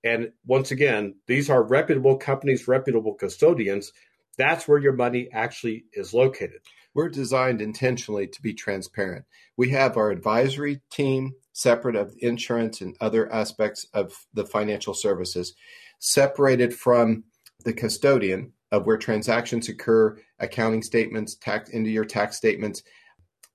And 0.04 0.32
once 0.46 0.70
again, 0.70 1.16
these 1.26 1.50
are 1.50 1.62
reputable 1.62 2.16
companies, 2.16 2.68
reputable 2.68 3.14
custodians. 3.14 3.92
That's 4.36 4.68
where 4.68 4.78
your 4.78 4.92
money 4.92 5.28
actually 5.32 5.84
is 5.92 6.14
located. 6.14 6.60
We're 6.94 7.08
designed 7.08 7.60
intentionally 7.60 8.28
to 8.28 8.42
be 8.42 8.54
transparent. 8.54 9.24
We 9.56 9.70
have 9.70 9.96
our 9.96 10.10
advisory 10.10 10.80
team 10.90 11.32
separate 11.52 11.96
of 11.96 12.14
insurance 12.20 12.80
and 12.80 12.96
other 13.00 13.30
aspects 13.32 13.84
of 13.92 14.12
the 14.32 14.46
financial 14.46 14.94
services, 14.94 15.54
separated 15.98 16.72
from 16.72 17.24
the 17.64 17.72
custodian 17.72 18.52
of 18.70 18.86
where 18.86 18.96
transactions 18.96 19.68
occur, 19.68 20.16
accounting 20.38 20.82
statements, 20.82 21.34
tax 21.34 21.70
into 21.70 21.90
your 21.90 22.04
tax 22.04 22.36
statements, 22.36 22.82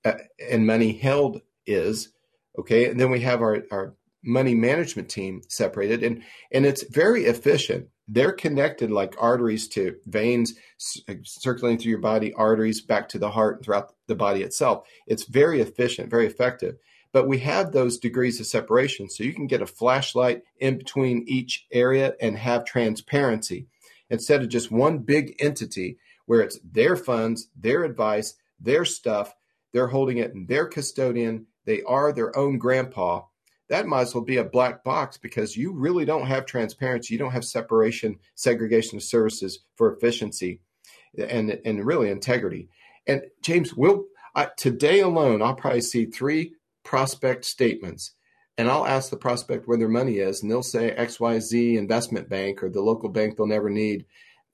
uh, 0.04 0.12
and 0.50 0.66
money 0.66 0.92
held 0.92 1.40
is 1.66 2.12
okay. 2.58 2.90
And 2.90 3.00
then 3.00 3.10
we 3.10 3.20
have 3.20 3.40
our, 3.40 3.62
our 3.70 3.94
money 4.24 4.54
management 4.54 5.08
team 5.08 5.42
separated, 5.48 6.02
and 6.02 6.22
and 6.52 6.66
it's 6.66 6.84
very 6.90 7.24
efficient 7.24 7.88
they're 8.08 8.32
connected 8.32 8.90
like 8.90 9.16
arteries 9.18 9.68
to 9.68 9.96
veins 10.06 10.54
circulating 11.22 11.78
through 11.78 11.90
your 11.90 12.00
body, 12.00 12.32
arteries 12.34 12.82
back 12.82 13.08
to 13.10 13.18
the 13.18 13.30
heart 13.30 13.56
and 13.56 13.64
throughout 13.64 13.94
the 14.08 14.14
body 14.14 14.42
itself. 14.42 14.86
It's 15.06 15.24
very 15.24 15.60
efficient, 15.60 16.10
very 16.10 16.26
effective. 16.26 16.76
But 17.12 17.28
we 17.28 17.38
have 17.38 17.72
those 17.72 17.98
degrees 17.98 18.40
of 18.40 18.46
separation. 18.46 19.08
So 19.08 19.24
you 19.24 19.32
can 19.32 19.46
get 19.46 19.62
a 19.62 19.66
flashlight 19.66 20.42
in 20.58 20.78
between 20.78 21.24
each 21.26 21.66
area 21.72 22.14
and 22.20 22.36
have 22.36 22.64
transparency 22.64 23.68
instead 24.10 24.42
of 24.42 24.48
just 24.48 24.70
one 24.70 24.98
big 24.98 25.36
entity 25.38 25.96
where 26.26 26.40
it's 26.40 26.58
their 26.64 26.96
funds, 26.96 27.48
their 27.56 27.84
advice, 27.84 28.34
their 28.60 28.84
stuff. 28.84 29.34
They're 29.72 29.86
holding 29.86 30.18
it 30.18 30.32
in 30.32 30.46
their 30.46 30.66
custodian. 30.66 31.46
They 31.64 31.82
are 31.82 32.12
their 32.12 32.36
own 32.36 32.58
grandpa 32.58 33.22
that 33.68 33.86
might 33.86 34.02
as 34.02 34.14
well 34.14 34.24
be 34.24 34.36
a 34.36 34.44
black 34.44 34.84
box 34.84 35.16
because 35.16 35.56
you 35.56 35.72
really 35.72 36.04
don't 36.04 36.26
have 36.26 36.46
transparency. 36.46 37.14
You 37.14 37.18
don't 37.18 37.32
have 37.32 37.44
separation, 37.44 38.18
segregation 38.34 38.98
of 38.98 39.02
services 39.02 39.60
for 39.76 39.94
efficiency 39.94 40.60
and, 41.16 41.58
and 41.64 41.86
really 41.86 42.10
integrity. 42.10 42.68
And 43.06 43.22
James, 43.42 43.74
will 43.74 44.06
today 44.56 45.00
alone, 45.00 45.42
I'll 45.42 45.54
probably 45.54 45.80
see 45.80 46.06
three 46.06 46.54
prospect 46.84 47.44
statements 47.44 48.12
and 48.56 48.70
I'll 48.70 48.86
ask 48.86 49.10
the 49.10 49.16
prospect 49.16 49.66
where 49.66 49.78
their 49.78 49.88
money 49.88 50.18
is, 50.18 50.42
and 50.42 50.50
they'll 50.50 50.62
say 50.62 50.94
XYZ 50.96 51.76
investment 51.76 52.28
bank 52.28 52.62
or 52.62 52.70
the 52.70 52.80
local 52.80 53.08
bank 53.08 53.36
they'll 53.36 53.46
never 53.46 53.68
need, 53.68 54.04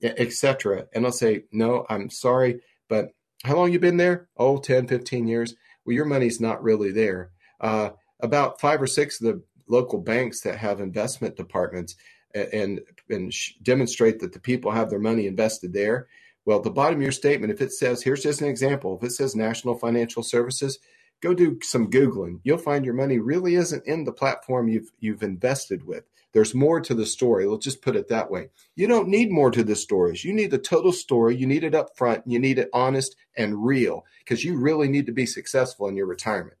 etc. 0.01 0.87
And 0.93 1.05
I'll 1.05 1.11
say, 1.11 1.43
no, 1.51 1.85
I'm 1.87 2.09
sorry, 2.09 2.61
but 2.89 3.09
how 3.43 3.55
long 3.55 3.71
you 3.71 3.79
been 3.79 3.97
there? 3.97 4.27
Oh, 4.37 4.57
10, 4.57 4.87
15 4.87 5.27
years. 5.27 5.55
Well, 5.85 5.95
your 5.95 6.05
money's 6.05 6.39
not 6.39 6.63
really 6.63 6.91
there. 6.91 7.31
Uh, 7.59 7.91
about 8.21 8.59
five 8.59 8.81
or 8.81 8.87
six 8.87 9.21
of 9.21 9.27
the 9.27 9.43
local 9.67 9.99
banks 9.99 10.41
that 10.41 10.57
have 10.57 10.79
investment 10.79 11.35
departments 11.35 11.95
and 12.33 12.81
and 13.09 13.33
demonstrate 13.61 14.19
that 14.19 14.33
the 14.33 14.39
people 14.39 14.71
have 14.71 14.89
their 14.89 14.99
money 14.99 15.27
invested 15.27 15.73
there. 15.73 16.07
Well, 16.45 16.59
the 16.59 16.71
bottom 16.71 16.95
of 16.95 17.03
your 17.03 17.11
statement, 17.11 17.53
if 17.53 17.61
it 17.61 17.71
says, 17.71 18.01
here's 18.01 18.23
just 18.23 18.41
an 18.41 18.47
example, 18.47 18.97
if 18.97 19.03
it 19.05 19.11
says 19.11 19.35
National 19.35 19.77
Financial 19.77 20.23
Services, 20.23 20.79
go 21.21 21.33
do 21.33 21.59
some 21.61 21.91
googling. 21.91 22.39
You'll 22.43 22.57
find 22.57 22.83
your 22.83 22.95
money 22.95 23.19
really 23.19 23.55
isn't 23.55 23.85
in 23.85 24.05
the 24.05 24.11
platform 24.11 24.67
you've 24.67 24.91
you've 24.99 25.23
invested 25.23 25.85
with. 25.85 26.03
There's 26.33 26.55
more 26.55 26.79
to 26.79 26.93
the 26.93 27.05
story. 27.05 27.45
Let's 27.45 27.65
just 27.65 27.81
put 27.81 27.97
it 27.97 28.07
that 28.07 28.31
way. 28.31 28.49
You 28.75 28.87
don't 28.87 29.09
need 29.09 29.31
more 29.31 29.51
to 29.51 29.63
the 29.63 29.75
stories. 29.75 30.23
You 30.23 30.33
need 30.33 30.51
the 30.51 30.57
total 30.57 30.93
story. 30.93 31.35
You 31.35 31.45
need 31.45 31.65
it 31.65 31.75
up 31.75 31.97
front. 31.97 32.23
You 32.25 32.39
need 32.39 32.57
it 32.57 32.69
honest 32.73 33.15
and 33.35 33.65
real 33.65 34.05
because 34.19 34.43
you 34.43 34.57
really 34.57 34.87
need 34.87 35.07
to 35.07 35.11
be 35.11 35.25
successful 35.25 35.87
in 35.87 35.97
your 35.97 36.07
retirement. 36.07 36.57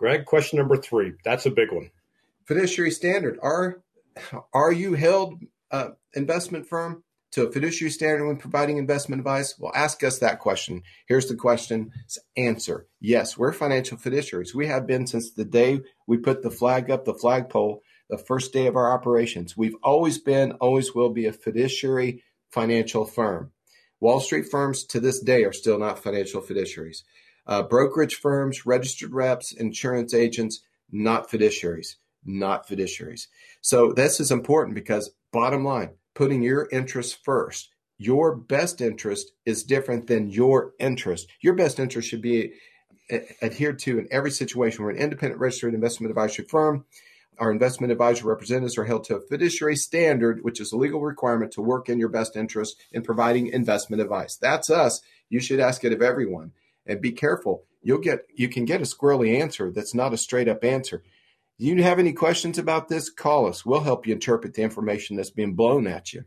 Greg, 0.00 0.24
question 0.24 0.56
number 0.56 0.78
three. 0.78 1.12
That's 1.26 1.44
a 1.44 1.50
big 1.50 1.70
one. 1.70 1.90
Fiduciary 2.46 2.90
standard. 2.90 3.38
Are 3.42 3.82
are 4.54 4.72
you 4.72 4.94
held 4.94 5.34
uh, 5.70 5.90
investment 6.14 6.66
firm 6.66 7.04
to 7.32 7.46
a 7.46 7.52
fiduciary 7.52 7.90
standard 7.90 8.26
when 8.26 8.38
providing 8.38 8.78
investment 8.78 9.20
advice? 9.20 9.56
Well, 9.58 9.72
ask 9.74 10.02
us 10.02 10.18
that 10.20 10.38
question. 10.38 10.84
Here's 11.06 11.28
the 11.28 11.34
question 11.34 11.92
answer. 12.34 12.86
Yes, 12.98 13.36
we're 13.36 13.52
financial 13.52 13.98
fiduciaries. 13.98 14.54
We 14.54 14.68
have 14.68 14.86
been 14.86 15.06
since 15.06 15.32
the 15.32 15.44
day 15.44 15.82
we 16.06 16.16
put 16.16 16.42
the 16.42 16.50
flag 16.50 16.90
up, 16.90 17.04
the 17.04 17.12
flagpole, 17.12 17.82
the 18.08 18.16
first 18.16 18.54
day 18.54 18.66
of 18.68 18.76
our 18.76 18.90
operations. 18.90 19.54
We've 19.54 19.76
always 19.82 20.16
been, 20.16 20.52
always 20.52 20.94
will 20.94 21.10
be 21.10 21.26
a 21.26 21.32
fiduciary 21.34 22.24
financial 22.48 23.04
firm. 23.04 23.52
Wall 24.00 24.20
Street 24.20 24.46
firms 24.50 24.82
to 24.84 24.98
this 24.98 25.20
day 25.20 25.44
are 25.44 25.52
still 25.52 25.78
not 25.78 26.02
financial 26.02 26.40
fiduciaries. 26.40 27.02
Uh, 27.50 27.64
brokerage 27.64 28.14
firms, 28.14 28.64
registered 28.64 29.12
reps, 29.12 29.50
insurance 29.50 30.14
agents, 30.14 30.60
not 30.92 31.28
fiduciaries, 31.28 31.96
not 32.24 32.68
fiduciaries. 32.68 33.26
So 33.60 33.92
this 33.92 34.20
is 34.20 34.30
important 34.30 34.76
because 34.76 35.10
bottom 35.32 35.64
line, 35.64 35.90
putting 36.14 36.42
your 36.42 36.68
interests 36.70 37.18
first. 37.24 37.70
Your 37.98 38.36
best 38.36 38.80
interest 38.80 39.32
is 39.44 39.64
different 39.64 40.06
than 40.06 40.30
your 40.30 40.74
interest. 40.78 41.26
Your 41.40 41.54
best 41.54 41.80
interest 41.80 42.08
should 42.08 42.22
be 42.22 42.52
adhered 43.42 43.80
to 43.80 43.98
in 43.98 44.06
every 44.12 44.30
situation. 44.30 44.84
We're 44.84 44.90
an 44.90 44.96
independent 44.96 45.40
registered 45.40 45.74
investment 45.74 46.10
advisory 46.12 46.44
firm. 46.44 46.84
Our 47.38 47.50
investment 47.50 47.90
advisor 47.90 48.26
representatives 48.26 48.78
are 48.78 48.84
held 48.84 49.04
to 49.04 49.16
a 49.16 49.20
fiduciary 49.20 49.74
standard, 49.74 50.44
which 50.44 50.60
is 50.60 50.70
a 50.70 50.76
legal 50.76 51.00
requirement 51.00 51.50
to 51.52 51.62
work 51.62 51.88
in 51.88 51.98
your 51.98 52.10
best 52.10 52.36
interest 52.36 52.76
in 52.92 53.02
providing 53.02 53.48
investment 53.48 54.00
advice. 54.00 54.36
That's 54.36 54.70
us. 54.70 55.00
You 55.28 55.40
should 55.40 55.58
ask 55.58 55.82
it 55.84 55.92
of 55.92 56.00
everyone 56.00 56.52
and 56.86 57.00
be 57.00 57.12
careful. 57.12 57.64
You'll 57.82 57.98
get 57.98 58.26
you 58.34 58.48
can 58.48 58.64
get 58.64 58.80
a 58.80 58.84
squirrely 58.84 59.40
answer 59.40 59.70
that's 59.70 59.94
not 59.94 60.12
a 60.12 60.18
straight 60.18 60.48
up 60.48 60.64
answer. 60.64 61.02
You 61.56 61.82
have 61.82 61.98
any 61.98 62.12
questions 62.12 62.58
about 62.58 62.88
this? 62.88 63.10
Call 63.10 63.46
us. 63.46 63.66
We'll 63.66 63.80
help 63.80 64.06
you 64.06 64.14
interpret 64.14 64.54
the 64.54 64.62
information 64.62 65.16
that's 65.16 65.30
being 65.30 65.54
blown 65.54 65.86
at 65.86 66.12
you. 66.12 66.24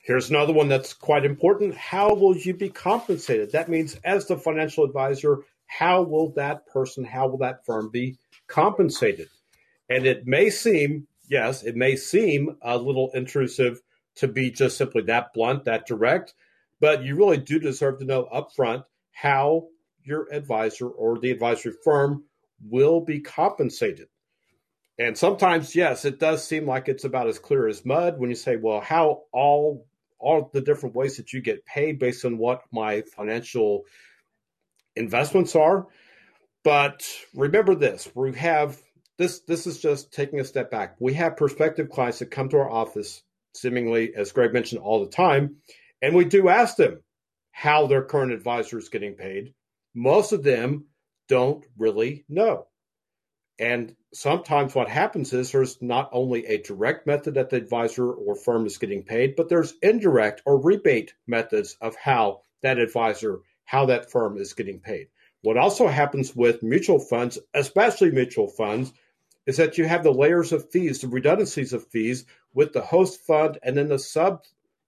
Here's 0.00 0.28
another 0.28 0.52
one 0.52 0.68
that's 0.68 0.92
quite 0.92 1.24
important. 1.24 1.74
How 1.74 2.14
will 2.14 2.36
you 2.36 2.52
be 2.52 2.68
compensated? 2.68 3.52
That 3.52 3.70
means, 3.70 3.94
as 4.04 4.26
the 4.26 4.36
financial 4.36 4.84
advisor, 4.84 5.38
how 5.66 6.02
will 6.02 6.32
that 6.32 6.66
person, 6.66 7.04
how 7.04 7.28
will 7.28 7.38
that 7.38 7.64
firm 7.64 7.88
be 7.90 8.18
compensated? 8.46 9.28
And 9.88 10.04
it 10.04 10.26
may 10.26 10.50
seem, 10.50 11.06
yes, 11.28 11.62
it 11.62 11.76
may 11.76 11.96
seem 11.96 12.58
a 12.60 12.76
little 12.76 13.10
intrusive 13.14 13.80
to 14.16 14.28
be 14.28 14.50
just 14.50 14.76
simply 14.76 15.02
that 15.04 15.32
blunt, 15.32 15.64
that 15.64 15.86
direct, 15.86 16.34
but 16.80 17.02
you 17.02 17.16
really 17.16 17.38
do 17.38 17.58
deserve 17.58 17.98
to 17.98 18.04
know 18.04 18.28
upfront 18.32 18.84
how 19.12 19.68
your 20.04 20.28
advisor 20.32 20.88
or 20.88 21.18
the 21.18 21.30
advisory 21.30 21.72
firm 21.84 22.24
will 22.62 23.00
be 23.00 23.20
compensated. 23.20 24.08
And 24.98 25.18
sometimes, 25.18 25.74
yes, 25.74 26.04
it 26.04 26.20
does 26.20 26.46
seem 26.46 26.66
like 26.66 26.88
it's 26.88 27.04
about 27.04 27.26
as 27.26 27.38
clear 27.38 27.66
as 27.66 27.84
mud 27.84 28.18
when 28.18 28.30
you 28.30 28.36
say, 28.36 28.56
well, 28.56 28.80
how 28.80 29.22
all 29.32 29.86
all 30.20 30.48
the 30.52 30.60
different 30.60 30.94
ways 30.94 31.18
that 31.18 31.32
you 31.32 31.42
get 31.42 31.66
paid 31.66 31.98
based 31.98 32.24
on 32.24 32.38
what 32.38 32.62
my 32.72 33.02
financial 33.02 33.82
investments 34.96 35.54
are. 35.54 35.86
But 36.62 37.02
remember 37.34 37.74
this, 37.74 38.08
we 38.14 38.32
have 38.36 38.80
this 39.18 39.40
this 39.40 39.66
is 39.66 39.80
just 39.80 40.12
taking 40.12 40.40
a 40.40 40.44
step 40.44 40.70
back. 40.70 40.96
We 41.00 41.14
have 41.14 41.36
prospective 41.36 41.90
clients 41.90 42.20
that 42.20 42.30
come 42.30 42.48
to 42.50 42.58
our 42.58 42.70
office 42.70 43.22
seemingly 43.54 44.14
as 44.14 44.32
Greg 44.32 44.52
mentioned 44.52 44.80
all 44.80 45.04
the 45.04 45.10
time, 45.10 45.56
and 46.00 46.14
we 46.14 46.24
do 46.24 46.48
ask 46.48 46.76
them 46.76 47.02
how 47.50 47.86
their 47.86 48.02
current 48.02 48.32
advisor 48.32 48.78
is 48.78 48.88
getting 48.88 49.14
paid. 49.14 49.54
Most 49.94 50.32
of 50.32 50.42
them 50.42 50.86
don't 51.28 51.64
really 51.78 52.24
know. 52.28 52.66
And 53.58 53.94
sometimes 54.12 54.74
what 54.74 54.88
happens 54.88 55.32
is 55.32 55.52
there's 55.52 55.80
not 55.80 56.10
only 56.12 56.44
a 56.46 56.62
direct 56.62 57.06
method 57.06 57.34
that 57.34 57.50
the 57.50 57.56
advisor 57.56 58.10
or 58.12 58.34
firm 58.34 58.66
is 58.66 58.78
getting 58.78 59.04
paid, 59.04 59.36
but 59.36 59.48
there's 59.48 59.74
indirect 59.80 60.42
or 60.44 60.60
rebate 60.60 61.14
methods 61.26 61.76
of 61.80 61.94
how 61.94 62.40
that 62.62 62.78
advisor, 62.78 63.40
how 63.64 63.86
that 63.86 64.10
firm 64.10 64.36
is 64.36 64.54
getting 64.54 64.80
paid. 64.80 65.08
What 65.42 65.56
also 65.56 65.86
happens 65.86 66.34
with 66.34 66.62
mutual 66.62 66.98
funds, 66.98 67.38
especially 67.52 68.10
mutual 68.10 68.48
funds, 68.48 68.92
is 69.46 69.58
that 69.58 69.78
you 69.78 69.84
have 69.84 70.02
the 70.02 70.10
layers 70.10 70.52
of 70.52 70.70
fees, 70.70 71.00
the 71.00 71.08
redundancies 71.08 71.72
of 71.72 71.86
fees 71.86 72.24
with 72.54 72.72
the 72.72 72.80
host 72.80 73.20
fund 73.20 73.58
and 73.62 73.76
then 73.76 73.88
the 73.88 73.98
sub 73.98 74.42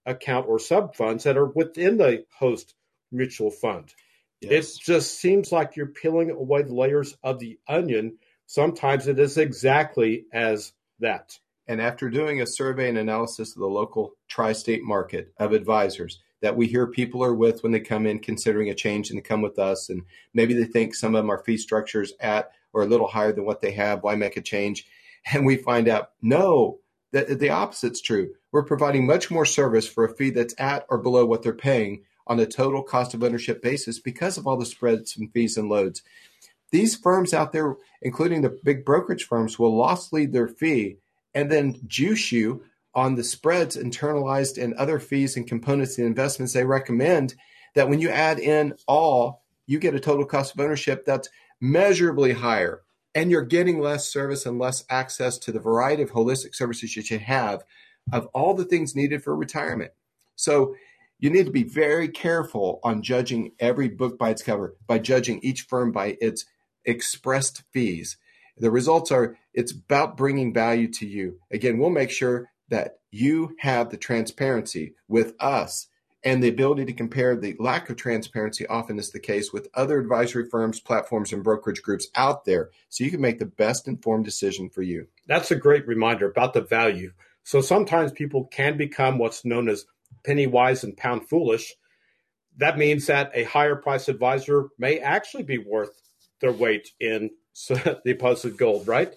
account 0.07 0.49
or 0.49 0.59
sub 0.59 0.97
funds 0.97 1.25
that 1.25 1.37
are 1.37 1.47
within 1.47 1.99
the 1.99 2.25
host 2.39 2.75
mutual 3.13 3.51
fund. 3.51 3.93
Yes. 4.41 4.77
It 4.77 4.83
just 4.83 5.19
seems 5.19 5.51
like 5.53 5.77
you're 5.77 5.87
peeling 5.87 6.31
away 6.31 6.63
the 6.63 6.75
layers 6.75 7.17
of 7.23 7.39
the 7.39 7.59
onion. 7.69 8.19
Sometimes 8.47 9.09
it 9.09 9.19
is 9.19 9.39
exactly 9.39 10.27
as 10.33 10.73
that. 11.01 11.39
And 11.69 11.81
after 11.81 12.11
doing 12.11 12.41
a 12.41 12.47
survey 12.47 12.89
and 12.89 12.99
analysis 12.99 13.55
of 13.55 13.61
the 13.61 13.67
local 13.67 14.13
tri 14.29 14.53
state 14.53 14.83
market 14.85 15.33
of 15.39 15.53
advisors 15.53 16.21
that 16.43 16.57
we 16.57 16.67
hear 16.67 16.87
people 16.87 17.25
are 17.25 17.35
with 17.35 17.63
when 17.63 17.73
they 17.73 17.81
come 17.81 18.07
in 18.07 18.19
considering 18.19 18.69
a 18.71 18.75
change 18.75 19.11
and 19.11 19.19
they 19.19 19.23
come 19.23 19.43
with 19.43 19.59
us, 19.59 19.89
and 19.89 20.03
maybe 20.35 20.55
they 20.55 20.65
think 20.65 20.95
some 20.95 21.15
of 21.15 21.23
them 21.23 21.31
are 21.31 21.43
fee 21.43 21.57
structures 21.57 22.13
at 22.21 22.53
or 22.73 22.83
a 22.83 22.87
little 22.87 23.09
higher 23.09 23.33
than 23.33 23.47
what 23.47 23.63
they 23.63 23.73
have, 23.73 24.03
why 24.03 24.15
make 24.15 24.37
a 24.37 24.43
change? 24.43 24.87
And 25.33 25.45
we 25.45 25.57
find 25.57 25.89
out, 25.89 26.11
no, 26.23 26.79
that 27.11 27.41
the 27.41 27.51
opposite's 27.51 28.01
true. 28.01 28.31
We're 28.53 28.63
providing 28.63 29.07
much 29.07 29.29
more 29.29 29.45
service 29.45 29.89
for 29.89 30.05
a 30.05 30.15
fee 30.15 30.31
that's 30.31 30.55
at 30.57 30.87
or 30.89 30.99
below 30.99 31.27
what 31.27 31.43
they're 31.43 31.53
paying 31.53 32.05
on 32.27 32.41
a 32.41 32.47
total 32.47 32.83
cost 32.83 33.15
of 33.15 33.23
ownership 33.23 33.63
basis 33.63 33.99
because 33.99 34.37
of 34.37 34.47
all 34.47 34.57
the 34.57 34.67
spreads 34.67 35.17
and 35.17 35.33
fees 35.33 35.57
and 35.57 35.69
loads. 35.69 36.03
These 36.71 36.97
firms 36.97 37.33
out 37.33 37.53
there, 37.53 37.77
including 38.03 38.43
the 38.43 38.59
big 38.65 38.85
brokerage 38.85 39.25
firms, 39.25 39.59
will 39.59 39.77
loss 39.77 40.13
lead 40.13 40.33
their 40.33 40.49
fee 40.49 40.97
and 41.35 41.51
then 41.51 41.81
juice 41.87 42.33
you 42.33 42.65
on 42.95 43.15
the 43.15 43.25
spreads 43.25 43.77
internalized 43.77 44.63
and 44.63 44.75
other 44.75 44.99
fees 44.99 45.37
and 45.37 45.47
components 45.47 45.99
and 45.99 46.07
investments 46.07 46.55
they 46.55 46.65
recommend 46.65 47.35
that 47.75 47.89
when 47.89 48.01
you 48.01 48.09
add 48.09 48.39
in 48.39 48.75
all, 48.89 49.43
you 49.67 49.79
get 49.79 49.95
a 49.95 50.01
total 50.01 50.25
cost 50.25 50.55
of 50.55 50.61
ownership 50.61 51.05
that's 51.05 51.29
measurably 51.61 52.33
higher 52.33 52.83
and 53.15 53.31
you're 53.31 53.43
getting 53.43 53.81
less 53.81 54.09
service 54.09 54.45
and 54.47 54.59
less 54.59 54.85
access 54.91 55.39
to 55.39 55.53
the 55.53 55.61
variety 55.61 56.03
of 56.03 56.11
holistic 56.11 56.55
services 56.55 56.91
that 56.91 56.97
you 56.97 57.03
should 57.03 57.21
have 57.21 57.65
of 58.13 58.27
all 58.35 58.55
the 58.55 58.65
things 58.65 58.95
needed 58.95 59.23
for 59.23 59.35
retirement. 59.35 59.93
So 60.37 60.77
you 61.19 61.31
need 61.31 61.47
to 61.47 61.53
be 61.53 61.65
very 61.65 62.09
careful 62.09 62.81
on 62.83 63.03
judging 63.03 63.53
every 63.59 63.89
book 63.89 64.19
by 64.19 64.31
its 64.31 64.43
cover, 64.43 64.77
by 64.87 64.99
judging 64.99 65.41
each 65.43 65.63
firm 65.63 65.93
by 65.93 66.17
its 66.21 66.45
expressed 66.85 67.63
fees. 67.73 68.17
The 68.59 68.71
results 68.71 69.11
are 69.11 69.37
it's 69.55 69.73
about 69.73 70.17
bringing 70.17 70.53
value 70.53 70.89
to 70.93 71.07
you. 71.07 71.41
Again, 71.51 71.79
we'll 71.79 71.91
make 71.91 72.11
sure 72.11 72.51
that 72.69 72.99
you 73.11 73.57
have 73.61 73.91
the 73.91 73.97
transparency 73.97 74.95
with 75.09 75.35
us 75.41 75.89
and 76.27 76.43
the 76.43 76.49
ability 76.49 76.85
to 76.87 76.93
compare 76.93 77.37
the 77.37 77.55
lack 77.61 77.89
of 77.89 77.97
transparency 77.97 78.67
often 78.67 78.99
is 78.99 79.13
the 79.13 79.21
case 79.21 79.53
with 79.53 79.69
other 79.75 80.01
advisory 80.01 80.45
firms, 80.51 80.81
platforms, 80.81 81.33
and 81.33 81.45
brokerage 81.45 81.83
groups 81.83 82.09
out 82.17 82.45
there 82.45 82.71
so 82.89 83.05
you 83.05 83.13
can 83.13 83.21
make 83.21 83.39
the 83.39 83.47
best 83.47 83.87
informed 83.87 84.25
decision 84.25 84.69
for 84.69 84.83
you. 84.83 85.07
That's 85.29 85.53
a 85.53 85.57
great 85.57 85.87
reminder 85.87 86.29
about 86.29 86.53
the 86.53 86.63
value. 86.63 87.13
So 87.45 87.61
sometimes 87.61 88.11
people 88.11 88.47
can 88.47 88.77
become 88.77 89.19
what's 89.19 89.45
known 89.45 89.69
as 89.69 89.87
penny 90.25 90.47
wise 90.47 90.85
and 90.85 90.97
pound 90.97 91.29
foolish, 91.29 91.75
that 92.57 92.79
means 92.79 93.07
that 93.07 93.31
a 93.35 93.45
higher 93.45 93.77
price 93.77 94.09
advisor 94.09 94.69
may 94.79 94.99
actually 94.99 95.43
be 95.43 95.59
worth 95.59 96.01
their 96.41 96.53
weight 96.53 96.89
in 97.01 97.31
the 97.69 98.17
opposite 98.21 98.57
gold, 98.57 98.87
right? 98.89 99.15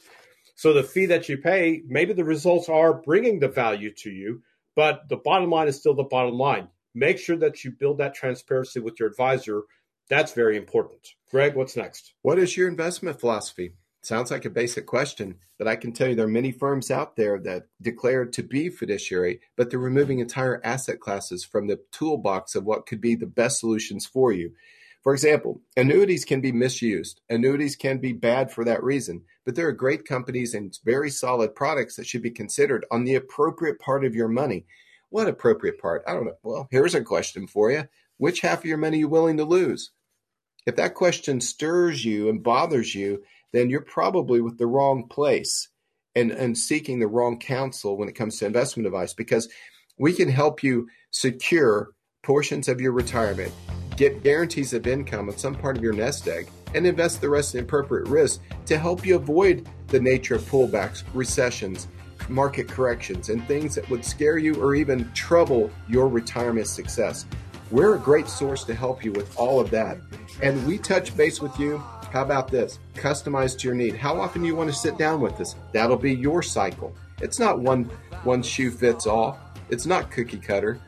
So 0.55 0.73
the 0.73 0.83
fee 0.83 1.05
that 1.07 1.29
you 1.29 1.37
pay, 1.37 1.83
maybe 1.87 2.13
the 2.13 2.25
results 2.25 2.67
are 2.67 2.93
bringing 2.93 3.39
the 3.39 3.47
value 3.47 3.93
to 3.95 4.09
you, 4.09 4.41
but 4.75 5.07
the 5.07 5.17
bottom 5.17 5.49
line 5.49 5.67
is 5.67 5.77
still 5.77 5.93
the 5.93 6.03
bottom 6.03 6.35
line. 6.35 6.67
Make 6.93 7.17
sure 7.17 7.37
that 7.37 7.63
you 7.63 7.71
build 7.71 7.99
that 7.99 8.13
transparency 8.13 8.79
with 8.79 8.99
your 8.99 9.09
advisor. 9.09 9.63
That's 10.09 10.33
very 10.33 10.57
important. 10.57 11.07
Greg, 11.31 11.55
what's 11.55 11.77
next? 11.77 12.13
What 12.23 12.39
is 12.39 12.57
your 12.57 12.67
investment 12.67 13.19
philosophy? 13.19 13.73
Sounds 14.01 14.31
like 14.31 14.45
a 14.45 14.49
basic 14.49 14.85
question, 14.85 15.35
but 15.57 15.67
I 15.67 15.75
can 15.75 15.91
tell 15.91 16.07
you 16.07 16.15
there 16.15 16.25
are 16.25 16.29
many 16.29 16.51
firms 16.51 16.89
out 16.89 17.17
there 17.17 17.37
that 17.39 17.67
declare 17.81 18.25
to 18.25 18.43
be 18.43 18.69
fiduciary, 18.69 19.41
but 19.57 19.69
they're 19.69 19.79
removing 19.79 20.19
entire 20.19 20.61
asset 20.63 21.01
classes 21.01 21.43
from 21.43 21.67
the 21.67 21.81
toolbox 21.91 22.55
of 22.55 22.63
what 22.63 22.85
could 22.85 23.01
be 23.01 23.15
the 23.15 23.25
best 23.25 23.59
solutions 23.59 24.05
for 24.05 24.31
you. 24.31 24.53
For 25.03 25.13
example, 25.13 25.61
annuities 25.77 26.25
can 26.25 26.39
be 26.39 26.51
misused. 26.51 27.21
Annuities 27.29 27.75
can 27.75 27.99
be 27.99 28.13
bad 28.13 28.51
for 28.51 28.63
that 28.65 28.83
reason, 28.83 29.23
but 29.45 29.55
there 29.55 29.67
are 29.67 29.73
great 29.73 30.05
companies 30.05 30.53
and 30.53 30.77
very 30.85 31.09
solid 31.09 31.55
products 31.55 31.95
that 31.95 32.07
should 32.07 32.21
be 32.21 32.31
considered 32.31 32.85
on 32.91 33.03
the 33.03 33.15
appropriate 33.15 33.79
part 33.79 34.05
of 34.05 34.15
your 34.15 34.27
money. 34.29 34.65
What 35.09 35.27
appropriate 35.27 35.79
part? 35.79 36.03
I 36.07 36.13
don't 36.13 36.25
know. 36.25 36.37
Well, 36.43 36.67
here's 36.71 36.95
a 36.95 37.01
question 37.01 37.47
for 37.47 37.71
you. 37.71 37.85
Which 38.17 38.41
half 38.41 38.59
of 38.59 38.65
your 38.65 38.77
money 38.77 38.97
are 38.97 38.99
you 38.99 39.07
willing 39.09 39.37
to 39.37 39.45
lose? 39.45 39.91
If 40.65 40.75
that 40.75 40.93
question 40.93 41.41
stirs 41.41 42.03
you 42.03 42.29
and 42.29 42.43
bothers 42.43 42.93
you, 42.93 43.23
then 43.51 43.69
you're 43.69 43.81
probably 43.81 44.41
with 44.41 44.57
the 44.57 44.67
wrong 44.67 45.07
place 45.07 45.69
and, 46.15 46.31
and 46.31 46.57
seeking 46.57 46.99
the 46.99 47.07
wrong 47.07 47.37
counsel 47.37 47.97
when 47.97 48.09
it 48.09 48.15
comes 48.15 48.37
to 48.39 48.45
investment 48.45 48.87
advice 48.87 49.13
because 49.13 49.49
we 49.97 50.13
can 50.13 50.29
help 50.29 50.63
you 50.63 50.87
secure 51.11 51.91
portions 52.23 52.67
of 52.67 52.81
your 52.81 52.91
retirement, 52.91 53.51
get 53.95 54.23
guarantees 54.23 54.73
of 54.73 54.87
income 54.87 55.29
on 55.29 55.37
some 55.37 55.55
part 55.55 55.77
of 55.77 55.83
your 55.83 55.93
nest 55.93 56.27
egg, 56.27 56.49
and 56.73 56.85
invest 56.85 57.21
the 57.21 57.29
rest 57.29 57.55
in 57.55 57.63
appropriate 57.63 58.07
risk 58.07 58.41
to 58.65 58.77
help 58.77 59.05
you 59.05 59.15
avoid 59.15 59.67
the 59.87 59.99
nature 59.99 60.35
of 60.35 60.43
pullbacks, 60.43 61.03
recessions, 61.13 61.87
market 62.27 62.67
corrections, 62.67 63.29
and 63.29 63.45
things 63.47 63.75
that 63.75 63.89
would 63.89 64.05
scare 64.05 64.37
you 64.37 64.61
or 64.61 64.75
even 64.75 65.11
trouble 65.13 65.71
your 65.87 66.07
retirement 66.07 66.67
success. 66.67 67.25
We're 67.71 67.95
a 67.95 67.99
great 67.99 68.27
source 68.27 68.63
to 68.65 68.75
help 68.75 69.03
you 69.03 69.11
with 69.11 69.35
all 69.37 69.59
of 69.59 69.69
that. 69.71 69.97
And 70.41 70.65
we 70.67 70.77
touch 70.77 71.15
base 71.15 71.41
with 71.41 71.57
you 71.59 71.83
how 72.11 72.23
about 72.23 72.49
this? 72.49 72.79
Customized 72.95 73.59
to 73.59 73.67
your 73.67 73.75
need. 73.75 73.95
How 73.95 74.19
often 74.19 74.41
do 74.41 74.47
you 74.47 74.55
want 74.55 74.69
to 74.69 74.75
sit 74.75 74.97
down 74.97 75.21
with 75.21 75.37
this? 75.37 75.55
That'll 75.73 75.97
be 75.97 76.13
your 76.13 76.41
cycle. 76.41 76.93
It's 77.21 77.39
not 77.39 77.59
one 77.59 77.89
one 78.23 78.41
shoe 78.41 78.71
fits 78.71 79.05
all. 79.07 79.39
It's 79.69 79.85
not 79.85 80.09
cookie 80.11 80.39
cutter. 80.39 80.79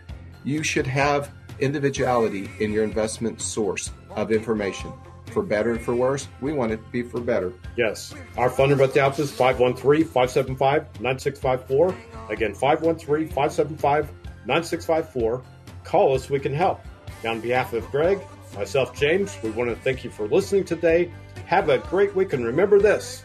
You 0.43 0.63
should 0.63 0.88
have 0.88 1.32
individuality 1.59 2.49
in 2.59 2.72
your 2.72 2.84
investment 2.84 3.41
source 3.41 3.91
of 4.15 4.32
information. 4.32 4.91
For 5.28 5.43
better 5.43 5.72
and 5.72 5.82
for 5.82 5.95
worse, 5.95 6.28
we 6.41 6.51
want 6.51 6.74
it 6.74 6.84
to 6.84 6.89
be 6.91 7.03
for 7.03 7.22
better. 7.22 7.53
Yes. 7.78 8.13
Our 8.38 8.49
phone 8.49 8.67
number 8.69 8.84
at 8.84 8.93
the 8.93 8.99
office 8.99 9.32
is 9.32 9.39
513-575-9654. 9.39 11.95
Again, 12.30 12.53
513-575-9654. 12.53 15.43
Call 15.84 16.15
us, 16.15 16.30
we 16.30 16.39
can 16.39 16.53
help. 16.53 16.82
on 17.26 17.39
behalf 17.39 17.74
of 17.74 17.89
Greg, 17.91 18.19
myself, 18.56 18.93
James, 18.93 19.38
we 19.43 19.49
want 19.52 19.70
to 19.70 19.76
thank 19.78 20.04
you 20.04 20.10
for 20.10 20.28
listening 20.28 20.64
today. 20.64 21.12
Have 21.45 21.70
a 21.70 21.78
great 21.78 22.16
week 22.16 22.34
and 22.34 22.45
remember 22.45 22.80
this 22.80 23.24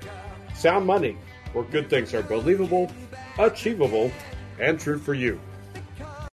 sound 0.54 0.86
money, 0.86 1.16
where 1.52 1.64
good 1.64 1.90
things 1.90 2.14
are 2.14 2.22
believable, 2.22 2.90
achievable, 3.38 4.10
and 4.58 4.80
true 4.80 4.98
for 4.98 5.14
you. 5.14 5.40